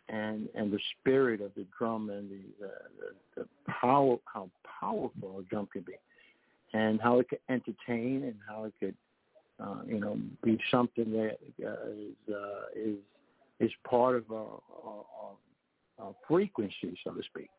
and 0.09 0.49
and 0.55 0.73
the 0.73 0.81
spirit 0.99 1.41
of 1.41 1.53
the 1.55 1.67
drum 1.77 2.11
and 2.11 2.31
the 2.31 2.41
the, 2.61 2.73
the, 3.37 3.43
the 3.43 3.73
power 3.81 4.17
how 4.25 4.49
powerful 4.81 5.41
a 5.41 5.43
drum 5.45 5.69
can 5.73 5.83
be 5.83 5.95
and 6.73 7.01
how 7.01 7.19
it 7.19 7.29
could 7.29 7.41
entertain 7.49 8.23
and 8.25 8.37
how 8.49 8.65
it 8.65 8.73
could 8.81 8.95
uh, 9.63 9.83
you 9.87 10.01
know, 10.01 10.19
be 10.43 10.59
something 10.71 11.13
that 11.13 11.39
uh, 11.65 11.91
is 11.91 12.35
uh, 12.35 12.65
is 12.75 12.97
is 13.61 13.71
part 13.89 14.17
of 14.17 14.31
our, 14.33 14.61
our, 14.85 15.05
our 15.99 16.15
frequency, 16.27 16.99
so 17.05 17.13
to 17.13 17.23
speak, 17.23 17.51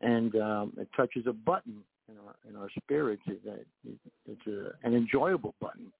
and 0.00 0.36
um, 0.36 0.72
it 0.78 0.88
touches 0.96 1.26
a 1.26 1.32
button 1.32 1.78
in 2.08 2.14
our 2.26 2.34
in 2.48 2.56
our 2.56 2.68
spirits. 2.82 3.22
That 3.44 3.64
it's 4.26 4.46
a, 4.46 4.86
an 4.86 4.94
enjoyable 4.94 5.54
button 5.60 5.92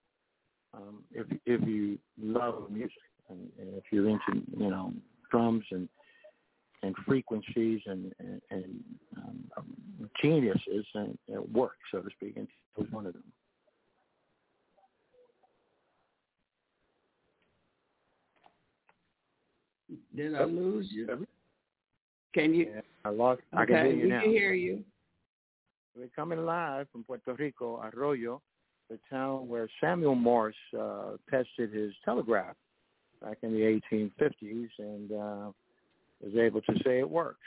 um, 0.74 1.04
if 1.12 1.26
if 1.46 1.66
you 1.66 1.98
love 2.20 2.70
music 2.70 2.92
and, 3.28 3.48
and 3.58 3.74
if 3.74 3.84
you're 3.90 4.08
into 4.08 4.42
you 4.56 4.70
know 4.70 4.92
drums 5.30 5.64
and 5.70 5.88
and 6.82 6.94
frequencies 7.06 7.80
and 7.86 8.12
and, 8.18 8.40
and 8.50 8.84
um, 9.16 9.68
geniuses 10.20 10.86
and 10.94 11.18
it 11.28 11.52
works, 11.52 11.78
so 11.90 12.00
to 12.00 12.10
speak, 12.10 12.36
and 12.36 12.48
was 12.76 12.90
one 12.90 13.06
of 13.06 13.12
them. 13.12 13.24
Did 20.14 20.34
I 20.34 20.44
lose 20.44 20.88
you? 20.90 21.26
Can 22.34 22.54
you? 22.54 22.70
Yeah, 22.74 22.80
I 23.04 23.10
lost. 23.10 23.42
Okay, 23.54 23.62
I 23.62 23.66
can 23.66 23.76
hear 23.76 23.94
you 23.94 24.02
we 24.04 24.08
now. 24.08 24.20
can 24.22 24.30
hear 24.30 24.52
you. 24.52 24.84
We're 25.96 26.08
coming 26.16 26.44
live 26.44 26.86
from 26.90 27.04
Puerto 27.04 27.34
Rico, 27.34 27.80
Arroyo, 27.82 28.40
the 28.88 28.98
town 29.10 29.48
where 29.48 29.68
Samuel 29.80 30.14
Morse 30.14 30.54
uh, 30.78 31.16
tested 31.30 31.72
his 31.72 31.92
telegraph 32.04 32.56
back 33.22 33.38
in 33.42 33.52
the 33.52 33.80
1850s 33.92 34.68
and 34.78 35.12
uh, 35.12 35.52
was 36.22 36.34
able 36.40 36.62
to 36.62 36.74
say 36.84 36.98
it 36.98 37.08
works. 37.08 37.40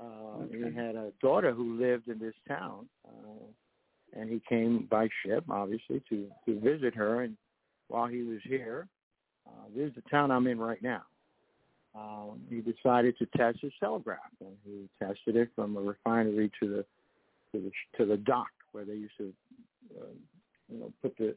Uh, 0.00 0.04
Okay. 0.44 0.70
He 0.70 0.74
had 0.74 0.96
a 0.96 1.12
daughter 1.20 1.52
who 1.52 1.78
lived 1.78 2.08
in 2.08 2.18
this 2.18 2.34
town, 2.48 2.88
uh, 3.06 4.18
and 4.18 4.30
he 4.30 4.40
came 4.48 4.88
by 4.90 5.08
ship, 5.24 5.44
obviously, 5.50 6.02
to, 6.08 6.26
to 6.46 6.58
visit 6.60 6.94
her. 6.94 7.22
And 7.22 7.36
while 7.88 8.06
he 8.06 8.22
was 8.22 8.40
here, 8.44 8.88
uh, 9.46 9.50
this 9.76 9.90
is 9.90 9.94
the 9.94 10.02
town 10.10 10.30
I'm 10.30 10.46
in 10.46 10.58
right 10.58 10.82
now 10.82 11.02
um, 11.94 12.40
he 12.48 12.60
decided 12.60 13.18
to 13.18 13.26
test 13.36 13.58
his 13.60 13.72
telegraph, 13.78 14.20
and 14.40 14.56
he 14.64 14.88
tested 14.98 15.36
it 15.36 15.50
from 15.54 15.76
a 15.76 15.80
refinery 15.80 16.50
to 16.60 16.68
the 16.68 16.84
to 17.52 17.60
the 17.64 17.98
to 17.98 18.06
the 18.06 18.16
dock 18.16 18.48
where 18.72 18.84
they 18.84 18.94
used 18.94 19.16
to, 19.18 19.32
uh, 20.00 20.06
you 20.70 20.80
know, 20.80 20.92
put 21.02 21.16
the 21.18 21.34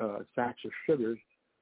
uh, 0.00 0.18
sacks 0.34 0.60
of 0.64 0.70
sugars 0.86 1.18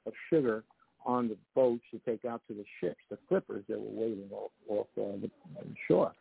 of 0.06 0.12
sugar 0.30 0.64
on 1.05 1.28
the 1.28 1.36
boats 1.55 1.82
to 1.90 1.98
take 2.01 2.24
out 2.24 2.43
to 2.48 2.55
the 2.55 2.64
ships, 2.80 3.01
the 3.10 3.18
clippers 3.28 3.64
that 3.68 3.78
were 3.78 4.06
waiting 4.06 4.28
off 4.32 4.51
off 4.68 4.86
uh, 4.98 5.18
the, 5.20 5.30
the 5.55 5.74
shore. 5.86 6.12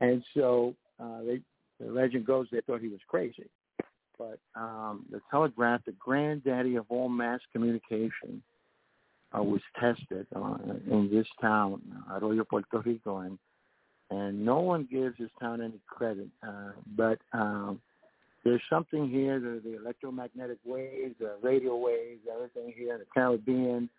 And 0.00 0.22
so 0.34 0.74
uh, 1.00 1.20
they, 1.26 1.40
the 1.80 1.90
legend 1.90 2.26
goes 2.26 2.46
they 2.50 2.60
thought 2.62 2.80
he 2.80 2.88
was 2.88 3.00
crazy, 3.08 3.48
but 4.18 4.38
um, 4.54 5.04
the 5.10 5.20
telegraph, 5.30 5.82
the 5.84 5.92
granddaddy 5.92 6.76
of 6.76 6.86
all 6.88 7.08
mass 7.08 7.40
communication, 7.52 8.42
uh, 9.36 9.42
was 9.42 9.60
tested 9.80 10.26
uh, 10.34 10.56
in 10.90 11.08
this 11.12 11.26
town, 11.40 11.80
Arroyo, 12.10 12.44
Puerto 12.44 12.78
Rico, 12.84 13.18
and 13.18 13.38
and 14.10 14.44
no 14.44 14.60
one 14.60 14.86
gives 14.90 15.18
this 15.18 15.30
town 15.40 15.60
any 15.60 15.80
credit. 15.88 16.28
Uh, 16.46 16.70
but 16.96 17.18
um, 17.32 17.80
there's 18.44 18.62
something 18.70 19.10
here, 19.10 19.40
the, 19.40 19.60
the 19.64 19.76
electromagnetic 19.76 20.58
waves, 20.64 21.16
the 21.18 21.34
radio 21.42 21.76
waves, 21.76 22.20
everything 22.32 22.72
here 22.76 22.94
in 22.94 23.00
the 23.00 23.06
Caribbean, 23.12 23.90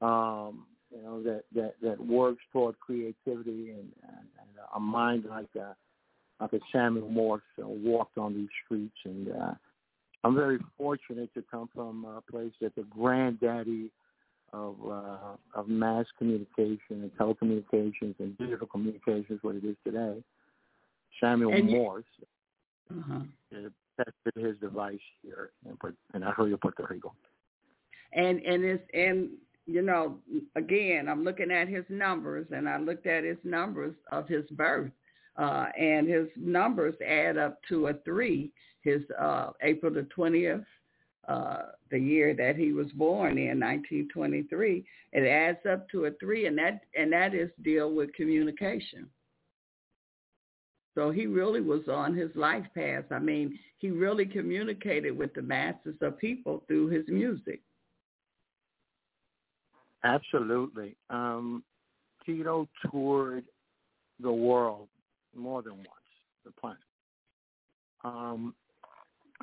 um, 0.00 0.66
you 0.94 1.02
know, 1.02 1.20
that, 1.24 1.42
that, 1.52 1.74
that 1.82 2.00
works 2.00 2.42
toward 2.52 2.78
creativity 2.78 3.70
and, 3.70 3.90
and, 4.04 4.26
and 4.38 4.48
a 4.76 4.78
mind 4.78 5.24
like 5.28 5.48
a, 5.56 5.74
like 6.40 6.52
a 6.52 6.60
Samuel 6.72 7.08
Morse 7.08 7.42
uh, 7.60 7.66
walked 7.66 8.18
on 8.18 8.34
these 8.34 8.48
streets. 8.64 8.96
And 9.04 9.32
uh, 9.32 9.54
I'm 10.22 10.36
very 10.36 10.58
fortunate 10.78 11.34
to 11.34 11.42
come 11.50 11.68
from 11.74 12.04
a 12.04 12.20
place 12.30 12.52
that 12.60 12.76
the 12.76 12.84
granddaddy 12.84 13.90
of 14.52 14.76
uh, 14.84 15.36
of 15.54 15.68
mass 15.68 16.06
communication 16.18 16.78
and 16.90 17.10
telecommunications 17.18 18.14
and 18.18 18.36
digital 18.38 18.66
communications, 18.66 19.38
what 19.42 19.56
it 19.56 19.64
is 19.64 19.76
today. 19.84 20.22
Samuel 21.20 21.52
And 21.52 21.70
Morse 21.70 22.04
Uh-huh. 22.90 23.20
uh, 23.54 23.68
tested 23.96 24.44
his 24.44 24.56
device 24.58 24.98
here 25.22 25.50
in, 25.64 25.76
in 26.14 26.22
Arroyo, 26.24 26.56
Puerto 26.56 26.86
Rico. 26.88 27.12
And 28.12 28.40
and 28.40 28.64
it's 28.64 28.82
and 28.92 29.30
you 29.66 29.82
know 29.82 30.18
again 30.56 31.08
I'm 31.08 31.22
looking 31.22 31.52
at 31.52 31.68
his 31.68 31.84
numbers 31.88 32.46
and 32.50 32.68
I 32.68 32.78
looked 32.78 33.06
at 33.06 33.22
his 33.22 33.38
numbers 33.44 33.94
of 34.10 34.26
his 34.26 34.44
birth 34.50 34.90
uh, 35.36 35.66
and 35.78 36.08
his 36.08 36.26
numbers 36.36 36.94
add 37.06 37.38
up 37.38 37.60
to 37.68 37.88
a 37.88 37.94
three. 38.04 38.50
His 38.82 39.02
uh, 39.18 39.50
April 39.62 39.92
the 39.92 40.02
twentieth, 40.04 40.64
uh, 41.30 41.62
the 41.92 41.98
year 41.98 42.34
that 42.34 42.56
he 42.56 42.72
was 42.72 42.90
born 42.92 43.38
in 43.38 43.60
1923. 43.60 44.84
It 45.12 45.26
adds 45.26 45.58
up 45.70 45.88
to 45.90 46.06
a 46.06 46.10
three, 46.18 46.46
and 46.46 46.58
that 46.58 46.80
and 46.96 47.12
that 47.12 47.34
is 47.34 47.50
deal 47.62 47.94
with 47.94 48.12
communication. 48.14 49.06
So 50.96 51.12
he 51.12 51.26
really 51.26 51.60
was 51.60 51.82
on 51.88 52.16
his 52.16 52.30
life 52.34 52.66
path. 52.74 53.04
I 53.12 53.20
mean, 53.20 53.56
he 53.78 53.90
really 53.90 54.26
communicated 54.26 55.16
with 55.16 55.32
the 55.34 55.42
masses 55.42 55.94
of 56.02 56.18
people 56.18 56.64
through 56.66 56.88
his 56.88 57.04
music. 57.06 57.60
Absolutely. 60.02 60.96
Um, 61.10 61.62
Tito 62.26 62.68
toured 62.90 63.44
the 64.18 64.32
world 64.32 64.88
more 65.36 65.62
than 65.62 65.74
once, 65.74 65.88
the 66.44 66.50
planet. 66.60 66.78
Um, 68.02 68.54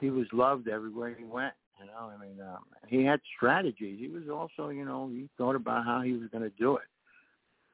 he 0.01 0.09
was 0.09 0.27
loved 0.33 0.67
everywhere 0.67 1.15
he 1.17 1.23
went. 1.23 1.53
You 1.79 1.87
know, 1.87 2.11
I 2.13 2.17
mean, 2.19 2.41
um, 2.41 2.63
he 2.87 3.03
had 3.03 3.19
strategies. 3.35 3.99
He 3.99 4.07
was 4.07 4.23
also, 4.29 4.69
you 4.69 4.85
know, 4.85 5.09
he 5.09 5.29
thought 5.37 5.55
about 5.55 5.85
how 5.85 6.01
he 6.01 6.13
was 6.13 6.29
going 6.31 6.43
to 6.43 6.55
do 6.57 6.77
it. 6.77 6.83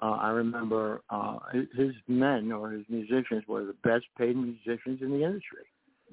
Uh, 0.01 0.17
I 0.19 0.29
remember 0.29 1.01
uh, 1.09 1.37
his 1.75 1.93
men 2.07 2.51
or 2.51 2.71
his 2.71 2.83
musicians 2.89 3.43
were 3.47 3.63
the 3.63 3.75
best 3.83 4.05
paid 4.17 4.35
musicians 4.35 5.01
in 5.01 5.11
the 5.11 5.23
industry. 5.23 5.65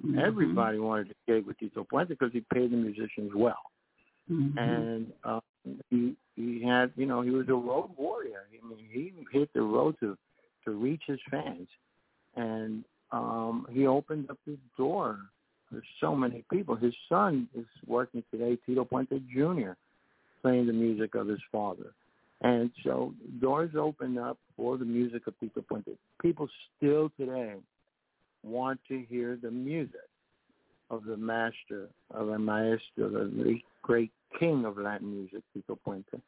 Mm-hmm. 0.05 0.19
Everybody 0.19 0.79
wanted 0.79 1.09
to 1.09 1.15
gig 1.27 1.45
with 1.45 1.59
Tito 1.59 1.85
Puente 1.91 2.11
because 2.11 2.31
he 2.33 2.45
paid 2.55 2.71
the 2.71 2.77
musicians 2.77 3.33
well. 3.35 3.59
Mm-hmm. 4.31 4.59
And 4.59 5.13
uh, 5.25 5.41
he 5.91 6.15
he 6.37 6.63
had, 6.65 6.93
you 6.97 7.07
know, 7.07 7.23
he 7.23 7.31
was 7.31 7.49
a 7.49 7.55
road 7.55 7.91
warrior. 7.97 8.45
I 8.47 8.69
mean, 8.69 8.79
he 8.91 9.13
hit 9.33 9.53
the 9.55 9.63
road 9.63 9.97
to 10.01 10.17
to 10.65 10.71
reach 10.71 11.03
his 11.07 11.19
fans, 11.29 11.67
and 12.37 12.85
um, 13.11 13.67
he 13.71 13.87
opened 13.87 14.31
up 14.31 14.39
his 14.47 14.59
door 14.77 15.19
for 15.71 15.83
so 16.01 16.15
many 16.15 16.45
people. 16.51 16.77
His 16.77 16.95
son 17.09 17.49
is 17.55 17.67
working 17.87 18.23
today, 18.31 18.59
Tito 18.67 18.85
Puente 18.85 19.21
Jr., 19.33 19.73
playing 20.43 20.67
the 20.67 20.73
music 20.73 21.15
of 21.15 21.29
his 21.29 21.41
father. 21.53 21.93
And 22.43 22.71
so 22.85 23.15
doors 23.41 23.73
open 23.79 24.17
up 24.19 24.39
for 24.57 24.79
the 24.79 24.85
music 24.85 25.27
of 25.27 25.39
Tito 25.39 25.63
Puente. 25.63 25.97
People 26.21 26.49
still 26.77 27.11
today 27.19 27.55
want 28.43 28.81
to 28.89 29.05
hear 29.09 29.39
the 29.41 29.51
music 29.51 30.09
of 30.91 31.05
the 31.05 31.17
master, 31.17 31.89
of 32.11 32.29
the 32.29 32.39
maestro, 32.39 33.11
the 33.11 33.59
great 33.83 34.11
king 34.39 34.65
of 34.65 34.79
Latin 34.79 35.13
music, 35.13 35.43
Tito 35.53 35.79
Puente. 35.87 36.21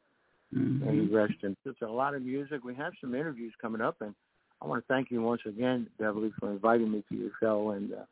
Mm-hmm. 0.55 0.87
And 0.87 1.01
he 1.09 1.15
rest 1.15 1.33
in 1.41 1.57
It's 1.65 1.81
a 1.81 1.87
lot 1.87 2.13
of 2.13 2.21
music. 2.21 2.63
We 2.63 2.75
have 2.75 2.93
some 3.01 3.15
interviews 3.15 3.53
coming 3.59 3.81
up, 3.81 4.01
and 4.01 4.13
I 4.61 4.67
want 4.67 4.83
to 4.83 4.93
thank 4.93 5.09
you 5.09 5.21
once 5.21 5.41
again, 5.47 5.87
Beverly, 5.97 6.31
for 6.39 6.51
inviting 6.51 6.91
me 6.91 7.03
to 7.09 7.15
your 7.15 7.31
show. 7.41 7.71
And 7.71 7.91
uh, 7.91 8.03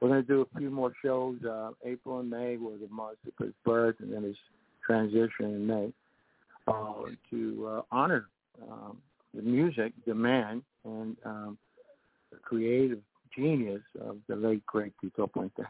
we're 0.00 0.08
going 0.08 0.22
to 0.22 0.28
do 0.28 0.42
a 0.42 0.58
few 0.58 0.70
more 0.70 0.92
shows, 1.02 1.36
uh, 1.44 1.70
April 1.84 2.20
and 2.20 2.30
May, 2.30 2.56
where 2.56 2.76
the 2.76 2.88
Marzipa's 2.88 3.54
birth, 3.64 3.96
and 4.00 4.12
then 4.12 4.22
his 4.24 4.36
transition 4.84 5.30
in 5.46 5.66
May 5.66 5.92
uh, 6.68 6.92
to 7.30 7.66
uh, 7.68 7.82
honor 7.90 8.26
um, 8.70 8.98
the 9.34 9.42
music, 9.42 9.92
the 10.06 10.14
man, 10.14 10.62
and 10.84 11.16
um, 11.24 11.58
the 12.30 12.38
creative 12.38 12.98
genius 13.34 13.82
of 14.00 14.18
the 14.28 14.36
late 14.36 14.64
great 14.66 14.92
Tito 15.00 15.26
Puente. 15.26 15.64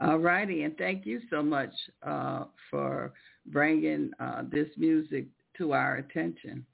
All 0.00 0.18
righty, 0.18 0.62
and 0.62 0.76
thank 0.78 1.04
you 1.06 1.20
so 1.28 1.42
much 1.42 1.72
uh, 2.02 2.44
for 2.70 3.12
bringing 3.46 4.12
uh, 4.20 4.42
this 4.50 4.68
music 4.76 5.26
to 5.56 5.72
our 5.72 5.96
attention. 5.96 6.64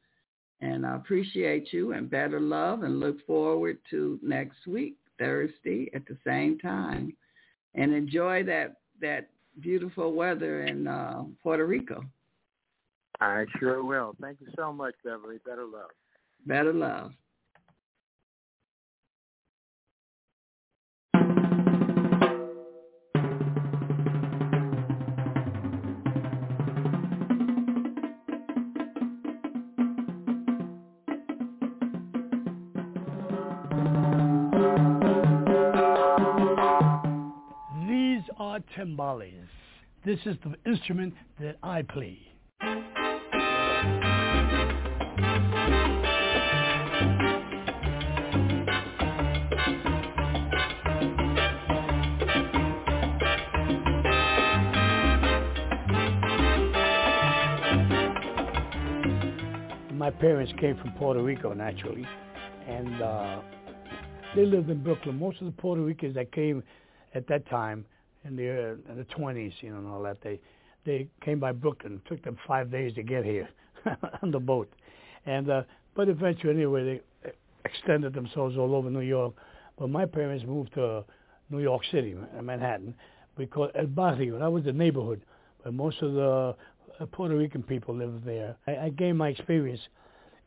And 0.61 0.87
I 0.87 0.97
appreciate 0.97 1.73
you 1.73 1.93
and 1.93 2.11
better 2.11 2.41
love 2.41 2.83
and 2.83 3.01
look 3.01 3.25
forward 3.27 3.79
to 3.91 4.19
next 4.23 4.67
week, 4.67 4.97
Thursday 5.19 5.91
at 5.95 6.07
the 6.07 6.17
same 6.27 6.59
time. 6.59 7.15
And 7.75 7.93
enjoy 7.93 8.45
that, 8.45 8.77
that 9.01 9.29
beautiful 9.61 10.13
weather 10.13 10.65
in 10.65 10.87
uh, 10.87 11.25
Puerto 11.43 11.67
Rico. 11.67 12.05
I 13.21 13.45
sure 13.59 13.85
will. 13.85 14.15
Thank 14.21 14.41
you 14.41 14.49
so 14.57 14.73
much, 14.73 14.95
Beverly. 15.05 15.39
Better 15.45 15.65
love. 15.65 15.91
Better 16.47 16.73
love. 16.73 17.13
Timbales. 38.77 39.49
This 40.05 40.19
is 40.27 40.37
the 40.45 40.55
instrument 40.71 41.15
that 41.41 41.57
I 41.63 41.83
play. 41.83 42.19
my 60.05 60.11
parents 60.11 60.53
came 60.61 60.77
from 60.77 60.91
Puerto 60.99 61.23
Rico 61.23 61.55
naturally, 61.55 62.07
and 62.69 63.01
uh, 63.01 63.41
they 64.37 64.45
lived 64.45 64.69
in 64.69 64.83
Brooklyn. 64.83 65.19
Most 65.19 65.41
of 65.41 65.47
the 65.47 65.53
Puerto 65.53 65.81
Ricans 65.81 66.15
that 66.15 66.31
came 66.31 66.63
at 67.15 67.27
that 67.29 67.49
time 67.49 67.87
in 68.25 68.37
the 68.37 68.51
uh, 68.51 68.93
in 68.93 68.99
the 68.99 69.05
20s, 69.05 69.53
you 69.61 69.71
know, 69.71 69.79
and 69.79 69.89
all 69.89 70.03
that, 70.03 70.19
they 70.23 70.41
they 70.85 71.09
came 71.23 71.39
by 71.39 71.53
Brooklyn. 71.53 72.01
It 72.05 72.09
took 72.09 72.23
them 72.23 72.37
five 72.47 72.71
days 72.71 72.95
to 72.95 73.03
get 73.03 73.25
here 73.25 73.49
on 74.23 74.31
the 74.31 74.41
boat, 74.41 74.71
and 75.27 75.51
uh, 75.51 75.63
but 75.95 76.09
eventually, 76.09 76.53
anyway, 76.53 77.01
they 77.25 77.31
extended 77.65 78.15
themselves 78.15 78.57
all 78.57 78.75
over 78.75 78.91
New 78.91 79.01
York. 79.01 79.35
But 79.79 79.91
my 79.91 80.07
parents 80.07 80.45
moved 80.47 80.75
to 80.75 81.05
New 81.51 81.61
York 81.61 81.83
City, 81.91 82.17
Manhattan. 82.41 82.95
We 83.37 83.47
call 83.47 83.71
El 83.75 83.87
Barrio. 83.87 84.39
That 84.39 84.53
was 84.53 84.65
the 84.65 84.73
neighborhood. 84.73 85.23
But 85.63 85.75
most 85.75 86.01
of 86.03 86.13
the 86.13 86.55
uh, 87.01 87.07
Puerto 87.07 87.37
Rican 87.37 87.63
people 87.63 87.95
live 87.95 88.25
there. 88.25 88.57
I, 88.67 88.77
I 88.77 88.89
gained 88.91 89.19
my 89.19 89.29
experience 89.29 89.81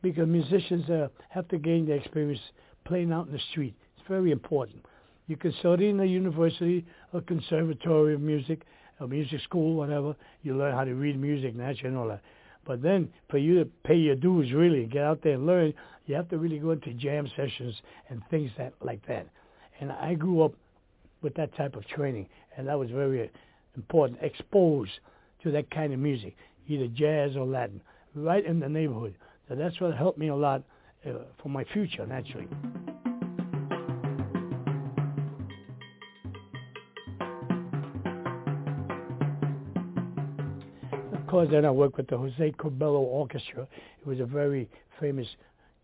because 0.02 0.26
musicians 0.28 0.88
uh, 0.88 1.08
have 1.28 1.48
to 1.48 1.58
gain 1.58 1.86
their 1.86 1.96
experience 1.96 2.40
playing 2.84 3.12
out 3.12 3.26
in 3.26 3.32
the 3.32 3.40
street. 3.50 3.74
It's 3.96 4.08
very 4.08 4.30
important. 4.30 4.84
You 5.28 5.36
can 5.36 5.52
study 5.60 5.90
in 5.90 6.00
a 6.00 6.04
university, 6.04 6.86
a 7.12 7.20
conservatory 7.20 8.14
of 8.14 8.20
music, 8.20 8.62
a 8.98 9.06
music 9.06 9.40
school, 9.42 9.76
whatever. 9.76 10.16
You 10.42 10.56
learn 10.56 10.74
how 10.74 10.84
to 10.84 10.94
read 10.94 11.20
music, 11.20 11.50
and 11.50 11.58
naturally, 11.58 11.90
and 11.90 11.98
all 11.98 12.08
that. 12.08 12.22
But 12.66 12.82
then 12.82 13.10
for 13.30 13.36
you 13.36 13.58
to 13.58 13.70
pay 13.84 13.94
your 13.94 14.16
dues, 14.16 14.52
really, 14.52 14.86
get 14.86 15.04
out 15.04 15.22
there 15.22 15.34
and 15.34 15.46
learn, 15.46 15.74
you 16.06 16.14
have 16.14 16.30
to 16.30 16.38
really 16.38 16.58
go 16.58 16.70
into 16.70 16.94
jam 16.94 17.28
sessions 17.36 17.74
and 18.08 18.22
things 18.30 18.50
that 18.56 18.72
like 18.80 19.06
that. 19.06 19.26
And 19.80 19.92
I 19.92 20.14
grew 20.14 20.42
up 20.42 20.54
with 21.20 21.34
that 21.34 21.54
type 21.56 21.76
of 21.76 21.86
training, 21.86 22.26
and 22.56 22.66
that 22.66 22.78
was 22.78 22.90
very 22.90 23.30
important. 23.76 24.18
Exposed 24.22 24.92
to 25.42 25.50
that 25.52 25.70
kind 25.70 25.92
of 25.92 26.00
music, 26.00 26.36
either 26.68 26.88
jazz 26.88 27.36
or 27.36 27.44
Latin, 27.44 27.82
right 28.14 28.44
in 28.44 28.60
the 28.60 28.68
neighborhood. 28.68 29.14
So 29.48 29.54
that's 29.54 29.78
what 29.78 29.94
helped 29.94 30.18
me 30.18 30.28
a 30.28 30.34
lot 30.34 30.62
uh, 31.06 31.12
for 31.42 31.50
my 31.50 31.64
future, 31.64 32.06
naturally. 32.06 32.48
Of 41.38 41.50
then 41.50 41.64
I 41.64 41.70
worked 41.70 41.96
with 41.96 42.08
the 42.08 42.18
Jose 42.18 42.52
Curbelo 42.58 42.98
Orchestra. 42.98 43.62
It 44.00 44.06
was 44.06 44.18
a 44.18 44.24
very 44.24 44.68
famous 44.98 45.26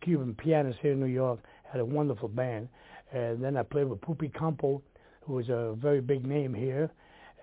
Cuban 0.00 0.34
pianist 0.34 0.80
here 0.82 0.92
in 0.92 1.00
New 1.00 1.06
York, 1.06 1.38
had 1.70 1.80
a 1.80 1.84
wonderful 1.84 2.28
band. 2.28 2.68
And 3.12 3.42
then 3.42 3.56
I 3.56 3.62
played 3.62 3.84
with 3.84 4.00
Pupi 4.00 4.34
Campo, 4.34 4.82
who 5.22 5.34
was 5.34 5.48
a 5.50 5.76
very 5.78 6.00
big 6.00 6.26
name 6.26 6.54
here. 6.54 6.90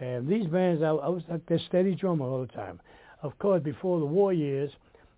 And 0.02 0.28
these 0.28 0.46
bands, 0.48 0.84
I, 0.84 0.90
I 0.90 1.08
was 1.08 1.24
like 1.30 1.46
their 1.46 1.60
steady 1.68 1.96
drummer 1.96 2.26
all 2.26 2.42
the 2.42 2.52
time. 2.52 2.82
Of 3.24 3.40
course, 3.40 3.64
before 3.64 4.00
the 4.00 4.06
war 4.06 4.34
years, 4.34 4.72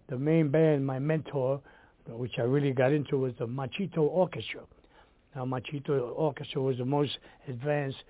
the 0.08 0.18
main 0.18 0.50
band, 0.50 0.86
my 0.86 1.00
mentor, 1.00 1.62
which 2.08 2.34
I 2.38 2.44
really 2.44 2.74
got 2.74 2.92
into, 2.92 3.18
was 3.18 3.34
the 3.40 3.48
Machito 3.48 4.02
Orchestra. 4.02 4.62
Now, 5.36 5.46
Machito 5.46 6.14
Orchestra 6.16 6.62
was 6.62 6.78
the 6.78 6.86
most 6.86 7.18
advanced. 7.48 8.04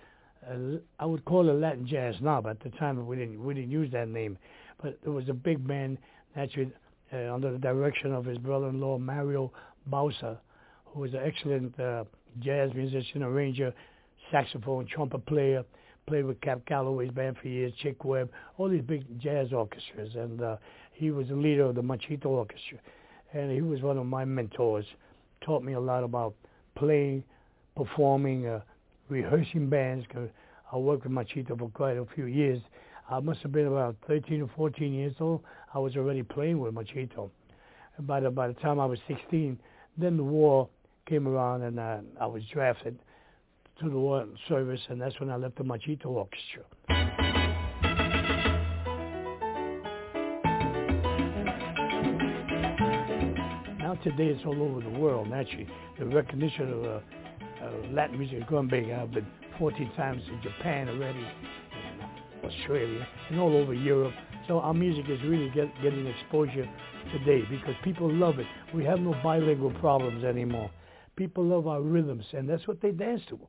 Uh, 0.46 0.80
I 1.00 1.06
would 1.06 1.24
call 1.24 1.50
it 1.50 1.54
Latin 1.54 1.88
jazz 1.88 2.16
now, 2.20 2.42
but 2.42 2.50
at 2.50 2.60
the 2.64 2.78
time 2.78 3.08
we 3.08 3.16
didn't 3.16 3.42
we 3.42 3.54
didn't 3.54 3.72
use 3.72 3.90
that 3.94 4.10
name. 4.10 4.38
But 4.82 4.98
it 5.04 5.10
was 5.10 5.30
a 5.30 5.34
big 5.34 5.66
band, 5.68 5.98
naturally, 6.36 6.72
uh, 7.12 7.34
under 7.34 7.52
the 7.52 7.58
direction 7.58 8.14
of 8.14 8.26
his 8.26 8.38
brother-in-law 8.38 8.98
Mario 8.98 9.52
Bauzá, 9.90 10.38
who 10.86 11.02
was 11.02 11.14
an 11.14 11.22
excellent 11.24 11.80
uh, 11.80 12.04
jazz 12.40 12.74
musician, 12.74 13.24
arranger, 13.24 13.74
saxophone, 14.32 14.88
trumpet 14.88 15.26
player 15.26 15.64
played 16.08 16.26
with 16.26 16.40
Cab 16.42 16.66
Calloway's 16.66 17.12
band 17.12 17.38
for 17.42 17.48
years, 17.48 17.74
Chick 17.82 18.04
Webb, 18.04 18.30
all 18.58 18.70
these 18.70 18.82
big 18.82 19.06
jazz 19.22 19.54
orchestras, 19.54 20.16
and 20.16 20.42
uh, 20.42 20.58
he 20.92 21.12
was 21.12 21.28
the 21.28 21.36
leader 21.36 21.64
of 21.64 21.76
the 21.76 21.82
Machito 21.82 22.26
Orchestra, 22.26 22.78
and 23.34 23.52
he 23.52 23.62
was 23.62 23.82
one 23.82 23.98
of 23.98 24.06
my 24.06 24.26
mentors. 24.26 24.86
Taught 25.42 25.64
me 25.64 25.74
a 25.74 25.80
lot 25.80 26.04
about 26.04 26.34
playing, 26.76 27.24
performing, 27.76 28.48
uh, 28.48 28.62
rehearsing 29.10 29.70
bands. 29.70 30.06
Cause 30.12 30.30
I 30.72 30.78
worked 30.78 31.04
with 31.04 31.12
Machito 31.12 31.58
for 31.58 31.70
quite 31.70 31.98
a 31.98 32.06
few 32.16 32.26
years. 32.26 32.62
I 33.10 33.20
must 33.20 33.42
have 33.42 33.52
been 33.52 33.68
about 33.68 33.96
13 34.08 34.42
or 34.42 34.50
14 34.56 34.94
years 34.94 35.16
old. 35.20 35.42
I 35.74 35.80
was 35.80 35.96
already 35.96 36.24
playing 36.24 36.60
with 36.60 36.74
Machito. 36.74 37.30
By 38.00 38.22
the, 38.22 38.32
by 38.32 38.48
the 38.48 38.54
time 38.56 38.80
I 38.80 38.86
was 38.86 39.00
16, 39.08 39.60
then 39.98 40.18
the 40.18 40.24
war 40.24 40.70
came 41.08 41.28
around 41.28 41.64
and 41.64 41.80
uh, 41.80 41.98
I 42.20 42.26
was 42.26 42.44
drafted 42.52 42.98
to 43.82 43.90
the 43.90 43.98
war 43.98 44.26
service, 44.48 44.80
and 44.90 45.02
that's 45.02 45.20
when 45.20 45.30
I 45.30 45.36
left 45.36 45.58
the 45.58 45.64
Machito 45.64 46.06
Orchestra. 46.06 46.64
Now 53.80 53.96
today 54.04 54.28
it's 54.28 54.46
all 54.46 54.62
over 54.62 54.82
the 54.82 55.00
world, 55.00 55.30
naturally. 55.30 55.68
The 56.00 56.06
recognition 56.06 56.72
of 56.74 56.84
uh, 56.84 56.88
uh, 56.88 57.72
Latin 57.92 58.18
music 58.18 58.40
is 58.40 58.44
going 58.50 58.68
big. 58.70 58.90
I've 58.90 59.12
been 59.12 59.28
14 59.60 59.92
times 59.96 60.22
in 60.28 60.42
Japan 60.42 60.90
already, 60.90 61.26
Australia, 62.44 63.08
and 63.30 63.40
all 63.40 63.56
over 63.56 63.74
Europe. 63.74 64.14
So 64.48 64.60
our 64.60 64.74
music 64.74 65.06
is 65.10 65.22
really 65.24 65.50
get, 65.50 65.70
getting 65.82 66.06
exposure 66.08 66.70
today 67.12 67.44
because 67.50 67.76
people 67.84 68.12
love 68.12 68.40
it. 68.40 68.48
We 68.74 68.84
have 68.86 69.00
no 69.00 69.16
bilingual 69.24 69.72
problems 69.72 70.24
anymore. 70.24 70.70
People 71.16 71.46
love 71.46 71.68
our 71.68 71.82
rhythms, 71.82 72.26
and 72.34 72.50
that's 72.50 72.68
what 72.68 72.82
they 72.82 72.92
dance 72.92 73.22
to. 73.30 73.40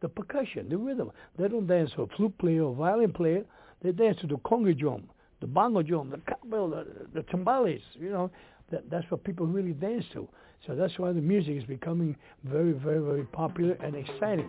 The 0.00 0.08
percussion, 0.08 0.68
the 0.68 0.76
rhythm. 0.76 1.10
They 1.38 1.48
don't 1.48 1.66
dance 1.66 1.90
to 1.96 2.02
a 2.02 2.06
flute 2.16 2.36
player 2.38 2.62
or 2.62 2.74
violin 2.74 3.12
player. 3.12 3.44
They 3.82 3.92
dance 3.92 4.18
to 4.20 4.26
the 4.26 4.36
conga 4.36 4.78
drum, 4.78 5.04
the 5.40 5.46
bongo 5.46 5.82
drum, 5.82 6.10
the 6.10 6.20
cowbell, 6.32 6.68
the, 6.70 6.86
the 7.14 7.22
timbales. 7.22 7.82
You 7.98 8.10
know, 8.10 8.30
that, 8.70 8.88
that's 8.90 9.10
what 9.10 9.24
people 9.24 9.46
really 9.46 9.72
dance 9.72 10.04
to. 10.12 10.28
So 10.66 10.74
that's 10.74 10.98
why 10.98 11.12
the 11.12 11.20
music 11.20 11.56
is 11.56 11.64
becoming 11.64 12.16
very, 12.44 12.72
very, 12.72 13.00
very 13.00 13.24
popular 13.24 13.74
and 13.82 13.94
exciting. 13.94 14.48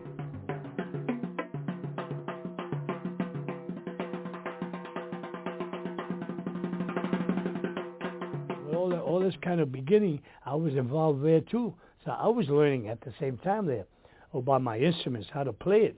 Kind 9.41 9.59
of 9.59 9.71
beginning, 9.71 10.21
I 10.45 10.55
was 10.55 10.75
involved 10.75 11.23
there 11.23 11.41
too. 11.41 11.73
So 12.05 12.11
I 12.11 12.27
was 12.27 12.47
learning 12.49 12.87
at 12.87 13.01
the 13.01 13.13
same 13.19 13.37
time 13.37 13.65
there 13.65 13.85
about 14.33 14.61
my 14.61 14.77
instruments, 14.77 15.27
how 15.31 15.43
to 15.43 15.53
play 15.53 15.81
it. 15.81 15.97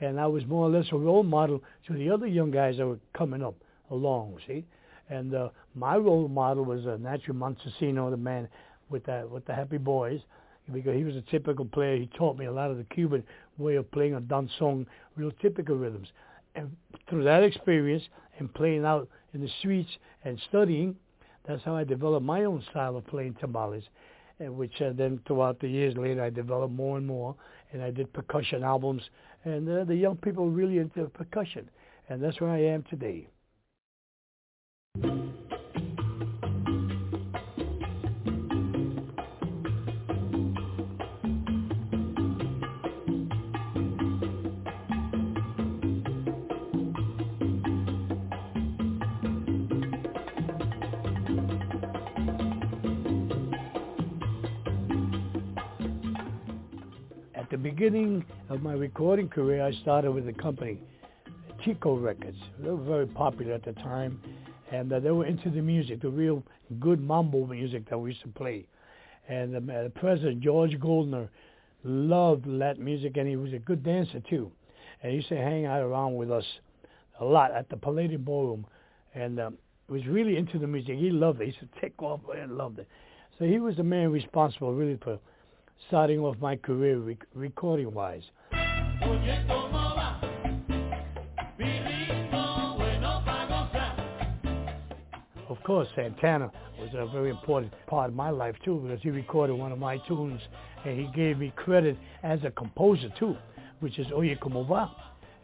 And 0.00 0.20
I 0.20 0.26
was 0.26 0.46
more 0.46 0.66
or 0.66 0.70
less 0.70 0.86
a 0.92 0.96
role 0.96 1.22
model 1.22 1.62
to 1.86 1.92
the 1.92 2.10
other 2.10 2.26
young 2.26 2.50
guys 2.50 2.76
that 2.78 2.86
were 2.86 2.98
coming 3.14 3.42
up 3.42 3.56
along, 3.90 4.38
see? 4.46 4.64
And 5.10 5.34
uh, 5.34 5.48
my 5.74 5.96
role 5.96 6.28
model 6.28 6.64
was 6.64 6.86
uh, 6.86 6.98
Nacho 7.00 7.30
Montesino, 7.30 8.10
the 8.10 8.16
man 8.16 8.48
with 8.90 9.06
the, 9.06 9.26
with 9.30 9.44
the 9.46 9.54
Happy 9.54 9.78
Boys, 9.78 10.20
because 10.72 10.94
he 10.94 11.04
was 11.04 11.16
a 11.16 11.22
typical 11.22 11.64
player. 11.64 11.96
He 11.96 12.06
taught 12.06 12.36
me 12.36 12.46
a 12.46 12.52
lot 12.52 12.70
of 12.70 12.76
the 12.76 12.84
Cuban 12.84 13.24
way 13.56 13.76
of 13.76 13.90
playing 13.90 14.14
a 14.14 14.20
danzón, 14.20 14.86
real 15.16 15.32
typical 15.40 15.76
rhythms. 15.76 16.08
And 16.54 16.76
through 17.08 17.24
that 17.24 17.42
experience 17.42 18.02
and 18.38 18.52
playing 18.52 18.84
out 18.84 19.08
in 19.34 19.40
the 19.40 19.48
streets 19.58 19.90
and 20.24 20.38
studying, 20.48 20.96
that's 21.48 21.64
how 21.64 21.74
I 21.74 21.84
developed 21.84 22.26
my 22.26 22.44
own 22.44 22.62
style 22.70 22.96
of 22.96 23.06
playing 23.06 23.34
timbales, 23.42 23.82
which 24.38 24.80
uh, 24.82 24.92
then 24.94 25.18
throughout 25.26 25.58
the 25.60 25.68
years 25.68 25.96
later 25.96 26.22
I 26.22 26.30
developed 26.30 26.74
more 26.74 26.98
and 26.98 27.06
more, 27.06 27.34
and 27.72 27.82
I 27.82 27.90
did 27.90 28.12
percussion 28.12 28.62
albums, 28.62 29.02
and 29.44 29.68
uh, 29.68 29.84
the 29.84 29.96
young 29.96 30.16
people 30.16 30.50
really 30.50 30.78
into 30.78 31.04
percussion, 31.06 31.68
and 32.10 32.22
that's 32.22 32.40
where 32.40 32.50
I 32.50 32.62
am 32.62 32.84
today. 32.90 33.28
Of 58.58 58.64
my 58.64 58.72
recording 58.72 59.28
career, 59.28 59.64
I 59.64 59.70
started 59.82 60.10
with 60.10 60.26
a 60.26 60.32
company, 60.32 60.80
Tico 61.64 61.96
Records. 61.96 62.38
They 62.58 62.68
were 62.68 62.76
very 62.76 63.06
popular 63.06 63.52
at 63.52 63.64
the 63.64 63.72
time, 63.74 64.20
and 64.72 64.92
uh, 64.92 64.98
they 64.98 65.12
were 65.12 65.26
into 65.26 65.48
the 65.48 65.62
music, 65.62 66.02
the 66.02 66.08
real 66.08 66.42
good 66.80 67.00
mambo 67.00 67.46
music 67.46 67.88
that 67.88 67.96
we 67.96 68.10
used 68.10 68.22
to 68.22 68.28
play. 68.28 68.66
And 69.28 69.56
um, 69.56 69.70
uh, 69.70 69.84
the 69.84 69.90
president, 69.90 70.40
George 70.40 70.76
Goldner, 70.80 71.28
loved 71.84 72.48
Latin 72.48 72.84
music, 72.84 73.16
and 73.16 73.28
he 73.28 73.36
was 73.36 73.52
a 73.52 73.60
good 73.60 73.84
dancer 73.84 74.20
too. 74.28 74.50
And 75.04 75.10
he 75.10 75.18
used 75.18 75.28
to 75.28 75.36
hang 75.36 75.66
out 75.66 75.82
around 75.82 76.16
with 76.16 76.32
us 76.32 76.44
a 77.20 77.24
lot 77.24 77.52
at 77.52 77.68
the 77.68 77.76
Palladium 77.76 78.24
Ballroom, 78.24 78.66
and 79.14 79.38
um, 79.38 79.58
was 79.88 80.04
really 80.08 80.36
into 80.36 80.58
the 80.58 80.66
music. 80.66 80.98
He 80.98 81.10
loved 81.10 81.40
it. 81.40 81.44
He 81.44 81.50
used 81.52 81.60
to 81.60 81.80
take 81.80 82.02
off 82.02 82.22
and 82.36 82.58
loved 82.58 82.80
it. 82.80 82.88
So 83.38 83.44
he 83.44 83.60
was 83.60 83.76
the 83.76 83.84
man 83.84 84.10
responsible 84.10 84.74
really 84.74 84.98
for 85.04 85.20
starting 85.86 86.18
off 86.18 86.34
my 86.40 86.56
career 86.56 86.98
rec- 86.98 87.26
recording 87.34 87.94
wise. 87.94 88.24
Of 95.48 95.62
course, 95.64 95.88
Santana 95.94 96.50
was 96.78 96.90
a 96.94 97.06
very 97.06 97.30
important 97.30 97.72
part 97.86 98.10
of 98.10 98.16
my 98.16 98.30
life 98.30 98.54
too 98.64 98.80
because 98.84 99.02
he 99.02 99.10
recorded 99.10 99.54
one 99.54 99.72
of 99.72 99.78
my 99.78 99.98
tunes 100.08 100.40
and 100.84 100.98
he 100.98 101.06
gave 101.14 101.38
me 101.38 101.52
credit 101.56 101.96
as 102.22 102.40
a 102.44 102.50
composer 102.50 103.10
too, 103.18 103.36
which 103.80 103.98
is 103.98 104.06
Oye 104.12 104.36
Como 104.40 104.64
Va. 104.64 104.90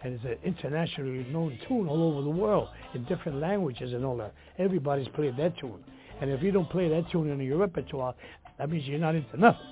And 0.03 0.15
it's 0.15 0.25
an 0.25 0.37
internationally 0.45 1.25
known 1.31 1.59
tune 1.67 1.89
all 1.89 2.03
over 2.03 2.23
the 2.23 2.31
world 2.31 2.69
in 2.95 3.05
different 3.05 3.39
languages 3.41 3.93
and 3.93 4.05
all 4.05 4.17
that. 4.19 4.35
Everybody's 4.59 5.09
played 5.09 5.37
that 5.39 5.57
tune. 5.59 5.83
And 6.21 6.31
if 6.31 6.43
you 6.43 6.53
don't 6.53 6.69
play 6.71 6.89
that 6.89 7.11
tune 7.11 7.31
in 7.31 7.41
your 7.41 7.59
repertoire, 7.59 8.15
that 8.59 8.71
means 8.71 8.87
you're 8.87 8.99
not 8.99 9.15
into 9.15 9.39
nothing. 9.39 9.67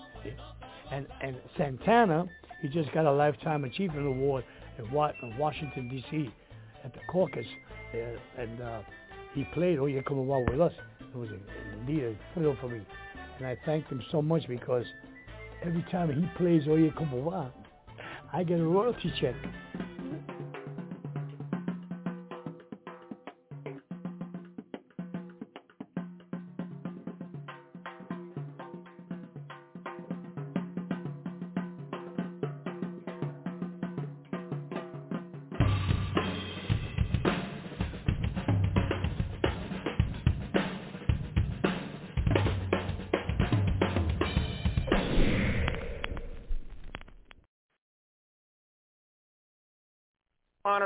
And 0.90 1.06
and 1.22 1.36
Santana, 1.56 2.26
he 2.62 2.68
just 2.68 2.90
got 2.92 3.04
a 3.04 3.12
lifetime 3.12 3.64
achievement 3.64 4.06
award 4.06 4.44
in 4.78 4.90
Washington 5.38 5.88
D.C. 5.88 6.30
at 6.84 6.92
the 6.94 7.00
caucus, 7.10 7.46
uh, 7.92 8.40
and 8.40 8.62
uh, 8.62 8.80
he 9.34 9.44
played 9.52 9.78
Oye 9.78 10.00
Como 10.06 10.24
Va 10.24 10.50
with 10.50 10.60
us. 10.60 10.72
It 11.00 11.16
was 11.16 11.28
indeed 11.80 12.04
a 12.04 12.14
thrill 12.32 12.56
for 12.60 12.68
me, 12.68 12.80
and 13.38 13.46
I 13.46 13.58
thanked 13.66 13.90
him 13.90 14.02
so 14.10 14.22
much 14.22 14.46
because 14.48 14.86
every 15.62 15.84
time 15.90 16.08
he 16.12 16.26
plays 16.38 16.62
Oye 16.68 16.92
Como 16.96 17.28
Va, 17.28 17.52
I 18.32 18.44
get 18.44 18.60
a 18.60 18.64
royalty 18.64 19.12
check. 19.20 19.34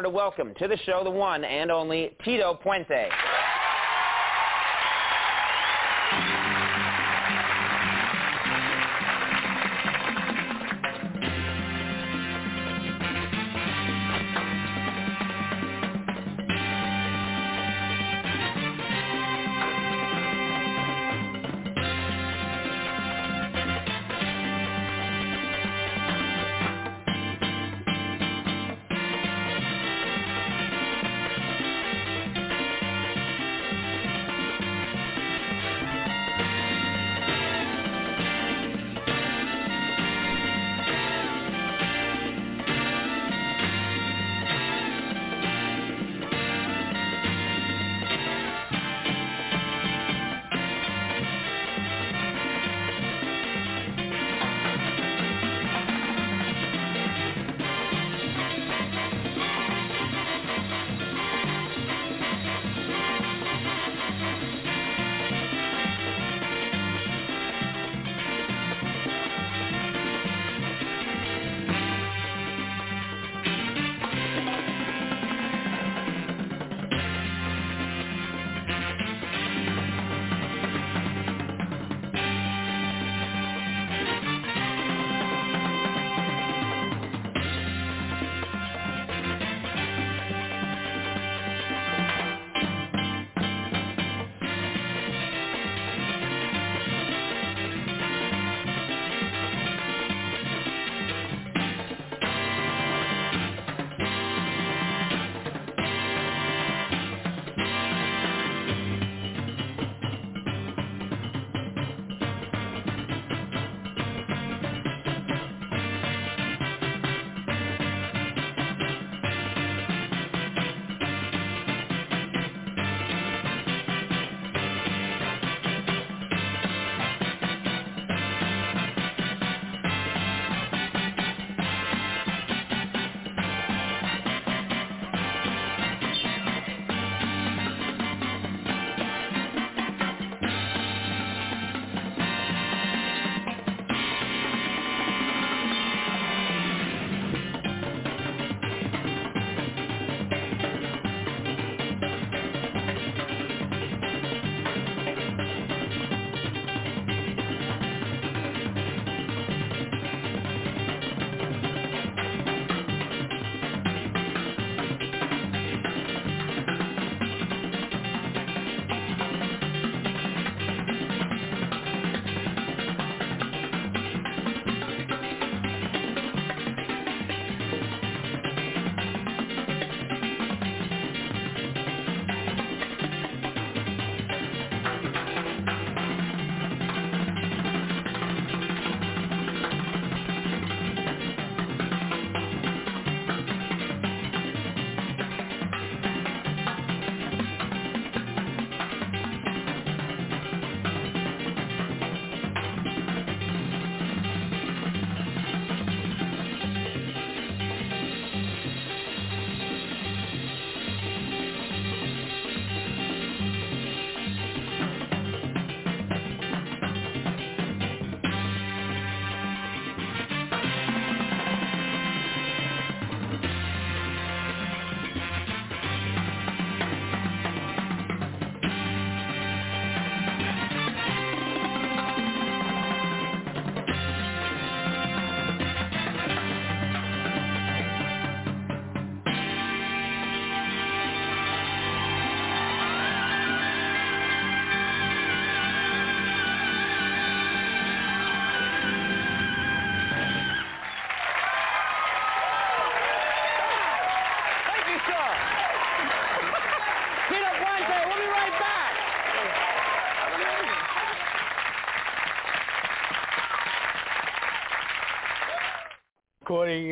To 0.07 0.11
welcome 0.11 0.55
to 0.55 0.69
the 0.69 0.77
show 0.87 1.03
the 1.03 1.11
one 1.11 1.43
and 1.43 1.69
only 1.69 2.17
Tito 2.25 2.57
Puente. 2.65 3.09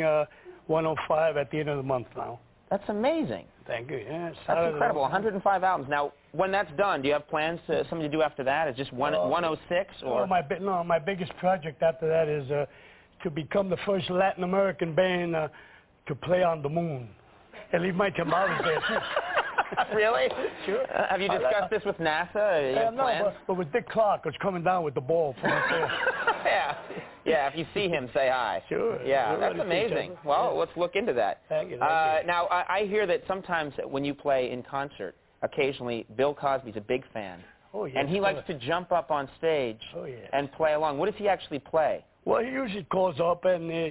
Uh, 0.02 0.24
105 0.66 1.36
at 1.36 1.51
the 1.51 1.61
end 1.61 1.69
of 1.69 1.77
the 1.77 1.82
month 1.82 2.06
now. 2.16 2.40
That's 2.70 2.89
amazing. 2.89 3.44
Thank 3.66 3.90
you. 3.90 3.98
Yeah, 3.98 4.31
That's 4.47 4.73
incredible. 4.73 5.02
105 5.02 5.62
albums. 5.62 5.89
Now, 5.89 6.12
when 6.32 6.51
that's 6.51 6.70
done, 6.77 7.02
do 7.02 7.09
you 7.09 7.15
have 7.15 7.28
plans 7.28 7.61
to 7.66 7.85
something 7.89 8.11
to 8.11 8.15
do 8.15 8.23
after 8.23 8.44
that? 8.44 8.69
Is 8.69 8.77
just 8.77 8.93
one, 8.93 9.15
Uh, 9.15 9.27
106 9.27 9.94
or? 10.02 10.23
Oh, 10.23 10.27
my 10.27 10.43
no, 10.61 10.85
my 10.85 10.98
biggest 10.98 11.35
project 11.36 11.82
after 11.82 12.09
that 12.09 12.28
is 12.28 12.51
uh, 12.51 12.66
to 13.23 13.31
become 13.31 13.70
the 13.70 13.77
first 13.86 14.11
Latin 14.11 14.44
American 14.44 14.94
band 14.94 15.36
uh, 15.36 15.48
to 16.06 16.15
play 16.15 16.43
on 16.43 16.62
the 16.62 16.69
moon 16.69 17.09
and 17.73 17.82
leave 17.82 17.94
my 17.94 18.11
tamales 18.11 18.61
there 18.65 18.81
too. 18.89 18.98
really? 19.94 20.28
Sure. 20.66 20.82
Uh, 20.94 21.09
have 21.09 21.20
you 21.20 21.28
discussed 21.28 21.70
this 21.70 21.82
with 21.85 21.97
NASA? 21.98 22.73
You 22.73 22.78
Uh, 22.89 22.90
no, 22.90 23.19
but, 23.24 23.36
but 23.47 23.55
with 23.56 23.73
Dick 23.73 23.89
Clark 23.89 24.24
was 24.24 24.35
coming 24.43 24.62
down 24.62 24.85
with 24.85 24.94
the 24.94 25.01
ball 25.01 25.35
from 25.40 25.52
up 25.52 25.62
there. 25.70 25.90
yeah. 26.47 26.77
Yeah, 27.25 27.49
if 27.49 27.57
you 27.57 27.66
see 27.75 27.89
him, 27.89 28.09
say 28.15 28.29
hi. 28.33 28.62
Sure. 28.69 29.03
Yeah, 29.05 29.37
that's 29.37 29.41
ready 29.41 29.55
to 29.59 29.61
see 29.62 29.87
each 29.87 29.93
amazing. 29.93 30.16
Well, 30.25 30.53
Yeah. 30.53 30.59
let's 30.61 30.77
look 30.77 30.95
into 30.97 31.12
that. 31.15 31.43
Thank 31.49 31.71
you. 31.71 31.79
Thank 31.79 31.91
Uh, 31.91 32.19
you. 32.21 32.27
now, 32.27 32.47
I, 32.47 32.81
I 32.81 32.87
hear 32.87 33.07
that 33.07 33.23
sometimes 33.27 33.73
when 33.89 34.05
you 34.05 34.15
play 34.15 34.51
in 34.51 34.62
concert, 34.62 35.15
occasionally 35.43 36.07
Bill 36.16 36.35
Cosby's 36.35 36.77
a 36.77 36.81
big 36.81 37.05
fan. 37.12 37.41
Oh, 37.77 37.87
yeah. 37.87 37.99
and 37.99 38.09
he 38.09 38.21
likes 38.21 38.47
to 38.47 38.55
jump 38.55 38.93
up 38.93 39.11
on 39.11 39.29
stage 39.37 39.81
Oh, 39.97 40.05
yeah. 40.05 40.16
and 40.33 40.51
play 40.53 40.75
along. 40.75 40.97
What 40.99 41.07
does 41.11 41.19
he 41.19 41.27
actually 41.29 41.59
play? 41.59 42.05
Well, 42.25 42.41
he 42.43 42.51
usually 42.51 42.85
calls 42.85 43.19
up 43.21 43.45
and 43.45 43.71
uh, 43.71 43.91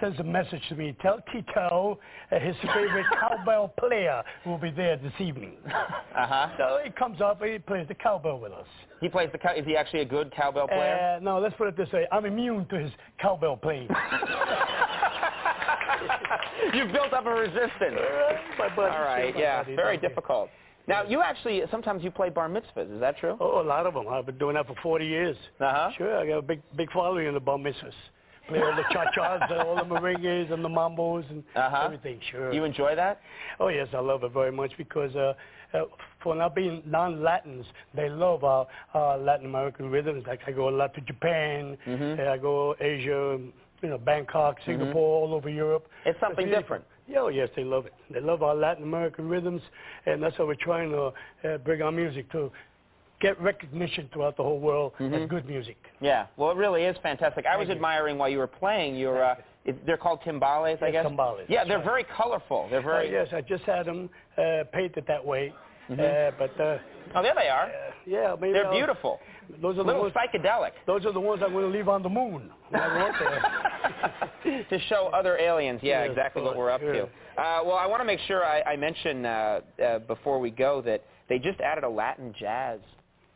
sends 0.00 0.18
a 0.20 0.24
message 0.24 0.60
to 0.68 0.74
me. 0.74 0.96
Tell 1.00 1.20
Tito 1.32 1.98
uh, 2.30 2.38
his 2.38 2.56
favorite 2.74 3.06
cowbell 3.20 3.72
player 3.78 4.22
will 4.46 4.58
be 4.58 4.70
there 4.70 4.96
this 4.96 5.12
evening. 5.18 5.54
Uh-huh. 5.66 6.48
So 6.58 6.78
he 6.84 6.90
comes 6.90 7.20
up 7.20 7.40
and 7.42 7.52
he 7.52 7.58
plays 7.58 7.86
the 7.88 7.94
cowbell 7.94 8.38
with 8.40 8.52
us. 8.52 8.66
He 9.00 9.08
plays 9.08 9.28
the 9.32 9.38
cow- 9.38 9.54
is 9.54 9.64
he 9.66 9.76
actually 9.76 10.00
a 10.00 10.06
good 10.06 10.32
cowbell 10.34 10.68
player? 10.68 11.16
Uh, 11.16 11.20
no, 11.20 11.38
let's 11.38 11.54
put 11.56 11.68
it 11.68 11.76
this 11.76 11.90
way. 11.92 12.06
I'm 12.10 12.24
immune 12.24 12.66
to 12.66 12.78
his 12.78 12.90
cowbell 13.20 13.56
playing. 13.56 13.88
You've 16.74 16.92
built 16.92 17.12
up 17.12 17.26
a 17.26 17.30
resistance. 17.30 17.70
My 18.58 18.68
buddy, 18.74 18.94
All 18.94 19.02
right, 19.02 19.36
yeah, 19.36 19.64
very 19.64 19.98
difficult. 19.98 20.48
Now, 20.88 21.04
you 21.04 21.22
actually, 21.22 21.62
sometimes 21.70 22.02
you 22.02 22.10
play 22.10 22.28
bar 22.28 22.48
mitzvahs, 22.48 22.92
is 22.92 23.00
that 23.00 23.16
true? 23.18 23.36
Oh, 23.40 23.60
a 23.60 23.62
lot 23.62 23.86
of 23.86 23.94
them. 23.94 24.08
I've 24.08 24.26
been 24.26 24.38
doing 24.38 24.54
that 24.54 24.66
for 24.66 24.74
40 24.82 25.06
years. 25.06 25.36
Uh-huh. 25.60 25.90
Sure, 25.96 26.18
I 26.18 26.26
got 26.26 26.38
a 26.38 26.42
big, 26.42 26.60
big 26.76 26.90
following 26.92 27.26
in 27.28 27.34
the 27.34 27.40
bar 27.40 27.58
mitzvahs. 27.58 27.92
Play 28.52 28.62
all 28.62 28.76
the 28.76 28.82
cha-chas, 28.92 29.40
and 29.50 29.60
all 29.62 29.76
the 29.76 29.82
merengues 29.84 30.52
and 30.52 30.64
the 30.64 30.68
mambos 30.68 31.28
and 31.30 31.42
Uh-huh. 31.56 31.82
everything. 31.84 32.20
Sure. 32.30 32.52
You 32.52 32.64
enjoy 32.64 32.94
that? 32.96 33.20
Oh 33.60 33.68
yes, 33.68 33.88
I 33.94 34.00
love 34.00 34.24
it 34.24 34.32
very 34.32 34.52
much 34.52 34.72
because 34.76 35.14
uh, 35.16 35.34
uh, 35.74 35.84
for 36.22 36.34
not 36.34 36.54
being 36.54 36.82
non-Latins, 36.86 37.66
they 37.94 38.08
love 38.08 38.44
our, 38.44 38.66
our 38.94 39.16
Latin 39.18 39.46
American 39.46 39.90
rhythms. 39.90 40.24
Like 40.26 40.40
I 40.46 40.52
go 40.52 40.68
a 40.68 40.70
lot 40.82 40.94
to 40.94 41.00
Japan, 41.02 41.76
Mhm. 41.86 42.18
uh, 42.26 42.30
I 42.30 42.36
go 42.38 42.76
Asia, 42.80 43.38
you 43.82 43.88
know, 43.88 43.98
Bangkok, 43.98 44.58
Singapore, 44.66 45.22
all 45.22 45.34
over 45.34 45.48
Europe. 45.48 45.86
It's 46.04 46.18
something 46.20 46.46
really- 46.46 46.58
different. 46.60 46.84
Yeah, 47.08 47.18
oh, 47.22 47.28
yes, 47.28 47.48
they 47.56 47.64
love 47.64 47.86
it. 47.86 47.92
They 48.10 48.20
love 48.20 48.42
our 48.44 48.54
Latin 48.54 48.84
American 48.84 49.28
rhythms, 49.28 49.60
and 50.06 50.22
that's 50.22 50.36
how 50.36 50.46
we're 50.46 50.54
trying 50.54 50.90
to 50.92 51.12
uh, 51.44 51.58
bring 51.58 51.82
our 51.82 51.90
music 51.90 52.30
to 52.30 52.50
get 53.22 53.40
recognition 53.40 54.10
throughout 54.12 54.36
the 54.36 54.42
whole 54.42 54.58
world 54.58 54.92
Mhm. 54.98 55.22
as 55.22 55.28
good 55.30 55.46
music. 55.46 55.76
Yeah, 56.00 56.26
well, 56.36 56.50
it 56.50 56.56
really 56.56 56.82
is 56.84 56.96
fantastic. 56.98 57.46
I 57.46 57.56
was 57.56 57.68
you. 57.68 57.74
admiring 57.74 58.18
while 58.18 58.28
you 58.28 58.38
were 58.38 58.48
playing 58.48 58.96
your, 58.96 59.22
uh, 59.24 59.36
it, 59.64 59.86
they're 59.86 59.96
called 59.96 60.20
timbales, 60.22 60.82
I 60.82 60.90
guess? 60.90 61.06
timbales, 61.06 61.44
Yeah, 61.48 61.64
they're 61.64 61.76
right. 61.78 61.84
very 61.86 62.04
colorful. 62.04 62.66
They're 62.68 62.80
Uh, 62.80 62.82
very, 62.82 63.12
yes, 63.12 63.28
I 63.32 63.40
just 63.40 63.62
had 63.64 63.86
them 63.86 64.10
uh, 64.36 64.64
painted 64.72 65.06
that 65.06 65.24
way, 65.24 65.54
Mhm. 65.88 66.00
uh, 66.00 66.32
but 66.36 66.60
uh, 66.60 66.78
oh, 67.14 67.22
there 67.22 67.34
they 67.34 67.48
uh, 67.48 67.54
are. 67.54 67.70
yeah, 68.06 68.34
maybe 68.40 68.52
They're 68.54 68.66
I'll- 68.66 68.72
beautiful. 68.72 69.20
Those 69.60 69.76
are 69.76 69.80
A 69.80 69.84
the 69.84 69.84
little 69.84 70.02
ones. 70.02 70.14
psychedelic 70.14 70.72
Those 70.86 71.04
are 71.06 71.12
the 71.12 71.20
ones 71.20 71.42
I'm 71.42 71.52
going 71.52 71.64
to 71.70 71.70
leave 71.78 71.88
on 71.88 72.02
the 72.02 72.08
moon. 72.08 72.50
when 72.70 72.80
I 72.82 72.88
go 72.88 73.06
up 73.06 73.14
there. 74.42 74.62
to 74.70 74.78
show 74.88 75.10
other 75.12 75.36
aliens, 75.38 75.80
yeah, 75.82 76.02
exactly 76.02 76.42
what 76.42 76.56
we're 76.56 76.70
up 76.70 76.80
to. 76.80 77.02
Uh, 77.36 77.60
well, 77.64 77.76
I 77.76 77.86
want 77.86 78.00
to 78.00 78.04
make 78.04 78.20
sure 78.20 78.44
I, 78.44 78.62
I 78.62 78.76
mention 78.76 79.26
uh, 79.26 79.60
uh, 79.84 79.98
before 80.00 80.38
we 80.40 80.50
go 80.50 80.80
that 80.82 81.02
they 81.28 81.38
just 81.38 81.60
added 81.60 81.84
a 81.84 81.88
Latin 81.88 82.32
jazz 82.38 82.80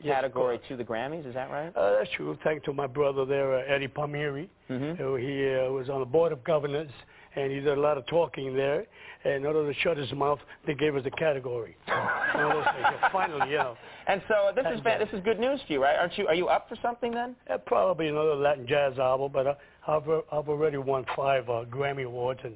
category 0.02 0.60
to 0.68 0.76
the 0.76 0.84
Grammys. 0.84 1.26
Is 1.26 1.34
that 1.34 1.50
right? 1.50 1.74
Uh, 1.76 1.98
that's 1.98 2.10
true. 2.16 2.36
Thanks 2.44 2.64
to 2.66 2.72
my 2.72 2.86
brother 2.86 3.24
there, 3.24 3.58
uh, 3.58 3.74
Eddie 3.74 3.88
Palmieri. 3.88 4.48
Mm-hmm. 4.70 5.02
Uh, 5.02 5.16
he 5.16 5.54
uh, 5.54 5.70
was 5.72 5.88
on 5.88 6.00
the 6.00 6.06
board 6.06 6.32
of 6.32 6.42
governors, 6.44 6.90
and 7.34 7.50
he 7.52 7.60
did 7.60 7.76
a 7.76 7.80
lot 7.80 7.98
of 7.98 8.06
talking 8.06 8.54
there. 8.54 8.86
And 9.24 9.34
in 9.34 9.46
order 9.46 9.72
to 9.72 9.78
shut 9.80 9.96
his 9.96 10.12
mouth, 10.12 10.38
they 10.66 10.74
gave 10.74 10.94
us 10.96 11.02
a 11.06 11.10
category. 11.10 11.76
One 11.86 12.56
of 12.56 12.64
those. 12.64 12.64
Finally, 13.12 13.50
you 13.50 13.56
know. 13.56 13.76
And 14.06 14.22
so 14.28 14.52
this 14.54 14.66
is 14.72 14.80
fa- 14.82 14.94
uh, 14.94 14.98
this 14.98 15.08
is 15.12 15.20
good 15.24 15.40
news 15.40 15.60
for 15.66 15.72
you, 15.72 15.82
right? 15.82 15.96
Aren't 15.98 16.16
you? 16.16 16.28
Are 16.28 16.34
you 16.34 16.48
up 16.48 16.68
for 16.68 16.76
something 16.80 17.12
then? 17.12 17.34
Uh, 17.50 17.58
probably 17.58 18.08
another 18.08 18.36
Latin 18.36 18.66
jazz 18.66 18.98
album, 18.98 19.30
but 19.32 19.46
uh, 19.46 19.54
I've, 19.88 20.08
uh, 20.08 20.20
I've 20.32 20.48
already 20.48 20.76
won 20.76 21.04
five 21.16 21.48
uh, 21.48 21.64
Grammy 21.64 22.04
Awards 22.04 22.40
and 22.44 22.54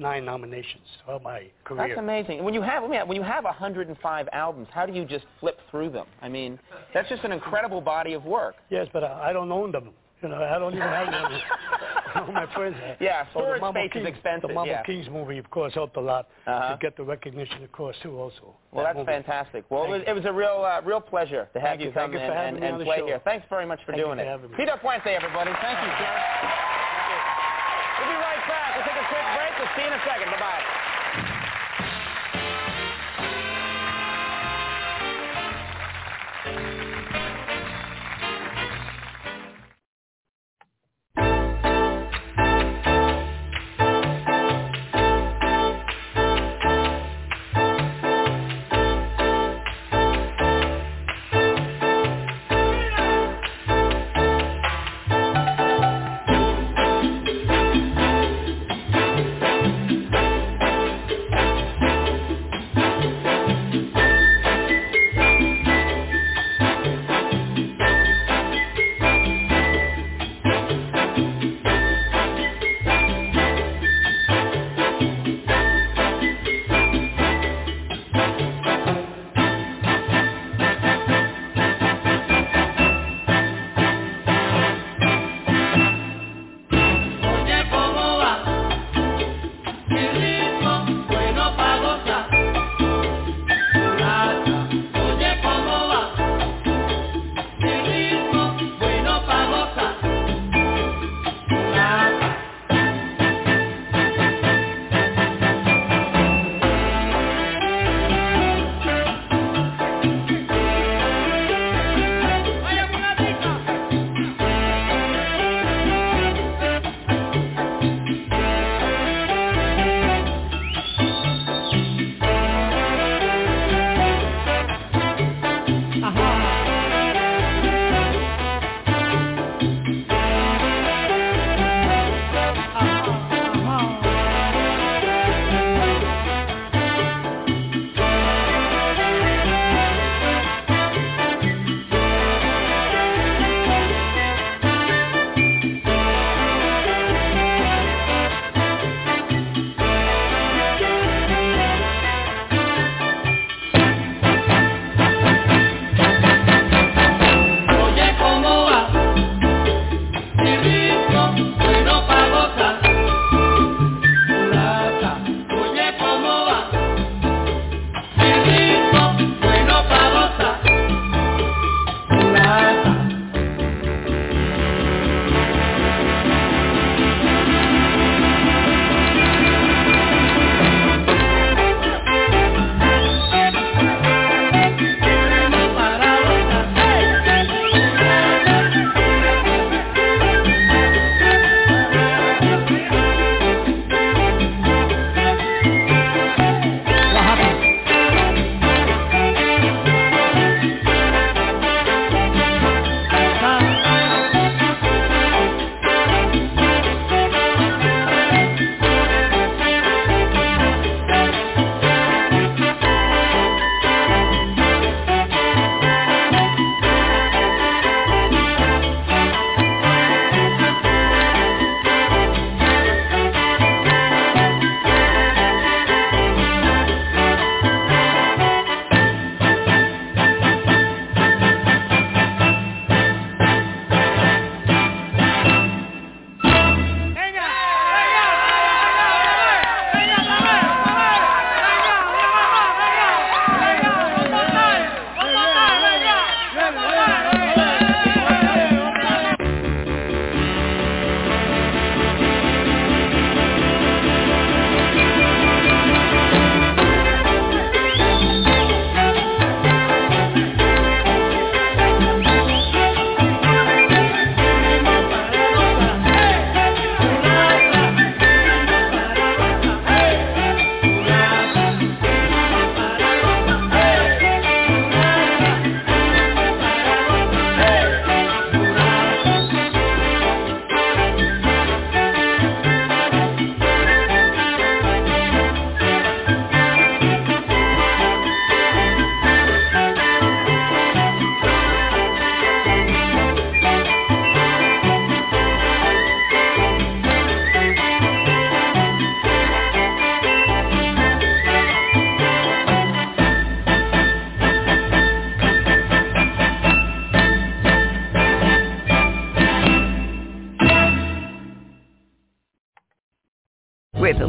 nine 0.00 0.24
nominations 0.24 0.82
throughout 1.04 1.22
my 1.22 1.46
career. 1.64 1.88
That's 1.88 1.98
amazing. 1.98 2.42
When 2.42 2.54
you 2.54 2.62
have 2.62 2.82
let 2.82 2.90
me 2.90 2.96
ask, 2.96 3.06
when 3.06 3.16
you 3.16 3.22
have 3.22 3.44
105 3.44 4.28
albums, 4.32 4.68
how 4.72 4.86
do 4.86 4.92
you 4.92 5.04
just 5.04 5.24
flip 5.38 5.58
through 5.70 5.90
them? 5.90 6.06
I 6.22 6.28
mean, 6.28 6.58
that's 6.94 7.08
just 7.08 7.22
an 7.24 7.32
incredible 7.32 7.80
body 7.80 8.14
of 8.14 8.24
work. 8.24 8.56
Yes, 8.70 8.88
but 8.92 9.04
I, 9.04 9.30
I 9.30 9.32
don't 9.32 9.52
own 9.52 9.70
them. 9.72 9.90
You 10.22 10.28
know, 10.28 10.36
I 10.42 10.58
don't 10.58 10.74
even 10.74 10.86
have 10.86 11.06
them. 11.10 11.32
All 12.14 12.32
my 12.32 12.44
friends 12.54 12.76
have. 12.84 12.96
Yeah, 13.00 13.24
the 13.24 13.30
storage 13.30 13.60
Mambo 13.62 13.80
space 13.80 13.86
is 13.86 13.92
Kings- 14.04 14.08
expensive, 14.08 14.48
The 14.48 14.54
Mambo 14.54 14.70
yeah. 14.72 14.82
Kings 14.82 15.08
movie, 15.08 15.38
of 15.38 15.48
course, 15.48 15.72
helped 15.72 15.96
a 15.96 16.00
lot 16.00 16.26
Uh-huh. 16.46 16.72
to 16.74 16.78
get 16.82 16.96
the 16.98 17.04
recognition, 17.04 17.62
of 17.62 17.70
course, 17.72 17.96
too. 18.02 18.18
Also. 18.18 18.52
Well, 18.72 18.84
That 18.84 18.92
that's 18.92 18.98
movie. 18.98 19.12
fantastic. 19.16 19.64
Well, 19.70 19.84
it 19.84 19.88
was, 19.88 20.02
it 20.06 20.12
was 20.12 20.24
a 20.26 20.32
real, 20.32 20.60
uh, 20.66 20.82
real 20.84 21.00
pleasure 21.00 21.48
to 21.54 21.60
have 21.60 21.78
Thank 21.78 21.80
you 21.80 21.86
you. 21.88 21.92
come 21.94 22.12
Thank 22.12 22.24
in 22.24 22.30
and, 22.30 22.64
and 22.64 22.84
play 22.84 22.98
show. 22.98 23.06
here. 23.06 23.20
Thanks 23.24 23.46
very 23.48 23.64
much 23.64 23.78
for 23.86 23.92
Thank 23.92 24.04
doing 24.04 24.18
it. 24.18 24.26
Tito 24.58 24.76
Puente, 24.82 25.06
everybody. 25.08 25.52
Thank 25.62 25.78
you, 25.80 25.90
sir. 25.96 26.10
We'll 27.96 28.10
be 28.12 28.18
right 28.20 28.44
back. 28.44 28.68
We'll 28.76 28.84
quick 29.10 29.26
break. 29.34 29.52
We'll 29.58 29.72
see 29.74 29.82
you 29.82 29.90
in 29.90 29.98
a 29.98 30.02
second. 30.06 30.30
Bye-bye. 30.30 31.49